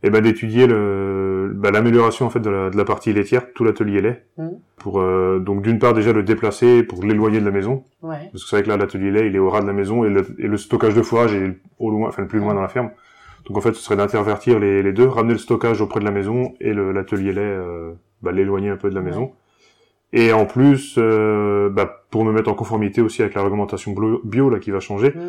eh 0.02 0.10
ben 0.10 0.22
d'étudier 0.22 0.66
le 0.66 1.50
bah, 1.54 1.70
l'amélioration 1.70 2.26
en 2.26 2.30
fait 2.30 2.40
de 2.40 2.48
la, 2.50 2.70
de 2.70 2.76
la 2.76 2.84
partie 2.84 3.12
laitière, 3.12 3.52
tout 3.54 3.64
l'atelier 3.64 4.00
lait, 4.00 4.24
Mm. 4.38 4.48
pour 4.78 5.00
euh, 5.00 5.38
donc 5.38 5.62
d'une 5.62 5.78
part 5.78 5.92
déjà 5.94 6.12
le 6.12 6.22
déplacer 6.22 6.82
pour 6.82 7.02
l'éloigner 7.02 7.40
de 7.40 7.44
la 7.44 7.50
maison, 7.50 7.84
Ouais. 8.02 8.28
parce 8.32 8.44
que 8.44 8.48
c'est 8.50 8.56
vrai 8.56 8.62
que 8.62 8.68
là 8.68 8.76
l'atelier 8.76 9.10
lait 9.10 9.26
il 9.26 9.34
est 9.34 9.38
au 9.38 9.50
ras 9.50 9.60
de 9.62 9.66
la 9.66 9.72
maison 9.72 10.04
et 10.04 10.10
le, 10.10 10.24
et 10.38 10.46
le 10.46 10.56
stockage 10.56 10.94
de 10.94 11.02
fourrage 11.02 11.34
est 11.34 11.58
au 11.78 11.90
loin, 11.90 12.08
enfin 12.08 12.22
le 12.22 12.28
plus 12.28 12.38
loin 12.38 12.54
dans 12.54 12.62
la 12.62 12.68
ferme. 12.68 12.90
Donc 13.48 13.56
en 13.56 13.60
fait 13.60 13.74
ce 13.74 13.80
serait 13.82 13.96
d'intervertir 13.96 14.58
les, 14.58 14.82
les 14.82 14.92
deux, 14.92 15.06
ramener 15.06 15.32
le 15.34 15.38
stockage 15.38 15.80
auprès 15.80 16.00
de 16.00 16.04
la 16.04 16.10
maison 16.10 16.54
et 16.60 16.72
l'atelier 16.74 17.32
lait 17.32 17.40
euh, 17.42 17.92
bah, 18.22 18.32
l'éloigner 18.32 18.70
un 18.70 18.76
peu 18.76 18.90
de 18.90 18.94
la 18.94 19.02
maison. 19.02 19.32
Et 20.12 20.32
en 20.32 20.46
plus, 20.46 20.96
euh, 20.98 21.68
bah, 21.68 22.04
pour 22.10 22.24
me 22.24 22.32
mettre 22.32 22.48
en 22.50 22.54
conformité 22.54 23.00
aussi 23.02 23.22
avec 23.22 23.34
la 23.34 23.42
réglementation 23.42 23.94
bio 24.24 24.50
là 24.50 24.58
qui 24.58 24.70
va 24.70 24.80
changer, 24.80 25.10
Mm. 25.10 25.20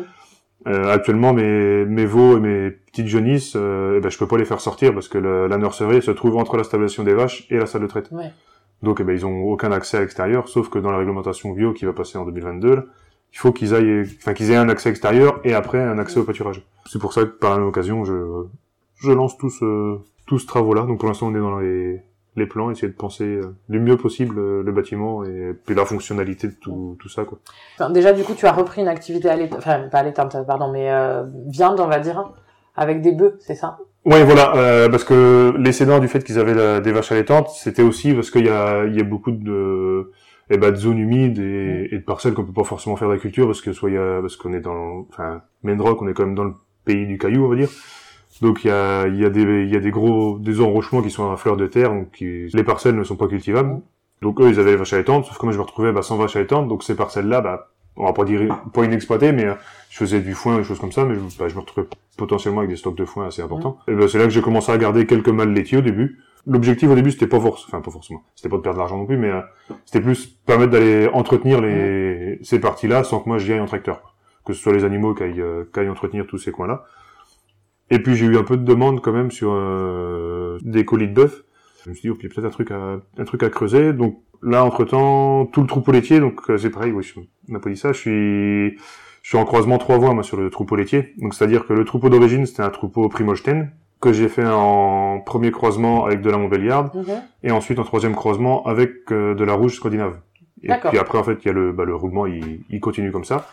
euh, 0.68 0.92
actuellement 0.92 1.32
mes, 1.32 1.84
mes 1.84 2.06
veaux 2.06 2.36
et 2.36 2.40
mes 2.40 2.70
petites 2.70 3.06
jaunisses, 3.06 3.54
euh, 3.56 3.96
eh 3.98 4.00
ben, 4.00 4.08
je 4.10 4.18
peux 4.18 4.26
pas 4.26 4.36
les 4.38 4.44
faire 4.44 4.60
sortir 4.60 4.92
parce 4.94 5.08
que 5.08 5.18
le- 5.18 5.46
la 5.46 5.56
nurserie 5.58 6.02
se 6.02 6.10
trouve 6.10 6.36
entre 6.36 6.56
la 6.56 6.64
stabilisation 6.64 7.04
des 7.04 7.14
vaches 7.14 7.46
et 7.50 7.56
la 7.58 7.66
salle 7.66 7.82
de 7.82 7.86
traite. 7.86 8.08
Ouais. 8.10 8.32
Donc 8.82 8.98
eh 9.00 9.04
ben, 9.04 9.12
ils 9.12 9.26
ont 9.26 9.42
aucun 9.44 9.70
accès 9.72 9.96
à 9.96 10.00
l'extérieur, 10.00 10.48
sauf 10.48 10.68
que 10.68 10.78
dans 10.78 10.90
la 10.90 10.98
réglementation 10.98 11.50
bio 11.52 11.72
qui 11.72 11.84
va 11.84 11.92
passer 11.92 12.16
en 12.18 12.24
2022, 12.24 12.74
là, 12.76 12.84
il 13.32 13.38
faut 13.38 13.52
qu'ils 13.52 13.74
aillent, 13.74 14.02
enfin 14.18 14.34
qu'ils 14.34 14.50
aient 14.50 14.56
un 14.56 14.68
accès 14.68 14.90
extérieur 14.90 15.40
et 15.44 15.54
après 15.54 15.80
un 15.82 15.98
accès 15.98 16.18
au 16.18 16.24
pâturage. 16.24 16.62
C'est 16.86 16.98
pour 17.00 17.12
ça 17.12 17.22
que 17.22 17.26
par 17.30 17.50
la 17.52 17.58
même 17.58 17.66
occasion, 17.68 18.04
je, 18.04 18.14
je 18.96 19.10
lance 19.12 19.36
tout 19.38 19.50
ce, 19.50 19.98
tout 20.26 20.38
ce 20.38 20.46
travaux-là. 20.46 20.82
Donc 20.82 20.98
pour 21.00 21.08
l'instant, 21.08 21.26
on 21.28 21.34
est 21.34 21.40
dans 21.40 21.58
les, 21.58 22.00
les 22.36 22.46
plans, 22.46 22.70
essayer 22.70 22.88
de 22.88 22.94
penser 22.96 23.24
euh, 23.24 23.54
du 23.68 23.78
mieux 23.80 23.96
possible 23.96 24.38
euh, 24.38 24.62
le 24.62 24.72
bâtiment 24.72 25.24
et 25.24 25.54
puis 25.66 25.74
la 25.74 25.84
fonctionnalité 25.84 26.48
de 26.48 26.54
tout, 26.54 26.96
tout 26.98 27.08
ça, 27.08 27.24
quoi. 27.24 27.38
Enfin, 27.78 27.90
déjà, 27.90 28.12
du 28.12 28.22
coup, 28.24 28.34
tu 28.34 28.46
as 28.46 28.52
repris 28.52 28.80
une 28.80 28.88
activité 28.88 29.28
allaitante, 29.28 29.58
enfin, 29.58 29.88
pas 29.90 29.98
allaitante, 29.98 30.36
pardon, 30.46 30.70
mais 30.72 30.90
euh, 30.90 31.24
viande, 31.46 31.80
on 31.80 31.86
va 31.88 31.98
dire, 31.98 32.32
avec 32.76 33.02
des 33.02 33.12
bœufs, 33.12 33.36
c'est 33.40 33.54
ça? 33.54 33.78
Ouais, 34.04 34.24
voilà, 34.24 34.56
euh, 34.56 34.88
parce 34.88 35.04
que 35.04 35.52
l'excédent 35.58 35.98
du 35.98 36.08
fait 36.08 36.24
qu'ils 36.24 36.38
avaient 36.38 36.54
la- 36.54 36.80
des 36.80 36.92
vaches 36.92 37.12
allaitantes, 37.12 37.50
c'était 37.50 37.82
aussi 37.82 38.14
parce 38.14 38.30
qu'il 38.30 38.46
y 38.46 38.48
a, 38.48 38.84
il 38.86 38.96
y 38.96 39.00
a 39.00 39.04
beaucoup 39.04 39.32
de, 39.32 40.12
eh 40.50 40.58
ben, 40.58 40.70
de 40.70 40.76
zones 40.76 40.98
humides 40.98 41.38
et, 41.38 41.88
et 41.90 41.98
de 41.98 42.04
parcelles 42.04 42.34
qu'on 42.34 42.44
peut 42.44 42.52
pas 42.52 42.64
forcément 42.64 42.96
faire 42.96 43.08
d'agriculture 43.08 43.46
parce 43.46 43.60
que 43.60 43.72
soit 43.72 43.90
il 43.90 43.94
y 43.94 43.98
a, 43.98 44.20
parce 44.20 44.36
qu'on 44.36 44.52
est 44.52 44.60
dans, 44.60 45.06
enfin, 45.10 45.42
Mendrock, 45.62 46.00
on 46.02 46.08
est 46.08 46.14
quand 46.14 46.24
même 46.24 46.34
dans 46.34 46.44
le 46.44 46.54
pays 46.84 47.06
du 47.06 47.18
caillou, 47.18 47.44
on 47.44 47.48
va 47.48 47.56
dire. 47.56 47.68
Donc 48.40 48.64
il 48.64 48.68
y 48.68 48.70
a, 48.70 49.06
il 49.08 49.16
y 49.16 49.24
a 49.24 49.30
des, 49.30 49.42
il 49.42 49.72
y 49.72 49.76
a 49.76 49.80
des 49.80 49.90
gros, 49.90 50.38
des 50.38 50.60
enrochements 50.60 51.02
qui 51.02 51.10
sont 51.10 51.30
à 51.30 51.36
fleur 51.36 51.56
de 51.56 51.66
terre, 51.66 51.90
donc 51.90 52.12
qui, 52.12 52.46
les 52.52 52.64
parcelles 52.64 52.96
ne 52.96 53.04
sont 53.04 53.16
pas 53.16 53.26
cultivables. 53.26 53.80
Donc 54.22 54.40
eux, 54.40 54.48
ils 54.48 54.58
avaient 54.58 54.72
les 54.72 54.76
vaches 54.76 54.92
allaitantes, 54.92 55.24
sauf 55.26 55.38
que 55.38 55.44
moi 55.44 55.52
je 55.52 55.58
me 55.58 55.62
retrouvais 55.62 55.92
bah, 55.92 56.02
sans 56.02 56.16
vaches 56.16 56.36
allaitantes, 56.36 56.68
donc 56.68 56.82
ces 56.82 56.96
parcelles-là, 56.96 57.40
bah, 57.40 57.70
on 57.96 58.04
va 58.04 58.12
pas 58.12 58.24
dire 58.24 58.40
pas 58.72 58.84
inexploitées, 58.84 59.32
mais 59.32 59.44
euh, 59.44 59.54
je 59.90 59.98
faisais 59.98 60.20
du 60.20 60.34
foin, 60.34 60.58
des 60.58 60.64
choses 60.64 60.78
comme 60.78 60.92
ça, 60.92 61.04
mais 61.04 61.14
je, 61.14 61.20
bah, 61.38 61.48
je 61.48 61.54
me 61.54 61.60
retrouvais 61.60 61.86
potentiellement 62.16 62.60
avec 62.60 62.70
des 62.70 62.76
stocks 62.76 62.96
de 62.96 63.04
foin 63.04 63.26
assez 63.26 63.42
importants. 63.42 63.78
Et 63.88 63.94
ben 63.94 64.08
c'est 64.08 64.18
là 64.18 64.24
que 64.24 64.30
j'ai 64.30 64.42
commencé 64.42 64.70
à 64.70 64.78
garder 64.78 65.06
quelques 65.06 65.28
mâles 65.28 65.52
laitiers 65.52 65.78
au 65.78 65.82
début. 65.82 66.18
L'objectif 66.50 66.88
au 66.88 66.94
début 66.94 67.10
c'était 67.10 67.26
pas 67.26 67.38
forcément, 67.40 67.66
enfin 67.68 67.80
pas 67.82 67.90
forcément, 67.90 68.22
c'était 68.34 68.48
pas 68.48 68.56
de 68.56 68.62
perdre 68.62 68.78
de 68.78 68.80
l'argent 68.80 68.96
non 68.96 69.04
plus, 69.06 69.18
mais 69.18 69.30
euh, 69.30 69.40
c'était 69.84 70.00
plus 70.00 70.26
permettre 70.26 70.72
d'aller 70.72 71.06
entretenir 71.12 71.60
les 71.60 72.38
ces 72.42 72.58
parties-là 72.58 73.04
sans 73.04 73.20
que 73.20 73.28
moi 73.28 73.36
j'y 73.38 73.52
aille 73.52 73.60
en 73.60 73.66
tracteur, 73.66 74.00
quoi. 74.00 74.12
que 74.46 74.52
ce 74.54 74.62
soit 74.62 74.72
les 74.72 74.84
animaux 74.84 75.14
qui 75.14 75.24
aillent, 75.24 75.40
euh, 75.42 75.64
qui 75.72 75.78
aillent 75.80 75.90
entretenir 75.90 76.26
tous 76.26 76.38
ces 76.38 76.50
coins-là. 76.50 76.84
Et 77.90 77.98
puis 77.98 78.16
j'ai 78.16 78.26
eu 78.26 78.36
un 78.38 78.42
peu 78.44 78.56
de 78.56 78.64
demandes 78.64 79.00
quand 79.02 79.12
même 79.12 79.30
sur 79.30 79.50
euh, 79.52 80.58
des 80.62 80.84
colis 80.86 81.08
de 81.08 81.14
bœuf. 81.14 81.44
Je 81.84 81.90
me 81.90 81.94
suis 81.94 82.02
dit, 82.02 82.10
oh, 82.10 82.16
il 82.18 82.24
y 82.24 82.26
a 82.26 82.34
peut-être 82.34 82.46
un 82.46 82.50
truc 82.50 82.70
à 82.70 82.98
un 83.18 83.24
truc 83.24 83.42
à 83.42 83.50
creuser. 83.50 83.92
Donc 83.92 84.22
là, 84.42 84.64
entre 84.64 84.84
temps, 84.84 85.46
tout 85.46 85.60
le 85.62 85.66
troupeau 85.66 85.92
laitier, 85.92 86.18
donc 86.20 86.40
euh, 86.50 86.58
c'est 86.58 86.70
pareil, 86.70 86.92
oui, 86.92 87.02
je- 87.02 87.20
on 87.20 87.52
n'a 87.52 87.60
pas 87.60 87.70
dit 87.70 87.76
ça. 87.76 87.92
Je 87.92 87.98
suis 87.98 88.78
je 89.22 89.28
suis 89.30 89.38
en 89.38 89.44
croisement 89.44 89.76
trois 89.78 89.98
voies 89.98 90.14
moi 90.14 90.22
sur 90.22 90.36
le 90.38 90.48
troupeau 90.48 90.76
laitier. 90.76 91.12
Donc 91.18 91.34
c'est-à-dire 91.34 91.66
que 91.66 91.72
le 91.74 91.84
troupeau 91.84 92.08
d'origine 92.08 92.46
c'était 92.46 92.62
un 92.62 92.70
troupeau 92.70 93.08
Primolstein 93.10 93.68
que 94.00 94.12
j'ai 94.12 94.28
fait 94.28 94.46
en 94.46 95.20
premier 95.20 95.50
croisement 95.50 96.04
avec 96.04 96.20
de 96.22 96.30
la 96.30 96.38
Montbéliarde 96.38 96.90
et 97.42 97.50
ensuite 97.50 97.78
en 97.78 97.84
troisième 97.84 98.14
croisement 98.14 98.64
avec 98.66 98.92
euh, 99.10 99.34
de 99.34 99.44
la 99.44 99.54
rouge 99.54 99.74
scandinave. 99.76 100.18
Et 100.62 100.68
puis 100.90 100.98
après 100.98 101.18
en 101.18 101.24
fait 101.24 101.38
il 101.44 101.46
y 101.46 101.50
a 101.50 101.52
le 101.54 101.72
bah, 101.72 101.84
le 101.84 101.94
roulement 101.94 102.26
il, 102.26 102.60
il 102.70 102.80
continue 102.80 103.10
comme 103.12 103.24
ça. 103.24 103.48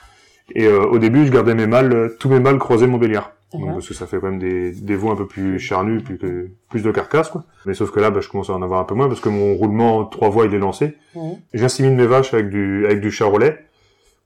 Et 0.53 0.65
euh, 0.67 0.85
au 0.85 0.99
début 0.99 1.25
je 1.25 1.31
gardais 1.31 1.55
mes 1.55 1.65
mâles 1.67 2.13
tous 2.19 2.29
mes 2.29 2.39
mâles 2.39 2.59
croisés 2.59 2.87
Montbéliard. 2.87 3.31
Donc 3.53 3.67
Mhm. 3.67 3.73
parce 3.73 3.87
que 3.87 3.93
ça 3.93 4.05
fait 4.05 4.19
quand 4.19 4.29
même 4.29 4.39
des 4.39 4.71
des 4.71 4.95
veaux 4.95 5.11
un 5.11 5.15
peu 5.15 5.25
plus 5.27 5.59
charnus 5.59 6.03
plus 6.03 6.17
que 6.17 6.49
plus 6.69 6.83
de 6.83 6.91
carcasse 6.91 7.29
quoi. 7.29 7.43
Mais 7.65 7.73
sauf 7.73 7.89
que 7.91 7.99
là 7.99 8.09
bah, 8.11 8.19
je 8.21 8.29
commence 8.29 8.49
à 8.49 8.53
en 8.53 8.61
avoir 8.61 8.79
un 8.81 8.83
peu 8.85 8.95
moins 8.95 9.07
parce 9.07 9.19
que 9.21 9.29
mon 9.29 9.53
roulement 9.55 10.03
trois 10.05 10.29
voies 10.29 10.45
il 10.45 10.53
est 10.53 10.59
lancé. 10.59 10.95
Mhm. 11.15 11.37
J'insémine 11.53 11.95
mes 11.95 12.05
vaches 12.07 12.33
avec 12.33 12.49
du 12.49 12.85
avec 12.85 13.01
du 13.01 13.11
charolais 13.11 13.57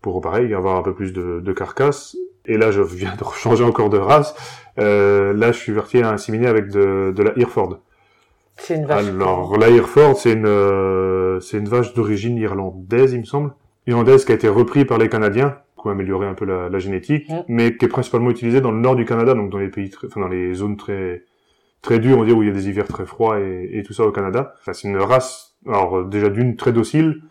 pour 0.02 0.20
pareil 0.22 0.54
avoir 0.54 0.78
un 0.78 0.82
peu 0.84 0.94
plus 0.94 1.12
de, 1.14 1.42
de 1.42 1.54
carcasse. 1.54 2.16
Et 2.50 2.58
là 2.58 2.72
je 2.72 2.82
viens 2.82 3.14
de 3.16 3.24
changer 3.36 3.64
encore 3.64 3.90
de 3.90 3.98
race. 3.98 4.36
Euh, 4.80 5.32
là 5.34 5.52
je 5.54 5.58
suis 5.60 5.72
verti 5.72 6.02
à 6.02 6.12
inséminer 6.12 6.48
avec 6.48 6.70
de, 6.70 7.14
de 7.16 7.24
la 7.24 7.32
Hereford. 7.38 7.80
C'est 8.58 8.76
une 8.76 8.86
vache. 8.86 9.06
Alors 9.08 9.58
la 9.58 9.70
Hereford 9.70 10.18
c'est 10.18 10.34
une 10.34 10.46
euh, 10.46 11.40
c'est 11.40 11.58
une 11.58 11.70
vache 11.70 11.94
d'origine 11.94 12.38
irlandaise 12.38 13.14
il 13.14 13.20
me 13.20 13.26
semble. 13.26 13.52
Irlandaise 13.88 14.26
qui 14.26 14.32
a 14.34 14.36
été 14.36 14.50
repris 14.50 14.84
par 14.86 14.98
les 14.98 15.08
Canadiens 15.10 15.58
qui 15.82 15.88
ont 15.88 15.92
amélioré 15.92 16.28
un 16.28 16.34
peu 16.34 16.44
la, 16.46 16.68
la 16.68 16.80
génétique, 16.80 17.30
Mhm. 17.30 17.44
mais 17.48 17.78
qui 17.78 17.86
est 17.86 17.88
principalement 17.88 18.30
utilisée 18.30 18.60
dans 18.60 18.72
le 18.72 18.80
nord 18.80 18.98
du 18.98 19.06
Canada, 19.06 19.34
donc 19.34 19.50
dans 19.50 19.58
les 19.58 19.70
pays, 19.70 19.90
très- 19.90 20.08
enfin 20.08 20.20
dans 20.20 20.28
les 20.28 20.54
zones 20.54 20.76
très 20.76 21.24
très 21.82 22.00
dures, 22.00 22.18
on 22.18 22.26
dire 22.26 22.36
où 22.38 22.44
il 22.44 22.50
y 22.50 22.52
a 22.52 22.54
des 22.54 22.68
hivers 22.68 22.86
très 22.88 23.06
froids 23.06 23.40
et, 23.40 23.70
et 23.72 23.84
tout 23.84 23.94
ça 23.94 24.04
au 24.04 24.12
Canada. 24.12 24.54
Enfin, 24.60 24.74
c'est 24.74 24.90
une 24.90 24.98
race, 24.98 25.56
alors 25.66 26.04
déjà 26.04 26.28
d'une 26.28 26.58
très 26.58 26.74
docile 26.74 27.22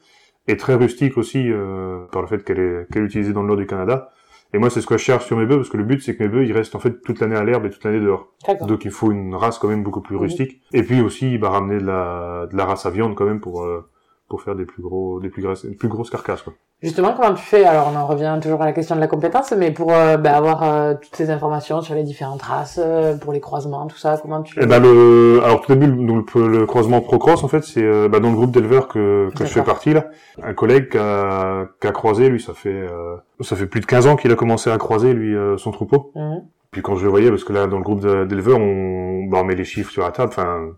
et 0.46 0.56
très 0.56 0.74
rustique 0.74 1.18
aussi 1.18 1.50
euh, 1.52 1.98
par 2.10 2.22
le 2.22 2.28
fait 2.28 2.42
qu'elle 2.42 2.58
est 2.58 2.86
qu'elle 2.90 3.02
est 3.02 3.06
utilisée 3.06 3.34
dans 3.34 3.42
le 3.42 3.48
nord 3.48 3.58
du 3.58 3.66
Canada 3.66 4.10
Et 4.54 4.58
moi, 4.58 4.70
c'est 4.70 4.80
ce 4.80 4.86
que 4.86 4.96
je 4.96 5.02
cherche 5.02 5.26
sur 5.26 5.36
mes 5.36 5.44
bœufs, 5.44 5.56
parce 5.58 5.68
que 5.68 5.76
le 5.76 5.84
but, 5.84 6.00
c'est 6.02 6.16
que 6.16 6.22
mes 6.22 6.28
bœufs, 6.28 6.44
ils 6.46 6.52
restent 6.52 6.74
en 6.74 6.78
fait 6.78 7.02
toute 7.02 7.20
l'année 7.20 7.36
à 7.36 7.44
l'herbe 7.44 7.66
et 7.66 7.70
toute 7.70 7.84
l'année 7.84 8.00
dehors. 8.00 8.28
Donc 8.66 8.84
il 8.86 8.90
faut 8.90 9.12
une 9.12 9.34
race 9.34 9.58
quand 9.58 9.68
même 9.68 9.82
beaucoup 9.82 10.00
plus 10.00 10.14
Mhm. 10.16 10.22
rustique. 10.22 10.62
Et 10.72 10.82
puis 10.82 11.00
aussi, 11.02 11.36
bah, 11.38 11.50
ramener 11.50 11.78
de 11.78 11.84
la, 11.86 12.46
de 12.50 12.56
la 12.56 12.64
race 12.64 12.86
à 12.86 12.90
viande 12.90 13.14
quand 13.14 13.26
même 13.26 13.40
pour, 13.40 13.62
euh, 13.64 13.86
pour 14.28 14.40
faire 14.42 14.54
des 14.56 14.64
plus 14.64 14.82
gros, 14.82 15.20
des 15.20 15.28
plus 15.28 15.42
grosses, 15.42 15.66
des 15.66 15.74
plus 15.74 15.88
grosses 15.88 16.10
carcasses, 16.10 16.42
quoi. 16.42 16.54
Justement, 16.80 17.12
comment 17.12 17.34
tu 17.34 17.42
fais? 17.42 17.64
Alors, 17.64 17.90
on 17.92 17.96
en 17.96 18.06
revient 18.06 18.38
toujours 18.40 18.62
à 18.62 18.64
la 18.64 18.72
question 18.72 18.94
de 18.94 19.00
la 19.00 19.08
compétence, 19.08 19.52
mais 19.52 19.72
pour 19.72 19.92
euh, 19.92 20.16
bah, 20.16 20.36
avoir 20.36 20.62
euh, 20.62 20.94
toutes 20.94 21.16
ces 21.16 21.28
informations 21.28 21.80
sur 21.80 21.96
les 21.96 22.04
différentes 22.04 22.42
races, 22.42 22.78
euh, 22.80 23.16
pour 23.16 23.32
les 23.32 23.40
croisements, 23.40 23.84
tout 23.88 23.96
ça, 23.96 24.16
comment 24.22 24.42
tu 24.42 24.62
Et 24.62 24.66
ben 24.66 24.78
le, 24.78 25.40
alors 25.42 25.60
tout 25.60 25.74
début, 25.74 25.88
donc, 26.06 26.32
le, 26.34 26.46
le 26.46 26.66
croisement 26.66 27.00
Procross, 27.00 27.42
en 27.42 27.48
fait, 27.48 27.64
c'est 27.64 27.82
euh, 27.82 28.08
bah, 28.08 28.20
dans 28.20 28.30
le 28.30 28.36
groupe 28.36 28.52
d'éleveurs 28.52 28.86
que, 28.86 29.28
que 29.34 29.44
je 29.44 29.50
fais 29.50 29.64
partie 29.64 29.92
là. 29.92 30.06
Un 30.40 30.54
collègue 30.54 30.88
qui 30.90 30.98
a, 30.98 31.66
qui 31.80 31.86
a 31.88 31.90
croisé, 31.90 32.28
lui, 32.28 32.40
ça 32.40 32.54
fait, 32.54 32.68
euh, 32.68 33.16
ça 33.40 33.56
fait 33.56 33.66
plus 33.66 33.80
de 33.80 33.86
15 33.86 34.06
ans 34.06 34.14
qu'il 34.14 34.30
a 34.30 34.36
commencé 34.36 34.70
à 34.70 34.78
croiser 34.78 35.14
lui 35.14 35.34
euh, 35.34 35.56
son 35.56 35.72
troupeau. 35.72 36.12
Mhm. 36.14 36.44
Puis 36.70 36.82
quand 36.82 36.94
je 36.94 37.02
le 37.02 37.10
voyais, 37.10 37.30
parce 37.30 37.42
que 37.42 37.52
là, 37.52 37.66
dans 37.66 37.78
le 37.78 37.82
groupe 37.82 38.06
d'éleveurs, 38.28 38.60
on, 38.60 39.24
bah, 39.24 39.38
on 39.40 39.44
met 39.44 39.56
les 39.56 39.64
chiffres 39.64 39.90
sur 39.90 40.04
la 40.04 40.12
table, 40.12 40.28
enfin, 40.30 40.68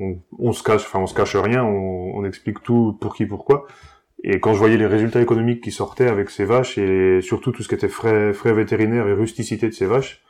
on, 0.00 0.16
on 0.38 0.52
se 0.52 0.62
cache, 0.62 0.86
enfin, 0.86 1.00
on 1.00 1.06
se 1.06 1.12
cache 1.12 1.36
rien, 1.36 1.62
on, 1.64 2.12
on 2.14 2.24
explique 2.24 2.62
tout 2.62 2.96
pour 2.98 3.14
qui, 3.14 3.26
pourquoi. 3.26 3.66
Et 4.24 4.40
quand 4.40 4.52
je 4.52 4.58
voyais 4.58 4.76
les 4.76 4.86
résultats 4.86 5.20
économiques 5.22 5.62
qui 5.62 5.70
sortaient 5.70 6.08
avec 6.08 6.30
ces 6.30 6.44
vaches 6.44 6.76
et 6.78 7.20
surtout 7.22 7.52
tout 7.52 7.62
ce 7.62 7.68
qui 7.68 7.74
était 7.74 7.88
frais, 7.88 8.32
frais 8.32 8.52
vétérinaires 8.52 9.06
et 9.06 9.12
rusticité 9.12 9.68
de 9.68 9.72
ces 9.74 9.86
vaches, 9.86 10.22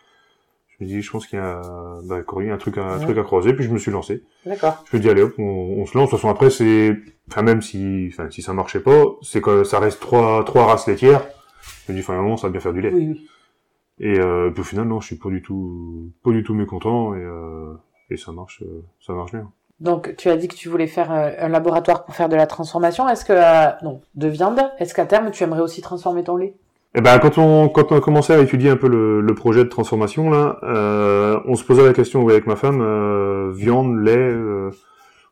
je 0.68 0.84
me 0.84 0.88
dis, 0.88 1.02
je 1.02 1.10
pense 1.10 1.26
qu'il 1.26 1.38
y 1.38 1.42
a, 1.42 1.60
bah, 2.04 2.20
y 2.42 2.50
a 2.50 2.54
un 2.54 2.58
truc, 2.58 2.78
à, 2.78 2.84
un 2.84 2.98
Ouais. 2.98 3.04
truc 3.04 3.18
à 3.18 3.22
croiser. 3.22 3.52
Puis 3.54 3.64
je 3.64 3.70
me 3.70 3.78
suis 3.78 3.90
lancé. 3.90 4.22
D'accord. 4.46 4.84
Je 4.90 4.96
me 4.96 5.02
dis, 5.02 5.08
allez 5.08 5.22
hop, 5.22 5.34
on, 5.38 5.42
on 5.42 5.86
se 5.86 5.96
lance. 5.98 6.08
De 6.08 6.10
toute 6.10 6.18
façon, 6.20 6.28
après, 6.28 6.50
c'est, 6.50 6.96
enfin, 7.28 7.42
même 7.42 7.62
si, 7.62 8.10
enfin, 8.12 8.30
si 8.30 8.42
ça 8.42 8.52
marchait 8.52 8.80
pas, 8.80 9.04
c'est 9.22 9.40
que 9.40 9.64
ça 9.64 9.80
reste 9.80 10.00
trois, 10.00 10.44
trois 10.44 10.66
races 10.66 10.86
laitières. 10.86 11.26
Je 11.86 11.92
me 11.92 12.00
dis, 12.00 12.04
un 12.08 12.14
moment, 12.22 12.36
ça 12.36 12.46
va 12.48 12.52
bien 12.52 12.60
faire 12.60 12.72
du 12.74 12.80
lait. 12.80 12.92
Oui, 12.92 13.08
oui. 13.08 13.28
Et 14.00 14.20
euh, 14.20 14.50
puis 14.50 14.60
au 14.60 14.64
final, 14.64 14.86
non, 14.86 15.00
je 15.00 15.06
suis 15.06 15.16
pas 15.16 15.30
du 15.30 15.42
tout, 15.42 16.12
pas 16.22 16.30
du 16.30 16.44
tout 16.44 16.54
mécontent 16.54 17.14
et, 17.14 17.20
euh, 17.20 17.74
et 18.10 18.16
ça 18.16 18.30
marche, 18.30 18.62
euh, 18.62 18.84
ça 19.04 19.12
marche 19.12 19.32
bien. 19.32 19.50
Donc, 19.80 20.14
tu 20.16 20.28
as 20.28 20.36
dit 20.36 20.48
que 20.48 20.56
tu 20.56 20.68
voulais 20.68 20.86
faire 20.86 21.12
euh, 21.12 21.30
un 21.38 21.48
laboratoire 21.48 22.04
pour 22.04 22.14
faire 22.14 22.28
de 22.28 22.36
la 22.36 22.46
transformation. 22.46 23.08
Est-ce 23.08 23.24
que, 23.24 23.32
euh, 23.32 23.70
non, 23.82 24.00
de 24.16 24.28
viande, 24.28 24.60
est-ce 24.78 24.94
qu'à 24.94 25.06
terme, 25.06 25.30
tu 25.30 25.44
aimerais 25.44 25.60
aussi 25.60 25.80
transformer 25.82 26.24
ton 26.24 26.36
lait? 26.36 26.54
Et 26.94 27.00
ben 27.00 27.18
quand 27.18 27.36
on 27.36 27.68
quand 27.68 27.92
on 27.92 27.96
a 27.96 28.00
commencé 28.00 28.32
à 28.32 28.38
étudier 28.38 28.70
un 28.70 28.76
peu 28.76 28.88
le, 28.88 29.34
projet 29.34 29.62
de 29.62 29.68
transformation 29.68 30.30
là, 30.30 30.58
euh, 30.62 31.38
on 31.46 31.54
se 31.54 31.62
posait 31.62 31.84
la 31.84 31.92
question 31.92 32.22
oui, 32.22 32.32
avec 32.32 32.46
ma 32.46 32.56
femme 32.56 32.80
euh, 32.80 33.52
viande, 33.54 34.02
lait 34.02 34.34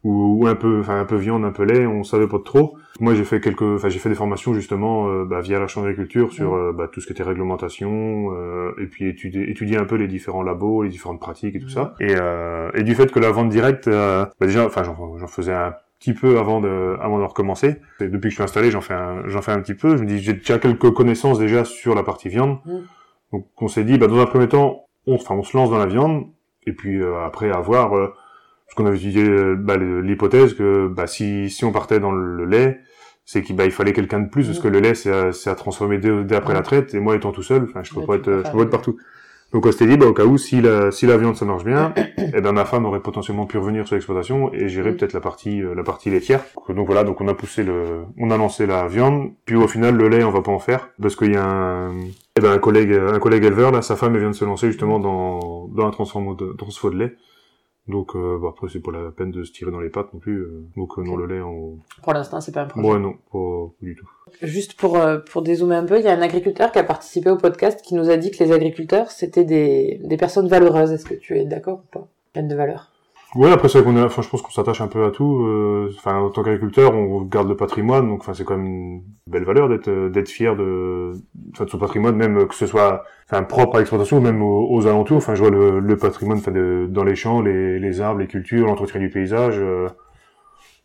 ou, 0.06 0.38
ou 0.40 0.46
un 0.46 0.54
peu 0.54 0.80
enfin 0.80 1.00
un 1.00 1.04
peu 1.04 1.16
viande, 1.16 1.44
un 1.44 1.50
peu 1.50 1.64
lait, 1.64 1.84
on 1.84 2.04
savait 2.04 2.28
pas 2.28 2.38
trop. 2.44 2.78
Moi 3.00 3.14
j'ai 3.14 3.24
fait 3.24 3.40
quelques 3.40 3.62
enfin 3.62 3.88
j'ai 3.88 3.98
fait 3.98 4.08
des 4.08 4.14
formations 4.14 4.54
justement 4.54 5.08
euh, 5.08 5.24
bah, 5.24 5.40
via 5.40 5.58
la 5.58 5.66
chambre 5.66 5.86
d'agriculture 5.86 6.32
sur 6.32 6.54
euh, 6.54 6.72
bah, 6.72 6.88
tout 6.90 7.00
ce 7.00 7.06
qui 7.06 7.12
était 7.12 7.24
réglementation 7.24 8.30
euh, 8.32 8.72
et 8.78 8.86
puis 8.86 9.08
étudier 9.08 9.50
étudier 9.50 9.76
un 9.78 9.84
peu 9.84 9.96
les 9.96 10.06
différents 10.06 10.42
labos, 10.42 10.84
les 10.84 10.90
différentes 10.90 11.20
pratiques 11.20 11.56
et 11.56 11.60
tout 11.60 11.68
ça. 11.68 11.94
Et 11.98 12.14
euh, 12.16 12.70
et 12.74 12.84
du 12.84 12.94
fait 12.94 13.10
que 13.10 13.18
la 13.18 13.32
vente 13.32 13.48
directe 13.48 13.88
euh, 13.88 14.24
bah, 14.40 14.46
déjà 14.46 14.64
enfin 14.64 14.84
j'en 14.84 15.26
faisais 15.26 15.52
un 15.52 15.74
petit 15.98 16.14
peu 16.14 16.38
avant 16.38 16.60
de 16.60 16.96
avant 17.00 17.18
de 17.18 17.24
recommencer. 17.24 17.76
Et 18.00 18.06
depuis 18.08 18.28
que 18.28 18.30
je 18.30 18.34
suis 18.36 18.44
installé, 18.44 18.70
j'en 18.70 18.80
fais 18.80 18.94
un, 18.94 19.26
j'en 19.26 19.42
fais 19.42 19.52
un 19.52 19.60
petit 19.60 19.74
peu. 19.74 19.96
Je 19.96 20.02
me 20.02 20.08
dis 20.08 20.20
j'ai 20.20 20.34
déjà 20.34 20.58
quelques 20.58 20.92
connaissances 20.92 21.40
déjà 21.40 21.64
sur 21.64 21.96
la 21.96 22.04
partie 22.04 22.28
viande. 22.28 22.58
Mm. 22.64 22.78
Donc 23.32 23.46
on 23.60 23.66
s'est 23.66 23.84
dit 23.84 23.98
bah 23.98 24.06
dans 24.06 24.20
un 24.20 24.26
premier 24.26 24.48
temps, 24.48 24.86
on 25.06 25.16
enfin 25.16 25.34
on 25.34 25.42
se 25.42 25.56
lance 25.56 25.70
dans 25.70 25.78
la 25.78 25.86
viande 25.86 26.26
et 26.66 26.72
puis 26.72 27.00
euh, 27.00 27.24
après 27.24 27.50
avoir 27.50 27.96
euh, 27.96 28.12
qu'on 28.76 28.86
avait 28.86 28.96
étudié 28.96 29.24
euh, 29.24 29.56
bah, 29.56 29.76
l'hypothèse 29.76 30.54
que 30.54 30.88
bah 30.88 31.06
si 31.06 31.50
si 31.50 31.64
on 31.64 31.72
partait 31.72 31.98
dans 31.98 32.12
le 32.12 32.44
lait, 32.44 32.80
c'est 33.24 33.42
qu'il 33.42 33.56
bah, 33.56 33.64
il 33.64 33.72
fallait 33.72 33.92
quelqu'un 33.92 34.20
de 34.20 34.28
plus 34.28 34.46
parce 34.46 34.60
que 34.60 34.68
le 34.68 34.80
lait 34.80 34.94
c'est 34.94 35.12
à, 35.12 35.32
c'est 35.32 35.50
à 35.50 35.54
transformer 35.54 35.98
dès, 35.98 36.24
dès 36.24 36.36
après 36.36 36.54
la 36.54 36.62
traite 36.62 36.94
et 36.94 37.00
moi 37.00 37.16
étant 37.16 37.32
tout 37.32 37.42
seul, 37.42 37.64
enfin 37.64 37.82
je 37.82 37.92
peux 37.92 38.04
pas 38.04 38.16
être 38.16 38.42
je 38.44 38.50
peux 38.50 38.58
pas 38.58 38.64
être 38.64 38.70
partout. 38.70 38.96
Donc 39.52 39.64
on 39.64 39.72
s'était 39.72 39.86
dit 39.86 39.96
bah 39.96 40.06
au 40.06 40.12
cas 40.12 40.24
où 40.24 40.38
si 40.38 40.60
la 40.60 40.90
si 40.90 41.06
la 41.06 41.16
viande 41.16 41.36
ça 41.36 41.44
marche 41.44 41.64
bien, 41.64 41.94
et 42.18 42.40
ben 42.40 42.52
ma 42.52 42.64
femme 42.64 42.84
aurait 42.84 43.00
potentiellement 43.00 43.46
pu 43.46 43.58
revenir 43.58 43.86
sur 43.86 43.94
l'exploitation 43.94 44.52
et 44.52 44.68
gérer 44.68 44.90
Mm. 44.92 44.96
peut-être 44.96 45.12
la 45.12 45.20
partie 45.20 45.62
euh, 45.62 45.74
la 45.74 45.82
partie 45.82 46.10
laitière. 46.10 46.42
Donc 46.68 46.86
voilà, 46.86 47.04
donc 47.04 47.20
on 47.20 47.28
a 47.28 47.34
poussé 47.34 47.62
le 47.62 48.02
on 48.18 48.30
a 48.30 48.36
lancé 48.36 48.66
la 48.66 48.88
viande, 48.88 49.30
puis 49.44 49.56
au 49.56 49.68
final 49.68 49.96
le 49.96 50.08
lait 50.08 50.24
on 50.24 50.30
va 50.30 50.42
pas 50.42 50.52
en 50.52 50.58
faire 50.58 50.90
parce 51.00 51.16
qu'il 51.16 51.32
y 51.32 51.36
a 51.36 51.44
un 51.44 51.94
eh 52.36 52.40
ben 52.40 52.52
un 52.52 52.58
collègue 52.58 52.92
un 52.92 53.18
collègue 53.18 53.44
éleveur 53.44 53.70
là, 53.70 53.82
sa 53.82 53.96
femme 53.96 54.14
elle 54.14 54.20
vient 54.20 54.30
de 54.30 54.36
se 54.36 54.44
lancer 54.44 54.66
justement 54.66 54.98
dans 54.98 55.68
dans 55.68 55.86
un 55.86 55.90
transfo 55.90 56.34
de 56.34 56.52
transfo 56.52 56.90
de 56.90 56.98
lait. 56.98 57.14
Donc 57.88 58.16
euh, 58.16 58.38
bah, 58.42 58.48
après 58.50 58.68
c'est 58.68 58.80
pas 58.80 58.90
la 58.90 59.10
peine 59.12 59.30
de 59.30 59.44
se 59.44 59.52
tirer 59.52 59.70
dans 59.70 59.80
les 59.80 59.90
pattes 59.90 60.12
non 60.12 60.18
plus. 60.18 60.38
euh. 60.40 60.64
donc 60.76 60.98
euh, 60.98 61.02
non 61.04 61.16
le 61.16 61.26
lait 61.26 61.40
on 61.40 61.78
Pour 62.02 62.12
l'instant, 62.14 62.40
c'est 62.40 62.50
pas 62.52 62.62
un 62.62 62.66
projet. 62.66 62.88
ouais 62.88 62.98
non 62.98 63.14
pas, 63.30 63.72
du 63.80 63.94
tout. 63.94 64.08
Juste 64.42 64.74
pour, 64.74 64.96
euh, 64.96 65.18
pour 65.18 65.42
dézoomer 65.42 65.76
un 65.76 65.84
peu, 65.84 65.98
il 65.98 66.04
y 66.04 66.08
a 66.08 66.12
un 66.12 66.20
agriculteur 66.22 66.72
qui 66.72 66.78
a 66.80 66.84
participé 66.84 67.30
au 67.30 67.36
podcast 67.36 67.80
qui 67.82 67.94
nous 67.94 68.10
a 68.10 68.16
dit 68.16 68.32
que 68.32 68.42
les 68.42 68.50
agriculteurs, 68.52 69.10
c'était 69.12 69.44
des, 69.44 70.00
des 70.02 70.16
personnes 70.16 70.48
valeureuses. 70.48 70.90
Est-ce 70.92 71.04
que 71.06 71.14
tu 71.14 71.38
es 71.38 71.44
d'accord 71.44 71.82
ou 71.84 71.90
pas? 71.92 72.08
Pleines 72.32 72.48
de 72.48 72.56
valeur. 72.56 72.90
Ouais, 73.36 73.50
après 73.52 73.68
c'est 73.68 73.82
qu'on 73.84 73.96
enfin 74.02 74.22
je 74.22 74.28
pense 74.28 74.40
qu'on 74.42 74.50
s'attache 74.50 74.80
un 74.80 74.88
peu 74.88 75.04
à 75.04 75.10
tout. 75.10 75.42
euh, 75.44 75.90
Enfin 75.98 76.18
en 76.20 76.30
tant 76.30 76.42
qu'agriculteur, 76.42 76.94
on 76.94 77.22
garde 77.22 77.48
le 77.48 77.56
patrimoine, 77.56 78.08
donc 78.08 78.20
enfin 78.20 78.34
c'est 78.34 78.44
quand 78.44 78.56
même 78.56 78.66
une 78.66 79.02
belle 79.26 79.44
valeur 79.44 79.68
d'être 79.68 79.88
euh, 79.88 80.08
d'être 80.08 80.28
fier 80.28 80.56
de, 80.56 81.12
de 81.34 81.68
son 81.68 81.78
patrimoine, 81.78 82.16
même 82.16 82.46
que 82.48 82.54
ce 82.54 82.66
soit 82.66 83.04
enfin 83.30 83.42
propre 83.42 83.76
à 83.76 83.78
l'exploitation 83.80 84.20
même 84.20 84.42
aux, 84.42 84.86
alentours. 84.86 85.18
Enfin 85.18 85.34
je 85.34 85.42
vois 85.42 85.50
le, 85.50 85.80
le 85.80 85.96
patrimoine, 85.96 86.38
enfin 86.38 86.52
de- 86.52 86.86
dans 86.88 87.04
les 87.04 87.14
champs, 87.16 87.40
les, 87.42 87.78
les 87.78 88.00
arbres, 88.00 88.20
les 88.20 88.26
cultures, 88.28 88.66
l'entretien 88.66 89.00
du 89.00 89.10
paysage. 89.10 89.56
euh, 89.58 89.88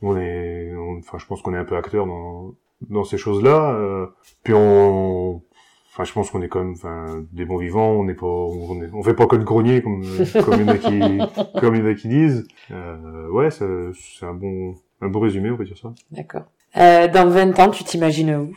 on 0.01 0.17
est, 0.17 0.71
enfin 0.99 1.17
je 1.17 1.25
pense 1.25 1.41
qu'on 1.41 1.53
est 1.53 1.57
un 1.57 1.65
peu 1.65 1.75
acteur 1.77 2.05
dans 2.05 2.53
dans 2.89 3.03
ces 3.03 3.17
choses-là. 3.17 3.73
euh, 3.75 4.07
puis 4.43 4.53
on 4.55 5.43
Enfin, 5.93 6.05
je 6.05 6.13
pense 6.13 6.29
qu'on 6.31 6.41
est 6.41 6.47
quand 6.47 6.59
même, 6.63 6.71
enfin, 6.77 7.21
des 7.33 7.43
bons 7.43 7.57
vivants. 7.57 7.89
On 7.91 8.05
n'est 8.05 8.13
pas, 8.13 8.25
on, 8.25 8.81
est- 8.81 8.89
on 8.93 9.03
fait 9.03 9.13
pas 9.13 9.27
que 9.27 9.35
de 9.35 9.43
grogner 9.43 9.81
comme, 9.81 10.05
comme 10.45 10.61
il 10.61 10.61
y 10.61 10.63
en 10.63 10.67
a 10.69 10.77
qui, 10.77 10.99
comme 11.59 11.75
il 11.75 11.81
y 11.81 11.83
en 11.83 11.91
a 11.91 11.93
qui 11.95 12.07
disent. 12.07 12.47
Euh, 12.71 13.27
ouais, 13.29 13.51
c'est 13.51 14.25
un 14.25 14.33
bon, 14.33 14.75
un 15.01 15.09
bon 15.09 15.19
résumé, 15.19 15.51
on 15.51 15.57
peut 15.57 15.65
dire 15.65 15.77
ça. 15.77 15.89
D'accord. 16.11 16.43
Euh, 16.77 17.09
dans 17.09 17.27
20 17.27 17.59
ans, 17.59 17.69
tu 17.69 17.83
t'imagines 17.83 18.33
où? 18.35 18.55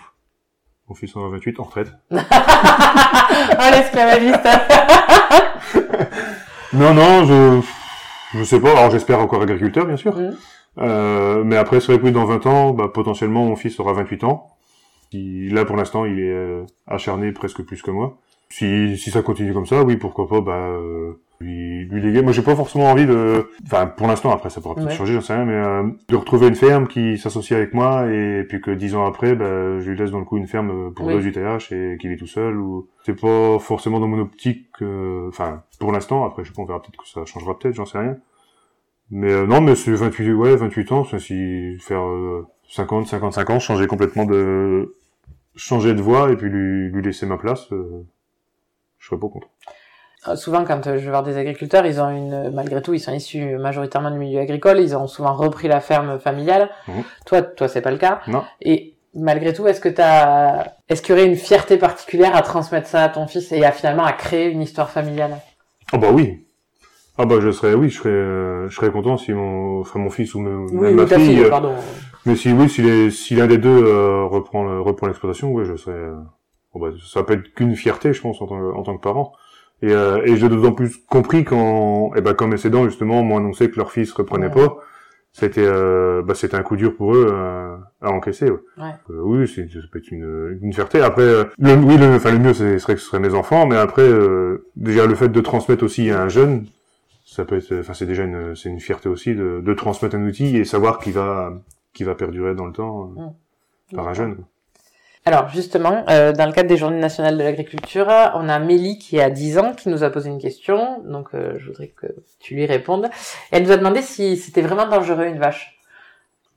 Mon 0.88 0.94
fils 0.94 1.16
en 1.16 1.26
a 1.26 1.30
28, 1.30 1.58
en 1.58 1.64
retraite. 1.64 1.90
Oh, 2.12 2.16
l'esclavagiste 3.72 4.46
Non, 6.72 6.94
non, 6.94 7.24
je, 7.24 7.60
je 8.38 8.44
sais 8.44 8.60
pas. 8.60 8.70
Alors, 8.72 8.90
j'espère 8.90 9.20
encore 9.20 9.42
agriculteur, 9.42 9.86
bien 9.86 9.96
sûr. 9.96 10.16
Mhm. 10.16 10.36
Euh, 10.78 11.44
mais 11.44 11.56
après, 11.56 11.80
c'est 11.80 11.92
vrai 11.92 12.00
que 12.00 12.08
dans 12.08 12.24
20 12.24 12.46
ans, 12.46 12.70
bah, 12.72 12.88
potentiellement, 12.92 13.44
mon 13.44 13.56
fils 13.56 13.78
aura 13.80 13.92
28 13.92 14.24
ans. 14.24 14.53
Il- 15.14 15.54
là, 15.54 15.64
pour 15.64 15.76
l'instant, 15.76 16.04
il 16.04 16.18
est 16.20 16.30
euh, 16.32 16.64
acharné 16.86 17.32
presque 17.32 17.62
plus 17.62 17.80
que 17.82 17.90
moi. 17.90 18.18
Si, 18.50 18.96
si 18.98 19.10
ça 19.10 19.22
continue 19.22 19.52
comme 19.54 19.66
ça, 19.66 19.82
oui, 19.82 19.96
pourquoi 19.96 20.28
pas, 20.28 20.40
bah, 20.40 20.52
euh, 20.68 21.12
lui, 21.40 21.86
lui 21.86 22.00
léguer. 22.02 22.22
Moi, 22.22 22.32
j'ai 22.32 22.42
pas 22.42 22.54
forcément 22.54 22.90
envie 22.90 23.06
de, 23.06 23.48
enfin, 23.66 23.86
pour 23.86 24.06
l'instant, 24.06 24.30
après, 24.32 24.50
ça 24.50 24.60
pourra 24.60 24.74
peut-être 24.76 24.88
Ouais. 24.90 24.94
changer, 24.94 25.14
j'en 25.14 25.20
sais 25.22 25.34
rien, 25.34 25.44
mais 25.44 25.54
euh, 25.54 25.82
de 26.08 26.16
retrouver 26.16 26.46
une 26.48 26.54
ferme 26.54 26.86
qui 26.86 27.18
s'associe 27.18 27.56
avec 27.58 27.74
moi 27.74 28.06
et 28.12 28.44
puis 28.48 28.60
que 28.60 28.70
dix 28.70 28.94
ans 28.94 29.06
après, 29.06 29.34
bah, 29.34 29.80
je 29.80 29.90
lui 29.90 29.96
laisse 29.98 30.10
dans 30.10 30.18
le 30.20 30.24
coup 30.24 30.36
une 30.36 30.46
ferme 30.46 30.92
pour 30.94 31.06
Oui. 31.06 31.14
deux 31.14 31.26
UTH 31.26 31.72
et 31.72 31.96
qu'il 31.98 32.12
est 32.12 32.16
tout 32.16 32.26
seul 32.28 32.56
ou 32.58 32.86
c'est 33.04 33.18
pas 33.20 33.58
forcément 33.58 33.98
dans 33.98 34.06
mon 34.08 34.20
optique, 34.20 34.66
euh, 34.82 35.28
enfin, 35.28 35.62
pour 35.80 35.90
l'instant. 35.90 36.24
Après, 36.24 36.44
je 36.44 36.48
sais 36.50 36.54
pas, 36.54 36.62
on 36.62 36.66
verra 36.66 36.80
peut-être 36.80 36.98
que 37.02 37.08
ça 37.08 37.24
changera 37.24 37.58
peut-être, 37.58 37.74
j'en 37.74 37.86
sais 37.86 37.98
rien. 37.98 38.16
Mais 39.10 39.32
euh, 39.32 39.46
non, 39.46 39.60
mais 39.60 39.74
c'est 39.74 39.92
28, 39.92 40.32
ouais, 40.32 40.56
28 40.56 40.92
ans, 40.92 41.04
c'est 41.04 41.18
si 41.18 41.76
faire 41.80 42.04
euh, 42.06 42.46
50, 42.68 43.06
55 43.08 43.50
ans, 43.50 43.58
changer 43.58 43.86
complètement 43.86 44.24
de, 44.24 44.94
changer 45.56 45.94
de 45.94 46.02
voie 46.02 46.30
et 46.30 46.36
puis 46.36 46.48
lui, 46.48 46.90
lui 46.90 47.02
laisser 47.02 47.26
ma 47.26 47.36
place, 47.36 47.70
euh, 47.72 48.04
je 48.98 49.06
serais 49.08 49.20
pas 49.20 49.28
contre. 49.28 49.48
Euh, 50.28 50.36
Souvent, 50.36 50.64
quand 50.64 50.86
euh, 50.86 50.98
je 50.98 51.04
vais 51.04 51.10
voir 51.10 51.22
des 51.22 51.36
agriculteurs, 51.36 51.86
ils 51.86 52.00
ont 52.00 52.10
une, 52.10 52.50
malgré 52.50 52.80
tout, 52.82 52.94
ils 52.94 53.00
sont 53.00 53.12
issus 53.12 53.56
majoritairement 53.56 54.10
du 54.10 54.18
milieu 54.18 54.40
agricole, 54.40 54.80
ils 54.80 54.96
ont 54.96 55.06
souvent 55.06 55.34
repris 55.34 55.68
la 55.68 55.80
ferme 55.80 56.18
familiale. 56.18 56.70
Mhm. 56.88 57.04
Toi, 57.26 57.42
toi, 57.42 57.68
c'est 57.68 57.82
pas 57.82 57.90
le 57.90 57.98
cas. 57.98 58.20
Non. 58.26 58.42
Et 58.62 58.94
malgré 59.14 59.52
tout, 59.52 59.66
est-ce 59.66 59.80
que 59.80 59.88
t'as, 59.88 60.72
est-ce 60.88 61.02
qu'il 61.02 61.14
y 61.14 61.18
aurait 61.18 61.28
une 61.28 61.36
fierté 61.36 61.76
particulière 61.76 62.34
à 62.34 62.42
transmettre 62.42 62.88
ça 62.88 63.04
à 63.04 63.08
ton 63.08 63.26
fils 63.26 63.52
et 63.52 63.64
à 63.64 63.72
finalement 63.72 64.04
à 64.04 64.12
créer 64.12 64.50
une 64.50 64.62
histoire 64.62 64.90
familiale? 64.90 65.38
Ah 65.92 65.98
bah 65.98 66.10
oui. 66.12 66.43
Ah 67.16 67.26
bah 67.26 67.36
je 67.40 67.50
serais, 67.52 67.74
oui, 67.74 67.90
je 67.90 67.98
serais, 67.98 68.10
euh, 68.10 68.68
je 68.68 68.74
serais 68.74 68.90
content 68.90 69.16
si 69.16 69.32
mon, 69.32 69.80
enfin 69.80 70.00
mon 70.00 70.10
fils 70.10 70.34
ou 70.34 70.40
me- 70.40 70.50
même 70.72 70.94
ou 70.94 70.96
ma 70.96 71.06
fille, 71.06 71.18
fille, 71.26 71.44
euh, 71.44 71.48
pardon. 71.48 71.74
mais 72.26 72.34
si 72.34 72.52
oui, 72.52 72.68
si, 72.68 72.82
les, 72.82 73.10
si 73.10 73.36
l'un 73.36 73.46
des 73.46 73.58
deux 73.58 73.68
euh, 73.84 74.24
reprend, 74.24 74.64
le- 74.64 74.80
reprend 74.80 75.06
l'exploitation, 75.06 75.52
oui, 75.52 75.64
je 75.64 75.76
serais, 75.76 75.94
euh, 75.96 76.14
bon 76.74 76.80
bah, 76.80 76.88
ça 77.06 77.22
peut 77.22 77.34
être 77.34 77.54
qu'une 77.54 77.76
fierté, 77.76 78.12
je 78.12 78.20
pense, 78.20 78.42
en 78.42 78.46
tant, 78.46 78.58
en 78.76 78.82
tant 78.82 78.96
que 78.96 79.02
parent. 79.02 79.32
Et, 79.82 79.92
euh, 79.92 80.22
et 80.24 80.36
j'ai 80.36 80.48
d'autant 80.48 80.72
plus 80.72 80.96
compris 81.08 81.44
quand, 81.44 82.10
eh 82.16 82.20
ben, 82.20 82.34
quand 82.34 82.48
mes 82.48 82.66
aidants, 82.66 82.84
justement, 82.84 83.22
m'ont 83.22 83.36
annoncé 83.38 83.70
que 83.70 83.76
leur 83.76 83.92
fils 83.92 84.10
reprenait 84.12 84.46
Ouais. 84.48 84.52
pas. 84.66 84.78
C'était, 85.32 85.64
euh, 85.66 86.22
bah, 86.22 86.34
c'était 86.36 86.56
un 86.56 86.62
coup 86.62 86.76
dur 86.76 86.96
pour 86.96 87.14
eux 87.14 87.26
euh, 87.28 87.76
à 88.00 88.10
encaisser. 88.10 88.50
Ouais. 88.50 88.58
Ouais. 88.78 88.90
Euh, 89.10 89.20
oui, 89.22 89.48
c'est, 89.52 89.68
ça 89.68 89.78
peut 89.92 89.98
être 89.98 90.10
une, 90.12 90.58
une 90.62 90.72
fierté. 90.72 91.00
Après, 91.00 91.22
euh, 91.22 91.44
le, 91.58 91.74
oui, 91.74 91.96
le, 91.96 92.06
enfin, 92.14 92.30
le 92.32 92.38
mieux, 92.38 92.54
c'est, 92.54 92.78
serait 92.78 92.94
que 92.94 93.00
ce 93.00 93.06
serait 93.06 93.18
mes 93.20 93.34
enfants, 93.34 93.66
mais 93.66 93.76
après, 93.76 94.02
euh, 94.02 94.64
déjà 94.76 95.06
le 95.06 95.14
fait 95.16 95.28
de 95.28 95.40
transmettre 95.40 95.84
aussi 95.84 96.10
à 96.10 96.22
un 96.22 96.28
jeune, 96.28 96.66
ça 97.34 97.44
peut 97.44 97.56
être, 97.56 97.80
enfin, 97.80 97.94
c'est 97.94 98.06
déjà 98.06 98.22
une, 98.22 98.54
c'est 98.54 98.68
une 98.68 98.80
fierté 98.80 99.08
aussi 99.08 99.34
de, 99.34 99.60
de 99.60 99.74
transmettre 99.74 100.14
un 100.14 100.24
outil 100.24 100.56
et 100.56 100.64
savoir 100.64 100.98
qu'il 100.98 101.14
va, 101.14 101.52
qu'il 101.92 102.06
va 102.06 102.14
perdurer 102.14 102.54
dans 102.54 102.66
le 102.66 102.72
temps 102.72 103.12
euh, 103.18 103.96
par 103.96 104.06
un 104.06 104.14
jeune. 104.14 104.36
quoi. 104.36 104.44
Alors 105.26 105.48
justement, 105.48 106.04
euh, 106.10 106.32
dans 106.32 106.46
le 106.46 106.52
cadre 106.52 106.68
des 106.68 106.76
Journées 106.76 107.00
nationales 107.00 107.38
de 107.38 107.42
l'agriculture, 107.42 108.06
on 108.34 108.48
a 108.48 108.58
Mélie 108.58 108.98
qui 108.98 109.20
a 109.20 109.30
10 109.30 109.58
ans 109.58 109.72
qui 109.72 109.88
nous 109.88 110.04
a 110.04 110.10
posé 110.10 110.28
une 110.28 110.38
question, 110.40 111.02
donc 111.02 111.28
euh, 111.34 111.54
je 111.58 111.66
voudrais 111.66 111.88
que 111.88 112.06
tu 112.40 112.54
lui 112.54 112.66
répondes. 112.66 113.08
Elle 113.50 113.62
nous 113.64 113.72
a 113.72 113.76
demandé 113.78 114.02
si 114.02 114.36
c'était 114.36 114.60
vraiment 114.60 114.86
dangereux 114.86 115.24
une 115.24 115.38
vache. 115.38 115.78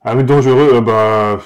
Ah 0.03 0.15
mais 0.15 0.23
dangereux, 0.23 0.75
euh, 0.75 0.82
bah 0.82 1.39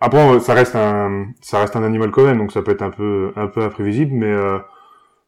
après 0.00 0.40
ça 0.40 0.52
reste 0.52 0.76
un 0.76 1.28
ça 1.40 1.58
reste 1.60 1.74
un 1.74 1.82
animal 1.82 2.10
quand 2.10 2.24
même, 2.24 2.38
donc 2.38 2.52
ça 2.52 2.60
peut 2.60 2.72
être 2.72 2.82
un 2.82 2.90
peu 2.90 3.32
un 3.34 3.46
peu 3.46 3.62
imprévisible, 3.62 4.12
mais 4.14 4.32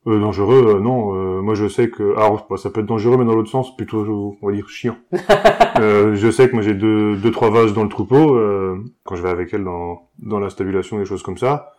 euh, 0.06 0.10
euh, 0.10 0.20
dangereux, 0.20 0.76
euh, 0.76 0.80
non. 0.80 1.14
Euh, 1.14 1.42
moi, 1.42 1.54
je 1.54 1.68
sais 1.68 1.90
que, 1.90 2.16
alors, 2.16 2.46
bah, 2.48 2.56
ça 2.56 2.70
peut 2.70 2.80
être 2.80 2.86
dangereux, 2.86 3.16
mais 3.16 3.24
dans 3.24 3.34
l'autre 3.34 3.50
sens, 3.50 3.76
plutôt, 3.76 4.36
on 4.40 4.46
va 4.46 4.52
dire 4.52 4.68
chiant. 4.68 4.96
je 5.12 6.30
sais 6.30 6.48
que 6.48 6.54
moi, 6.54 6.62
j'ai 6.62 6.74
deux, 6.74 7.16
deux, 7.16 7.30
trois 7.30 7.50
vaches 7.50 7.72
dans 7.72 7.82
le 7.82 7.88
troupeau. 7.88 8.38
quand 9.04 9.16
je 9.16 9.22
vais 9.22 9.30
avec 9.30 9.52
elles 9.52 9.64
dans, 9.64 10.08
dans 10.18 10.40
la 10.40 10.50
stabulation, 10.50 10.98
des 10.98 11.04
choses 11.04 11.22
comme 11.22 11.38
ça, 11.38 11.72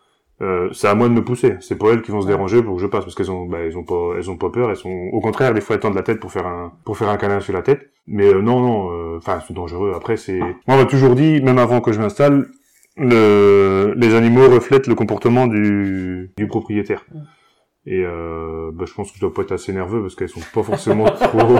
c'est 0.71 0.87
à 0.87 0.95
moi 0.95 1.07
de 1.07 1.13
me 1.13 1.23
pousser. 1.23 1.55
C'est 1.59 1.77
pour 1.77 1.91
elles 1.91 2.01
qui 2.01 2.11
vont 2.11 2.21
se 2.21 2.27
déranger 2.27 2.63
pour 2.63 2.75
que 2.75 2.81
je 2.81 2.87
passe, 2.87 3.03
parce 3.03 3.15
qu'elles 3.15 3.31
ont, 3.31 3.45
bah, 3.45 3.59
elles 3.59 3.77
ont 3.77 3.83
pas, 3.83 4.13
elles 4.17 4.29
ont 4.29 4.37
pas 4.37 4.49
peur. 4.49 4.69
Elles 4.69 4.75
sont, 4.75 5.09
au 5.11 5.19
contraire, 5.19 5.53
des 5.53 5.61
fois, 5.61 5.75
elles 5.75 5.81
tendent 5.81 5.95
la 5.95 6.03
tête 6.03 6.19
pour 6.19 6.31
faire 6.31 6.47
un, 6.47 6.73
pour 6.83 6.97
faire 6.97 7.09
un 7.09 7.17
câlin 7.17 7.39
sur 7.39 7.53
la 7.53 7.61
tête. 7.61 7.91
Mais 8.07 8.33
non, 8.33 8.59
non. 8.59 9.17
Enfin, 9.17 9.39
c'est 9.47 9.53
dangereux. 9.53 9.93
Après, 9.95 10.17
c'est. 10.17 10.39
Moi, 10.39 10.55
on 10.67 10.77
m'a 10.77 10.85
toujours 10.85 11.15
dit, 11.15 11.41
même 11.41 11.59
avant 11.59 11.79
que 11.81 11.91
je 11.91 11.99
m'installe, 11.99 12.47
le, 12.97 13.93
les 13.95 14.15
animaux 14.15 14.49
reflètent 14.49 14.87
le 14.87 14.95
comportement 14.95 15.47
du, 15.47 16.31
du 16.35 16.47
propriétaire. 16.47 17.05
Et 17.85 18.03
euh, 18.05 18.69
bah, 18.73 18.85
je 18.87 18.93
pense 18.93 19.11
que 19.11 19.15
je 19.15 19.21
dois 19.21 19.33
pas 19.33 19.41
être 19.41 19.53
assez 19.53 19.73
nerveux 19.73 20.01
parce 20.01 20.15
qu'elles 20.15 20.29
sont 20.29 20.41
pas 20.53 20.61
forcément 20.61 21.05
trop 21.11 21.59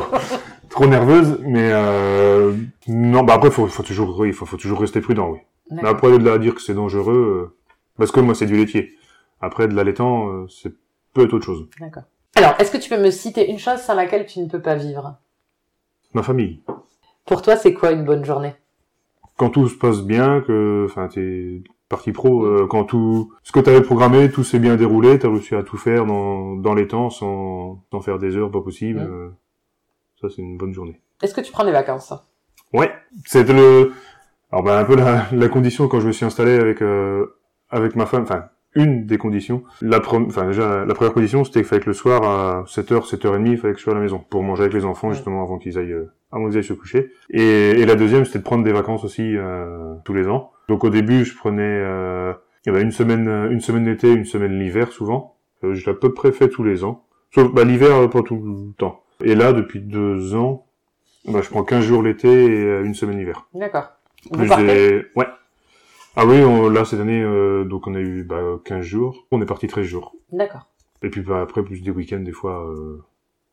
trop 0.70 0.88
nerveuses. 0.88 1.40
Mais 1.42 1.72
euh, 1.72 2.54
non, 2.88 3.24
bah 3.24 3.36
après 3.36 3.52
faut, 3.52 3.68
faut 3.68 3.84
toujours 3.84 4.20
oui, 4.20 4.34
faut, 4.34 4.46
faut 4.46 4.58
toujours 4.58 4.80
rester 4.80 5.02
prudent, 5.02 5.30
oui. 5.30 5.40
Mais 5.72 5.88
après 5.88 6.18
de 6.18 6.24
là 6.24 6.34
à 6.34 6.38
dire 6.38 6.56
que 6.56 6.62
c'est 6.62 6.74
dangereux, 6.74 7.52
euh, 7.52 7.58
parce 7.98 8.12
que 8.12 8.20
moi 8.20 8.36
c'est 8.36 8.46
du 8.46 8.58
laitier. 8.58 8.94
Après 9.40 9.68
de 9.68 9.74
l'allaitant, 9.74 10.30
euh, 10.30 10.48
c'est 10.48 10.74
peut-être 11.14 11.34
autre 11.34 11.46
chose. 11.46 11.68
D'accord. 11.80 12.04
Alors, 12.36 12.56
est-ce 12.60 12.72
que 12.72 12.78
tu 12.78 12.90
peux 12.90 13.02
me 13.02 13.12
citer 13.12 13.50
une 13.50 13.60
chose 13.60 13.80
sans 13.80 13.96
laquelle 13.96 14.26
tu 14.26 14.40
ne 14.40 14.48
peux 14.48 14.62
pas 14.62 14.76
vivre? 14.76 15.18
Ma 16.14 16.24
famille. 16.24 16.62
Pour 17.26 17.42
toi, 17.42 17.56
c'est 17.56 17.74
quoi 17.74 17.92
une 17.92 18.06
bonne 18.06 18.24
journée? 18.24 18.56
Quand 19.38 19.50
tout 19.50 19.68
se 19.68 19.76
passe 19.78 20.02
bien, 20.02 20.42
que 20.42 20.86
enfin 20.90 21.08
t'es 21.08 21.64
partie 21.92 22.14
pro, 22.14 22.46
euh, 22.46 22.66
quand 22.68 22.86
tout 22.86 23.34
ce 23.44 23.52
que 23.52 23.60
tu 23.60 23.70
avais 23.70 23.82
programmé, 23.82 24.32
tout 24.32 24.44
s'est 24.44 24.58
bien 24.58 24.76
déroulé, 24.78 25.20
tu 25.20 25.28
as 25.28 25.30
réussi 25.30 25.54
à 25.54 25.62
tout 25.62 25.78
faire 25.78 26.08
dans, 26.08 26.56
dans 26.56 26.74
les 26.74 26.88
temps 26.88 27.12
sans, 27.12 27.84
sans 27.92 28.02
faire 28.02 28.18
des 28.18 28.36
heures 28.36 28.50
pas 28.50 28.62
possible. 28.62 29.00
Euh, 29.00 29.30
ça, 30.20 30.30
c'est 30.30 30.42
une 30.42 30.58
bonne 30.58 30.74
journée. 30.74 31.00
Est-ce 31.22 31.36
que 31.36 31.42
tu 31.42 31.52
prends 31.52 31.66
des 31.66 31.72
vacances 31.72 32.14
Ouais, 32.74 32.92
c'était 33.26 33.54
le... 33.54 33.92
Alors 34.52 34.64
ben, 34.64 34.78
un 34.78 34.84
peu 34.86 34.96
la, 34.96 35.28
la, 35.32 35.48
condition 35.50 35.88
quand 35.88 36.00
je 36.00 36.08
me 36.08 36.12
suis 36.12 36.26
installé 36.26 36.56
avec 36.56 36.82
euh, 36.82 37.38
avec 37.70 37.96
ma 37.96 38.06
femme, 38.06 38.24
enfin 38.24 38.50
une 38.76 39.06
des 39.06 39.18
conditions. 39.18 39.64
La 39.82 40.02
première, 40.02 40.28
enfin 40.28 40.46
déjà 40.46 40.84
la 40.84 40.94
première 40.94 41.14
condition 41.14 41.46
c'était 41.46 41.62
qu'il 41.62 41.68
fallait 41.70 41.82
que 41.82 41.90
le 41.90 41.94
soir 41.94 42.24
à 42.24 42.64
7h, 42.64 43.10
7h30, 43.10 43.50
il 43.50 43.58
fallait 43.58 43.74
que 43.74 43.80
je 43.80 43.84
sois 43.84 43.94
à 43.94 43.96
la 43.96 44.02
maison 44.02 44.20
pour 44.20 44.44
manger 44.44 44.64
avec 44.64 44.74
les 44.74 44.84
enfants 44.84 45.14
justement 45.14 45.42
avant 45.42 45.58
qu'ils 45.58 45.78
aillent 45.78 45.96
avant 46.34 46.50
qu'ils 46.50 46.58
aillent 46.58 46.66
se 46.66 46.74
coucher. 46.74 47.14
Et, 47.30 47.42
et 47.42 47.86
la 47.86 47.96
deuxième 47.96 48.26
c'était 48.26 48.40
de 48.40 48.44
prendre 48.44 48.66
des 48.66 48.74
vacances 48.74 49.06
aussi 49.06 49.36
tous 50.04 50.14
les 50.14 50.28
ans. 50.28 50.52
Donc 50.72 50.86
au 50.86 50.90
début, 50.90 51.26
je 51.26 51.36
prenais 51.36 51.64
euh, 51.64 52.32
y 52.66 52.70
avait 52.70 52.82
une 52.82 52.94
semaine 52.94 53.28
une 53.52 53.60
semaine 53.60 53.84
d'été, 53.84 54.10
une 54.10 54.24
semaine 54.24 54.58
l'hiver 54.58 54.94
souvent. 54.94 55.36
Euh, 55.66 55.74
je 55.74 55.86
l'ai 55.86 55.92
à 55.92 55.94
peu 55.94 56.14
près 56.14 56.32
fait 56.32 56.48
tous 56.48 56.64
les 56.64 56.86
ans. 56.86 57.04
Sauf 57.36 57.52
bah, 57.52 57.66
l'hiver 57.66 57.94
euh, 57.94 58.08
pas 58.08 58.22
tout 58.22 58.38
le 58.38 58.74
temps. 58.78 59.04
Et 59.22 59.36
là, 59.36 59.52
depuis 59.52 59.82
deux 59.82 60.34
ans, 60.34 60.66
bah, 61.26 61.42
je 61.44 61.50
prends 61.50 61.66
15 61.66 61.84
jours 61.84 62.02
l'été 62.02 62.30
et 62.30 62.64
euh, 62.64 62.86
une 62.86 62.94
semaine 62.94 63.18
l'hiver. 63.18 63.50
D'accord. 63.54 63.90
Plus 64.32 64.48
des... 64.48 65.06
Ouais. 65.18 65.28
Ah 66.16 66.26
oui, 66.26 66.42
on, 66.42 66.70
là 66.70 66.86
cette 66.86 67.02
année, 67.02 67.22
euh, 67.22 67.66
donc 67.66 67.88
on 67.88 67.94
a 67.94 68.00
eu 68.00 68.24
bah, 68.24 68.42
15 68.64 68.82
jours. 68.82 69.28
On 69.32 69.42
est 69.42 69.46
parti 69.46 69.68
13 69.68 69.86
jours. 69.86 70.16
D'accord. 70.32 70.68
Et 71.04 71.10
puis 71.10 71.20
bah, 71.20 71.42
après, 71.42 71.64
plus 71.64 71.82
des 71.82 71.92
week-ends 71.92 72.22
des 72.22 72.32
fois 72.32 72.66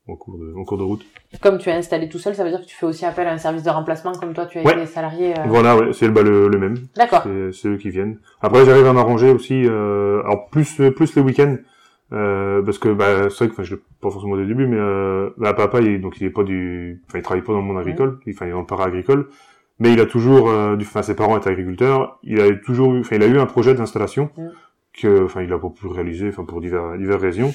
en 0.09 0.17
cours 0.17 0.39
de, 0.39 0.55
en 0.57 0.65
cours 0.65 0.79
de 0.79 0.83
route. 0.83 1.05
Comme 1.41 1.59
tu 1.59 1.69
es 1.69 1.73
installé 1.73 2.09
tout 2.09 2.19
seul, 2.19 2.35
ça 2.35 2.45
veut 2.45 2.51
dire 2.51 2.61
que 2.61 2.67
tu 2.67 2.77
fais 2.77 2.87
aussi 2.87 3.05
appel 3.05 3.27
à 3.27 3.33
un 3.33 3.39
service 3.39 3.63
de 3.63 3.71
remplacement 3.71 4.13
comme 4.13 4.33
toi 4.33 4.47
tu 4.47 4.59
as 4.59 4.63
été 4.63 4.87
salarié. 4.87 5.39
Euh... 5.39 5.43
Voilà, 5.47 5.77
ouais, 5.77 5.93
c'est 5.93 6.09
bah, 6.09 6.23
le, 6.23 6.49
le, 6.49 6.59
même. 6.59 6.77
D'accord. 6.97 7.25
C'est 7.53 7.69
eux 7.69 7.77
qui 7.77 7.91
viennent. 7.91 8.19
Après, 8.41 8.65
j'arrive 8.65 8.87
à 8.87 8.93
m'arranger 8.93 9.31
aussi, 9.31 9.63
euh, 9.67 10.23
alors 10.25 10.49
plus 10.49 10.81
plus 10.97 11.15
les 11.15 11.23
week-ends. 11.23 11.57
Euh, 12.11 12.63
parce 12.63 12.79
que 12.79 12.89
bah, 12.89 13.29
c'est 13.29 13.45
vrai 13.45 13.55
que 13.55 13.63
je 13.63 13.75
l'ai 13.75 13.81
pas 14.01 14.11
forcément 14.11 14.33
au 14.33 14.39
début, 14.39 14.67
mais 14.67 14.79
euh, 14.79 15.29
bah, 15.37 15.53
papa 15.53 15.81
il, 15.81 16.01
donc 16.01 16.19
il 16.19 16.27
est 16.27 16.31
pas 16.31 16.43
du, 16.43 17.03
enfin 17.07 17.19
il 17.19 17.23
travaille 17.23 17.45
pas 17.45 17.53
dans 17.53 17.59
le 17.59 17.65
monde 17.67 17.77
agricole, 17.77 18.19
enfin 18.31 18.47
il 18.47 18.49
est 18.49 18.53
dans 18.53 18.61
le 18.61 18.67
para-agricole, 18.67 19.29
mais 19.79 19.93
il 19.93 20.01
a 20.01 20.07
toujours, 20.07 20.49
euh, 20.49 20.77
du, 20.77 20.87
enfin 20.87 21.03
ses 21.03 21.15
parents 21.15 21.37
étaient 21.37 21.51
agriculteurs, 21.51 22.19
il 22.23 22.41
a 22.41 22.51
toujours, 22.57 22.95
enfin 22.99 23.17
il 23.17 23.23
a 23.23 23.27
eu 23.27 23.39
un 23.39 23.45
projet 23.45 23.75
d'installation 23.75 24.31
mm. 24.39 24.47
que, 24.95 25.25
enfin 25.25 25.43
il 25.43 25.53
a 25.53 25.59
pas 25.59 25.69
pu 25.69 25.87
réaliser, 25.87 26.29
enfin 26.29 26.45
pour 26.45 26.63
divers 26.63 26.97
diverses 26.97 27.21
raisons, 27.21 27.53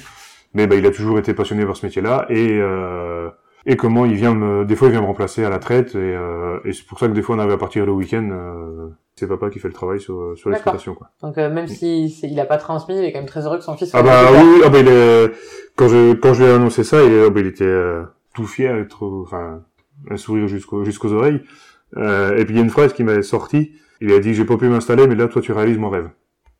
mais 0.54 0.66
bah, 0.66 0.76
il 0.76 0.86
a 0.86 0.90
toujours 0.90 1.18
été 1.18 1.34
passionné 1.34 1.66
par 1.66 1.76
ce 1.76 1.84
métier-là 1.84 2.26
et 2.30 2.58
euh, 2.60 3.30
et 3.66 3.76
comment 3.76 4.04
il 4.04 4.14
vient 4.14 4.34
me, 4.34 4.64
des 4.64 4.76
fois 4.76 4.88
il 4.88 4.92
vient 4.92 5.00
me 5.00 5.06
remplacer 5.06 5.44
à 5.44 5.50
la 5.50 5.58
traite 5.58 5.94
et, 5.94 5.98
euh, 5.98 6.58
et 6.64 6.72
c'est 6.72 6.86
pour 6.86 6.98
ça 6.98 7.08
que 7.08 7.12
des 7.12 7.22
fois 7.22 7.36
on 7.36 7.38
arrive 7.38 7.52
à 7.52 7.58
partir 7.58 7.86
le 7.86 7.92
week-end. 7.92 8.28
Euh, 8.30 8.88
c'est 9.16 9.28
papa 9.28 9.48
qui 9.48 9.60
fait 9.60 9.68
le 9.68 9.74
travail 9.74 10.00
sur, 10.00 10.36
sur 10.36 10.50
l'exploitation 10.50 10.94
quoi. 10.94 11.08
Donc 11.22 11.38
euh, 11.38 11.48
même 11.48 11.68
si 11.68 12.06
il 12.24 12.40
a 12.40 12.46
pas 12.46 12.58
transmis, 12.58 12.98
il 12.98 13.04
est 13.04 13.12
quand 13.12 13.20
même 13.20 13.28
très 13.28 13.46
heureux 13.46 13.58
que 13.58 13.64
son 13.64 13.76
fils. 13.76 13.90
Soit 13.90 14.00
ah 14.00 14.02
bah 14.02 14.22
oui, 14.32 14.62
ah 14.64 14.68
bah 14.68 14.78
il 14.80 14.88
est, 14.88 15.30
quand 15.76 15.88
je 15.88 16.14
quand 16.14 16.34
je 16.34 16.42
lui 16.42 16.50
ai 16.50 16.54
annoncé 16.54 16.82
ça, 16.82 17.02
il, 17.02 17.12
oh, 17.24 17.30
bah, 17.30 17.40
il 17.40 17.46
était 17.46 17.64
euh, 17.64 18.02
tout 18.34 18.46
fier, 18.46 18.86
trop, 18.88 19.22
enfin 19.22 19.62
un 20.10 20.16
sourire 20.16 20.48
jusqu'aux 20.48 20.84
jusqu'aux 20.84 21.12
oreilles. 21.12 21.42
Euh, 21.96 22.36
et 22.36 22.44
puis 22.44 22.54
il 22.54 22.58
y 22.58 22.60
a 22.60 22.64
une 22.64 22.70
phrase 22.70 22.92
qui 22.92 23.04
m'avait 23.04 23.22
sorti. 23.22 23.72
Il 24.00 24.12
a 24.12 24.18
dit 24.18 24.34
j'ai 24.34 24.44
pas 24.44 24.56
pu 24.56 24.68
m'installer, 24.68 25.06
mais 25.06 25.14
là 25.14 25.28
toi 25.28 25.40
tu 25.40 25.52
réalises 25.52 25.78
mon 25.78 25.90
rêve. 25.90 26.10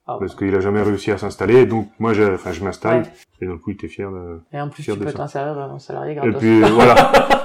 Ah, 0.07 0.19
parce 0.21 0.35
qu'il 0.35 0.55
a 0.55 0.61
jamais 0.61 0.83
réussi 0.83 1.11
à 1.13 1.19
s'installer, 1.19 1.65
donc 1.65 1.89
moi, 1.99 2.13
je, 2.13 2.35
enfin, 2.35 2.53
je 2.53 2.63
m'installe, 2.63 3.03
ouais. 3.03 3.11
et 3.41 3.47
donc 3.47 3.63
coup, 3.63 3.71
il 3.71 3.75
était 3.75 3.89
fier 3.89 4.11
de. 4.11 4.43
Et 4.53 4.61
en 4.61 4.69
plus, 4.69 4.83
tu 4.83 4.95
peux 4.95 5.11
t'insérer 5.11 5.49
un 5.49 5.79
salarié 5.79 6.15
grâce 6.15 6.27
Et 6.27 6.33
puis 6.33 6.61
voilà, 6.73 6.95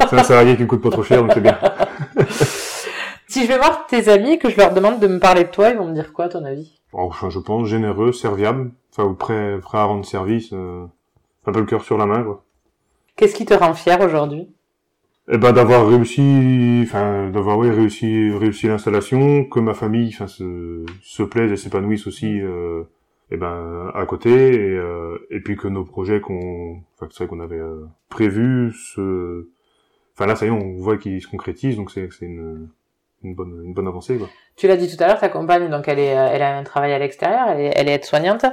c'est 0.10 0.20
un 0.20 0.24
salarié 0.24 0.58
qui 0.58 0.64
me 0.64 0.68
coûte 0.68 0.82
pas 0.82 0.90
trop 0.90 1.04
cher, 1.04 1.22
donc 1.22 1.32
c'est 1.34 1.40
bien. 1.40 1.58
si 3.30 3.44
je 3.44 3.48
vais 3.48 3.58
voir 3.58 3.86
tes 3.88 4.10
amis 4.10 4.32
et 4.32 4.38
que 4.38 4.50
je 4.50 4.58
leur 4.58 4.74
demande 4.74 5.00
de 5.00 5.08
me 5.08 5.20
parler 5.20 5.46
de 5.46 5.50
toi, 5.50 5.70
ils 5.70 5.78
vont 5.78 5.88
me 5.88 5.94
dire 5.94 6.12
quoi, 6.12 6.26
à 6.26 6.30
ton 6.30 6.44
avis? 6.44 6.82
Enfin, 6.92 7.30
je 7.30 7.40
pense 7.40 7.66
généreux, 7.66 8.12
serviable, 8.12 8.72
enfin, 8.92 9.14
prêt, 9.14 9.58
prêt 9.62 9.78
à 9.78 9.86
rendre 9.86 10.04
service, 10.04 10.52
euh, 10.52 10.86
un 11.46 11.52
peu 11.54 11.62
le 11.62 11.66
cœur 11.66 11.84
sur 11.84 11.98
la 11.98 12.06
main, 12.06 12.24
quoi. 12.24 12.44
Qu'est-ce 13.16 13.36
qui 13.36 13.46
te 13.46 13.54
rend 13.54 13.74
fier 13.74 14.02
aujourd'hui? 14.02 14.50
Eh 15.32 15.38
ben 15.38 15.54
d'avoir 15.54 15.88
réussi 15.88 16.82
enfin 16.84 17.30
d'avoir 17.30 17.58
oui 17.58 17.70
réussi 17.70 18.32
réussi 18.32 18.68
l'installation 18.68 19.46
que 19.46 19.60
ma 19.60 19.74
famille 19.74 20.10
enfin 20.14 20.28
se 20.28 20.86
se 21.02 21.24
plaise 21.24 21.52
et 21.52 21.58
s'épanouisse 21.58 22.08
aussi 22.08 22.42
euh, 22.42 22.84
eh 23.32 23.38
ben 23.38 23.92
à 23.94 24.06
côté 24.06 24.30
et 24.32 24.76
euh, 24.76 25.18
et 25.30 25.40
puis 25.40 25.56
que 25.56 25.68
nos 25.68 25.86
projets 25.86 26.20
qu'on 26.20 26.82
enfin 27.00 27.28
qu'on 27.28 27.40
avait 27.40 27.60
euh, 27.60 27.86
prévu 28.10 28.72
se 28.74 29.48
enfin 30.16 30.26
là 30.26 30.36
ça 30.36 30.46
y 30.46 30.50
est 30.50 30.52
on 30.52 30.78
voit 30.78 30.98
qu'ils 30.98 31.22
se 31.22 31.28
concrétisent 31.28 31.78
donc 31.78 31.92
c'est 31.92 32.10
c'est 32.12 32.26
une 32.26 32.70
une 33.24 33.36
bonne 33.36 33.62
une 33.66 33.74
bonne 33.74 33.88
avancée 33.88 34.18
quoi. 34.18 34.30
Tu 34.56 34.68
l'as 34.68 34.78
dit 34.78 34.94
tout 34.94 35.02
à 35.04 35.08
l'heure, 35.08 35.20
ta 35.20 35.30
compagne 35.30 35.70
donc 35.70 35.88
elle 35.88 36.00
est 36.00 36.08
elle 36.08 36.42
a 36.42 36.58
un 36.58 36.64
travail 36.64 36.94
à 36.94 37.00
l'extérieur, 37.00 37.50
elle 37.50 37.62
est 37.62 37.72
elle 37.76 37.90
est 37.90 37.94
aide-soignante. 37.94 38.46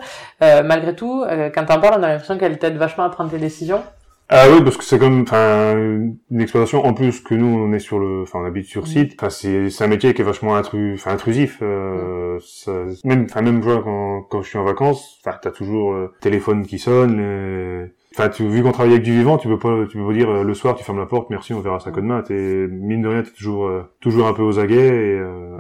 Euh, 0.43 0.63
malgré 0.63 0.95
tout, 0.95 1.23
euh, 1.23 1.51
quand 1.51 1.65
t'en 1.65 1.81
parles, 1.81 2.01
on 2.01 2.03
a 2.03 2.09
l'impression 2.09 2.39
qu'elle 2.39 2.59
t'aide 2.59 2.77
vachement 2.77 3.05
à 3.05 3.11
prendre 3.11 3.31
tes 3.31 3.39
décisions. 3.39 3.83
Ah 4.29 4.47
oui, 4.51 4.61
parce 4.65 4.77
que 4.77 4.83
c'est 4.83 4.99
comme, 4.99 5.23
enfin, 5.23 5.77
une 5.77 6.41
exploitation 6.41 6.85
en 6.85 6.95
plus 6.95 7.21
que 7.21 7.35
nous 7.35 7.47
on 7.47 7.73
est 7.73 7.79
sur 7.79 8.01
le, 8.01 8.23
enfin 8.23 8.41
on 8.41 8.45
habite 8.45 8.67
sur 8.67 8.89
site. 8.89 9.15
Enfin 9.17 9.31
c'est 9.31 9.71
c'est 9.71 9.85
un 9.85 9.87
métier 9.87 10.15
qui 10.15 10.23
est 10.23 10.25
vachement 10.25 10.57
intru, 10.57 10.95
enfin 10.95 11.13
intrusif. 11.13 11.61
Euh, 11.63 12.41
ça, 12.41 12.73
même, 13.05 13.27
enfin 13.31 13.43
même 13.43 13.61
vois 13.61 13.83
quand 13.85 14.23
quand 14.23 14.43
je 14.43 14.49
suis 14.49 14.59
en 14.59 14.65
vacances, 14.65 15.21
enfin 15.25 15.39
t'as 15.41 15.53
toujours 15.53 15.95
le 15.95 16.11
téléphone 16.21 16.67
qui 16.67 16.81
sonne. 16.81 17.19
Les... 17.19 17.93
Enfin 18.17 18.29
tu 18.29 18.49
vu 18.49 18.65
qu'on 18.65 18.73
travaille 18.73 18.95
avec 18.95 19.05
du 19.05 19.13
vivant, 19.13 19.39
tu 19.39 19.47
peux 19.47 19.61
pas, 19.61 19.87
tu 19.89 19.97
peux 19.97 20.07
pas 20.07 20.13
dire 20.13 20.43
le 20.43 20.55
soir 20.55 20.75
tu 20.75 20.83
fermes 20.83 20.99
la 20.99 21.07
porte, 21.07 21.31
merci, 21.31 21.55
on 21.55 21.61
verra 21.61 21.79
ça 21.79 21.93
que 21.93 22.01
demain. 22.01 22.23
T'es 22.23 22.67
mine 22.69 23.03
de 23.03 23.09
rien, 23.09 23.23
t'es 23.23 23.31
toujours 23.31 23.71
toujours 24.01 24.27
un 24.27 24.33
peu 24.33 24.43
aux 24.43 24.59
aguets. 24.59 24.75
Et, 24.75 25.19
euh... 25.21 25.57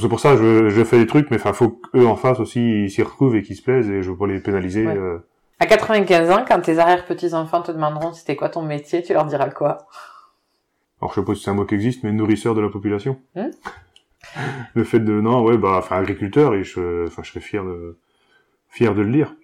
C'est 0.00 0.08
pour 0.08 0.18
ça 0.18 0.36
je 0.36 0.68
je 0.68 0.82
fais 0.82 0.98
des 0.98 1.06
trucs, 1.06 1.30
mais 1.30 1.36
enfin 1.36 1.52
faut 1.52 1.78
qu'eux 1.92 2.06
en 2.06 2.16
face 2.16 2.40
aussi 2.40 2.84
ils 2.84 2.90
s'y 2.90 3.04
retrouvent 3.04 3.36
et 3.36 3.42
qu'ils 3.42 3.54
se 3.54 3.62
plaisent 3.62 3.88
et 3.88 4.02
je 4.02 4.10
veux 4.10 4.16
pas 4.16 4.26
les 4.26 4.40
pénaliser. 4.40 4.84
Ouais. 4.84 4.96
Euh... 4.96 5.18
À 5.60 5.66
95 5.66 6.30
ans, 6.30 6.44
quand 6.46 6.60
tes 6.60 6.78
arrière-petits-enfants 6.78 7.62
te 7.62 7.72
demanderont 7.72 8.12
c'était 8.12 8.36
quoi 8.36 8.48
ton 8.48 8.62
métier, 8.62 9.02
tu 9.02 9.12
leur 9.12 9.24
diras 9.26 9.50
quoi? 9.50 9.86
Alors 11.00 11.12
je 11.12 11.20
sais 11.20 11.24
pas 11.24 11.34
si 11.34 11.42
c'est 11.42 11.50
un 11.50 11.54
mot 11.54 11.64
qui 11.64 11.74
existe, 11.74 12.02
mais 12.02 12.12
nourrisseur 12.12 12.54
de 12.54 12.60
la 12.60 12.68
population. 12.68 13.20
Hum 13.36 13.50
le 14.74 14.84
fait 14.84 15.00
de 15.00 15.20
non, 15.20 15.42
ouais, 15.42 15.58
bah, 15.58 15.76
enfin 15.78 15.98
agriculteur 15.98 16.54
et 16.54 16.64
je, 16.64 17.06
enfin 17.06 17.22
je 17.22 17.30
serais 17.30 17.40
fier 17.40 17.62
de, 17.62 17.98
fier 18.68 18.94
de 18.94 19.02
le 19.02 19.12
dire. 19.12 19.36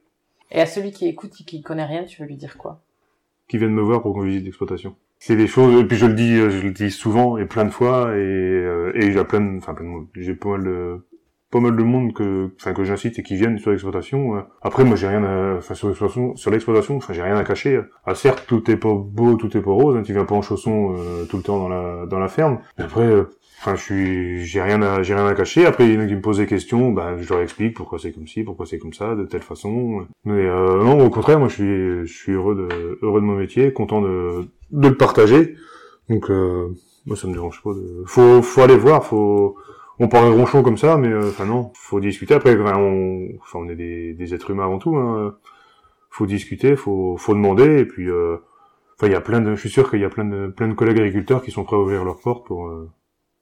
Et 0.50 0.60
à 0.60 0.66
celui 0.66 0.90
qui 0.90 1.06
écoute 1.06 1.32
et 1.40 1.44
qui 1.44 1.62
connaît 1.62 1.84
rien, 1.84 2.04
tu 2.04 2.22
veux 2.22 2.26
lui 2.26 2.36
dire 2.36 2.56
quoi? 2.56 2.80
Qui 3.46 3.58
vienne 3.58 3.72
me 3.72 3.82
voir 3.82 4.02
pour 4.02 4.14
qu'on 4.14 4.22
visite 4.22 4.44
l'exploitation. 4.44 4.96
C'est 5.18 5.36
des 5.36 5.46
choses, 5.46 5.78
et 5.78 5.84
puis 5.84 5.98
je 5.98 6.06
le 6.06 6.14
dis, 6.14 6.36
je 6.36 6.62
le 6.62 6.70
dis 6.72 6.90
souvent 6.90 7.36
et 7.36 7.44
plein 7.44 7.66
de 7.66 7.70
fois, 7.70 8.16
et, 8.16 8.18
euh, 8.18 8.92
et 8.94 9.12
j'ai 9.12 9.22
plein, 9.24 9.40
de, 9.40 9.58
enfin 9.58 9.76
j'ai 10.14 10.34
pas 10.34 10.48
mal 10.48 10.64
de, 10.64 11.06
pas 11.50 11.60
mal 11.60 11.76
de 11.76 11.82
monde 11.82 12.12
que 12.12 12.50
enfin 12.56 12.72
que 12.72 12.84
j'incite 12.84 13.18
et 13.18 13.22
qui 13.22 13.36
viennent 13.36 13.58
sur 13.58 13.70
l'exploitation. 13.70 14.44
Après 14.62 14.84
moi 14.84 14.96
j'ai 14.96 15.08
rien 15.08 15.24
à 15.24 15.56
enfin 15.58 15.74
sur 15.74 15.88
l'exploitation 15.88 16.36
sur 16.36 16.50
l'exploitation, 16.50 16.96
enfin 16.96 17.12
j'ai 17.12 17.22
rien 17.22 17.36
à 17.36 17.44
cacher. 17.44 17.80
Ah 18.04 18.14
certes 18.14 18.44
tout 18.46 18.70
est 18.70 18.76
pas 18.76 18.94
beau, 18.94 19.34
tout 19.34 19.56
est 19.56 19.60
pas 19.60 19.72
rose, 19.72 19.96
hein, 19.96 20.02
tu 20.02 20.12
viens 20.12 20.24
pas 20.24 20.34
en 20.34 20.42
chaussons 20.42 20.94
euh, 20.96 21.24
tout 21.24 21.36
le 21.36 21.42
temps 21.42 21.58
dans 21.58 21.68
la 21.68 22.06
dans 22.06 22.18
la 22.18 22.28
ferme. 22.28 22.58
Mais 22.78 22.84
après 22.84 23.06
euh, 23.06 23.24
Enfin, 23.62 23.74
je 23.74 23.82
suis, 23.82 24.44
j'ai 24.46 24.62
rien 24.62 24.80
à, 24.80 25.02
j'ai 25.02 25.14
rien 25.14 25.26
à 25.26 25.34
cacher. 25.34 25.66
Après, 25.66 25.86
il 25.86 25.92
y 25.92 25.98
en 25.98 26.00
a 26.00 26.06
qui 26.06 26.14
me 26.14 26.22
posent 26.22 26.38
des 26.38 26.46
questions, 26.46 26.92
ben, 26.92 27.18
je 27.18 27.28
leur 27.28 27.42
explique 27.42 27.76
pourquoi 27.76 27.98
c'est 27.98 28.10
comme 28.10 28.26
ci, 28.26 28.42
pourquoi 28.42 28.64
c'est 28.64 28.78
comme 28.78 28.94
ça, 28.94 29.14
de 29.14 29.26
telle 29.26 29.42
façon. 29.42 30.06
Mais 30.24 30.46
euh, 30.46 30.82
non, 30.82 31.04
au 31.04 31.10
contraire, 31.10 31.38
moi, 31.38 31.48
je 31.48 31.54
suis, 31.54 32.06
je 32.06 32.18
suis 32.22 32.32
heureux 32.32 32.54
de, 32.54 32.98
heureux 33.02 33.20
de 33.20 33.26
mon 33.26 33.34
métier, 33.34 33.74
content 33.74 34.00
de, 34.00 34.46
de 34.70 34.88
le 34.88 34.96
partager. 34.96 35.56
Donc, 36.08 36.30
euh, 36.30 36.68
moi, 37.04 37.18
ça 37.18 37.28
me 37.28 37.34
dérange 37.34 37.62
pas. 37.62 37.74
De... 37.74 38.02
Faut, 38.06 38.40
faut 38.40 38.62
aller 38.62 38.78
voir, 38.78 39.04
faut. 39.04 39.56
On 40.00 40.08
parle 40.08 40.32
ronchon 40.32 40.62
comme 40.62 40.78
ça, 40.78 40.96
mais 40.96 41.08
euh, 41.08 41.28
enfin 41.28 41.46
non, 41.46 41.70
faut 41.74 42.00
discuter. 42.00 42.34
Après, 42.34 42.56
on, 42.56 43.28
enfin, 43.40 43.60
on 43.60 43.68
est 43.68 43.76
des, 43.76 44.14
des 44.14 44.34
êtres 44.34 44.50
humains 44.50 44.64
avant 44.64 44.78
tout. 44.78 44.96
Hein. 44.96 45.36
Faut 46.08 46.26
discuter, 46.26 46.74
faut, 46.74 47.16
faut 47.16 47.34
demander, 47.34 47.80
et 47.80 47.84
puis. 47.84 48.10
Euh, 48.10 48.38
Enfin, 49.00 49.08
il 49.08 49.14
y 49.14 49.16
a 49.16 49.22
plein 49.22 49.40
de, 49.40 49.54
je 49.54 49.60
suis 49.60 49.70
sûr 49.70 49.88
qu'il 49.88 50.00
y 50.00 50.04
a 50.04 50.10
plein 50.10 50.26
de, 50.26 50.48
plein 50.48 50.68
de 50.68 50.74
collègues 50.74 50.98
agriculteurs 50.98 51.42
qui 51.42 51.50
sont 51.50 51.64
prêts 51.64 51.76
à 51.76 51.78
ouvrir 51.78 52.04
leurs 52.04 52.20
portes 52.20 52.46
pour, 52.46 52.66
euh, 52.66 52.90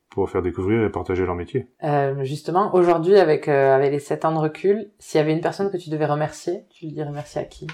pour 0.09 0.31
faire 0.31 0.41
découvrir 0.41 0.85
et 0.85 0.89
partager 0.89 1.27
leur 1.27 1.35
métier. 1.35 1.67
Euh, 1.83 2.23
justement, 2.23 2.73
aujourd'hui, 2.77 3.17
avec, 3.17 3.49
euh, 3.49 3.75
avec 3.75 3.91
les 3.91 3.99
7 3.99 4.25
ans 4.25 4.31
de 4.31 4.39
recul, 4.39 4.93
s'il 5.01 5.19
y 5.19 5.21
avait 5.21 5.33
une 5.33 5.41
personne 5.41 5.73
que 5.73 5.77
tu 5.77 5.91
devais 5.91 6.07
remercier, 6.07 6.61
tu 6.71 6.85
lui 6.85 6.93
dirais 6.93 7.11
merci 7.13 7.41
à 7.41 7.43
qui? 7.43 7.67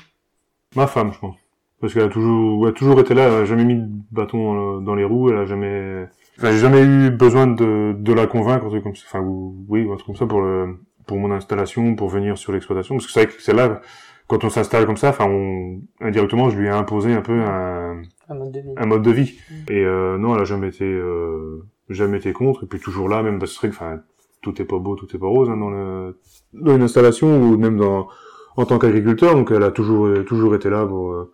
Ma 0.75 0.87
femme, 0.87 1.13
je 1.13 1.19
pense. 1.19 1.37
Parce 1.79 1.93
qu'elle 1.93 2.05
a 2.05 2.09
toujours, 2.09 2.67
elle 2.67 2.73
a 2.73 2.75
toujours 2.75 3.01
été 3.01 3.13
là, 3.13 3.27
elle 3.27 3.43
a 3.43 3.45
jamais 3.45 3.65
mis 3.65 3.75
de 3.75 3.87
bâton 4.13 4.81
dans 4.81 4.95
les 4.95 5.05
roues, 5.05 5.29
elle 5.29 5.41
a 5.41 5.45
jamais, 5.45 6.07
enfin, 6.39 6.53
j'ai 6.53 6.59
jamais 6.59 6.83
eu 6.83 7.11
besoin 7.11 7.47
de, 7.47 7.95
de 7.97 8.13
la 8.13 8.27
convaincre, 8.27 8.67
un 8.67 8.69
truc 8.69 8.83
comme 8.83 8.97
ça, 8.97 9.05
enfin, 9.07 9.25
oui, 9.69 9.83
un 9.91 9.95
truc 9.95 10.07
comme 10.07 10.17
ça 10.17 10.27
pour 10.27 10.43
le, 10.43 10.79
pour 11.07 11.19
mon 11.19 11.31
installation, 11.31 11.95
pour 11.95 12.09
venir 12.09 12.39
sur 12.39 12.53
l'exploitation, 12.53 12.97
parce 12.97 13.07
que 13.07 13.13
c'est 13.13 13.25
vrai 13.25 13.35
que 13.35 13.43
c'est 13.43 13.55
là, 13.55 13.81
quand 14.27 14.45
on 14.45 14.51
s'installe 14.51 14.87
comme 14.87 14.97
ça, 14.97 15.11
enfin, 15.11 15.27
on, 15.27 15.81
indirectement, 16.01 16.51
je 16.51 16.59
lui 16.59 16.67
ai 16.67 16.71
imposé 16.71 17.13
un 17.13 17.21
peu 17.21 17.41
un, 17.41 18.03
Un 18.29 18.35
mode 18.35 18.53
de 18.53 18.61
vie. 18.61 18.75
un 18.77 18.87
mode 18.87 19.03
de 19.03 19.11
vie. 19.11 19.39
Mm. 19.51 19.73
Et 19.73 19.85
euh, 19.85 20.19
non, 20.19 20.35
elle 20.35 20.41
a 20.41 20.45
jamais 20.45 20.69
été, 20.69 20.85
euh, 20.85 21.63
jamais 21.89 22.19
été 22.19 22.33
contre. 22.33 22.65
Et 22.65 22.67
puis 22.67 22.81
toujours 22.81 23.09
là, 23.09 23.23
même 23.23 23.39
parce 23.39 23.53
que 23.53 23.61
c'est 23.61 23.67
vrai 23.67 23.77
que, 23.77 23.85
enfin, 23.85 24.01
tout 24.41 24.61
est 24.61 24.65
pas 24.65 24.79
beau, 24.79 24.97
tout 24.97 25.15
est 25.15 25.19
pas 25.19 25.27
rose 25.27 25.51
hein, 25.51 25.57
dans, 25.57 25.71
le, 25.71 26.19
dans 26.55 26.77
une 26.77 26.83
installation 26.83 27.41
ou 27.41 27.57
même 27.57 27.77
dans 27.77 28.09
en 28.57 28.65
tant 28.67 28.79
qu'agriculteur. 28.79 29.35
Donc 29.35 29.51
elle 29.51 29.63
a 29.63 29.71
toujours 29.71 30.09
toujours 30.25 30.55
été 30.55 30.71
là 30.71 30.87
pour, 30.87 31.13
euh, 31.13 31.33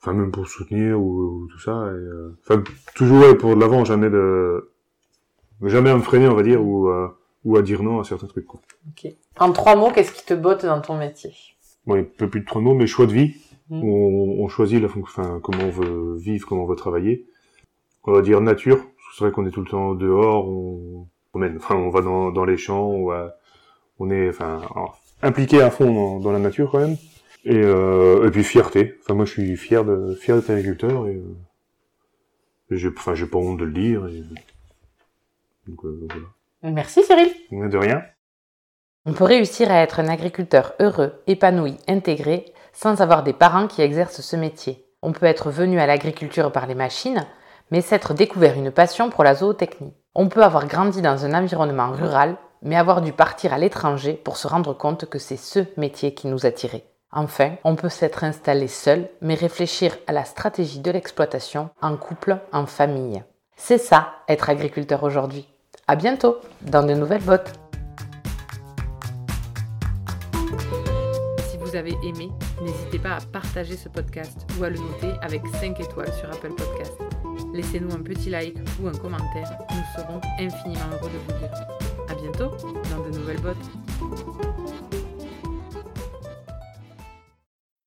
enfin 0.00 0.12
même 0.12 0.30
pour 0.30 0.48
soutenir 0.48 1.00
ou, 1.00 1.42
ou 1.42 1.48
tout 1.48 1.58
ça. 1.58 1.72
Et, 1.72 1.94
euh, 1.94 2.36
enfin 2.42 2.62
toujours 2.94 3.20
ouais, 3.20 3.34
pour 3.34 3.54
de 3.54 3.60
l'avant, 3.60 3.84
jamais 3.84 4.10
de, 4.10 4.70
jamais 5.62 5.90
à 5.90 5.96
me 5.96 6.02
freiner, 6.02 6.28
on 6.28 6.34
va 6.34 6.42
dire, 6.42 6.64
ou 6.64 6.88
euh, 6.88 7.08
ou 7.44 7.56
à 7.56 7.62
dire 7.62 7.82
non 7.82 8.00
à 8.00 8.04
certains 8.04 8.26
trucs. 8.26 8.46
Quoi. 8.46 8.60
Ok. 8.88 9.12
En 9.38 9.52
trois 9.52 9.76
mots, 9.76 9.90
qu'est-ce 9.90 10.12
qui 10.12 10.24
te 10.26 10.34
botte 10.34 10.64
dans 10.64 10.80
ton 10.80 10.98
métier? 10.98 11.32
Bon, 11.86 11.96
il 11.96 12.04
peut 12.04 12.28
plus 12.28 12.40
de 12.40 12.46
trois 12.46 12.60
mots, 12.60 12.74
mais 12.74 12.86
choix 12.86 13.06
de 13.06 13.12
vie. 13.12 13.34
Mm. 13.70 13.82
On, 13.82 14.42
on 14.44 14.48
choisit 14.48 14.82
la 14.82 14.88
enfin, 14.88 15.40
comment 15.42 15.64
on 15.64 15.70
veut 15.70 16.16
vivre, 16.16 16.46
comment 16.46 16.64
on 16.64 16.66
veut 16.66 16.76
travailler. 16.76 17.26
On 18.04 18.12
va 18.12 18.22
dire 18.22 18.40
nature. 18.40 18.78
C'est 19.16 19.24
vrai 19.24 19.32
qu'on 19.32 19.44
est 19.46 19.50
tout 19.50 19.60
le 19.62 19.66
temps 19.68 19.94
dehors, 19.94 20.48
on, 20.48 21.06
on, 21.34 21.38
mène- 21.38 21.56
enfin, 21.56 21.74
on 21.74 21.90
va 21.90 22.00
dans, 22.00 22.30
dans 22.30 22.44
les 22.44 22.56
champs, 22.56 22.86
on, 22.88 23.06
va- 23.06 23.34
on 23.98 24.08
est 24.08 24.28
enfin, 24.28 24.60
alors, 24.70 25.00
impliqué 25.20 25.60
à 25.62 25.70
fond 25.70 25.92
dans, 25.92 26.20
dans 26.20 26.30
la 26.32 26.38
nature 26.38 26.70
quand 26.70 26.78
même. 26.78 26.96
Et, 27.44 27.56
euh, 27.56 28.26
et 28.26 28.30
puis 28.30 28.44
fierté. 28.44 28.98
Enfin, 29.00 29.14
moi, 29.14 29.24
je 29.24 29.32
suis 29.32 29.56
fier 29.56 29.84
de 29.84 30.14
fier 30.14 30.36
d'être 30.36 30.50
agriculteur 30.50 31.06
et, 31.06 31.16
euh, 31.16 31.36
et 32.70 32.76
j'ai, 32.76 32.88
enfin, 32.88 33.14
j'ai 33.14 33.26
pas 33.26 33.38
honte 33.38 33.58
de 33.58 33.64
le 33.64 33.72
dire. 33.72 34.06
Et, 34.06 34.22
donc 35.66 35.84
euh, 35.84 36.06
voilà. 36.10 36.74
Merci 36.74 37.02
Cyril. 37.02 37.30
De 37.50 37.78
rien. 37.78 38.02
On 39.06 39.14
peut 39.14 39.24
réussir 39.24 39.70
à 39.70 39.82
être 39.82 40.00
un 40.00 40.08
agriculteur 40.08 40.74
heureux, 40.78 41.22
épanoui, 41.26 41.76
intégré, 41.88 42.44
sans 42.72 43.00
avoir 43.00 43.22
des 43.22 43.32
parents 43.32 43.66
qui 43.66 43.80
exercent 43.80 44.20
ce 44.20 44.36
métier. 44.36 44.84
On 45.00 45.12
peut 45.12 45.26
être 45.26 45.50
venu 45.50 45.80
à 45.80 45.86
l'agriculture 45.86 46.52
par 46.52 46.66
les 46.66 46.74
machines, 46.74 47.26
mais 47.70 47.80
s'être 47.80 48.12
découvert 48.12 48.58
une 48.58 48.70
passion 48.70 49.08
pour 49.08 49.24
la 49.24 49.34
zootechnie. 49.34 49.94
On 50.14 50.28
peut 50.28 50.42
avoir 50.42 50.66
grandi 50.66 51.00
dans 51.00 51.24
un 51.24 51.32
environnement 51.32 51.92
rural, 51.92 52.36
mais 52.62 52.76
avoir 52.76 53.00
dû 53.00 53.12
partir 53.12 53.54
à 53.54 53.58
l'étranger 53.58 54.12
pour 54.12 54.36
se 54.36 54.46
rendre 54.46 54.74
compte 54.74 55.08
que 55.08 55.18
c'est 55.18 55.38
ce 55.38 55.60
métier 55.78 56.12
qui 56.12 56.26
nous 56.26 56.44
attirait. 56.44 56.84
Enfin, 57.12 57.56
on 57.64 57.74
peut 57.74 57.88
s'être 57.88 58.22
installé 58.22 58.68
seul, 58.68 59.08
mais 59.20 59.34
réfléchir 59.34 59.96
à 60.06 60.12
la 60.12 60.24
stratégie 60.24 60.78
de 60.78 60.92
l'exploitation 60.92 61.70
en 61.82 61.96
couple, 61.96 62.38
en 62.52 62.66
famille. 62.66 63.22
C'est 63.56 63.78
ça, 63.78 64.12
être 64.28 64.48
agriculteur 64.48 65.02
aujourd'hui. 65.02 65.48
À 65.88 65.96
bientôt 65.96 66.36
dans 66.62 66.84
de 66.84 66.94
nouvelles 66.94 67.22
bottes. 67.22 67.52
Si 71.50 71.56
vous 71.58 71.74
avez 71.74 71.96
aimé, 72.04 72.30
n'hésitez 72.62 73.00
pas 73.00 73.16
à 73.16 73.20
partager 73.32 73.76
ce 73.76 73.88
podcast 73.88 74.46
ou 74.58 74.64
à 74.64 74.70
le 74.70 74.78
noter 74.78 75.12
avec 75.20 75.42
5 75.60 75.80
étoiles 75.80 76.12
sur 76.12 76.30
Apple 76.30 76.54
Podcast. 76.54 76.92
Laissez-nous 77.52 77.92
un 77.92 78.02
petit 78.02 78.30
like 78.30 78.56
ou 78.80 78.86
un 78.86 78.92
commentaire, 78.92 79.58
nous 79.70 80.00
serons 80.00 80.20
infiniment 80.38 80.90
heureux 80.92 81.10
de 81.10 81.32
vous 81.32 81.40
lire. 81.40 81.50
À 82.08 82.14
bientôt 82.14 82.56
dans 82.88 83.04
de 83.04 83.18
nouvelles 83.18 83.40
bottes. 83.40 84.99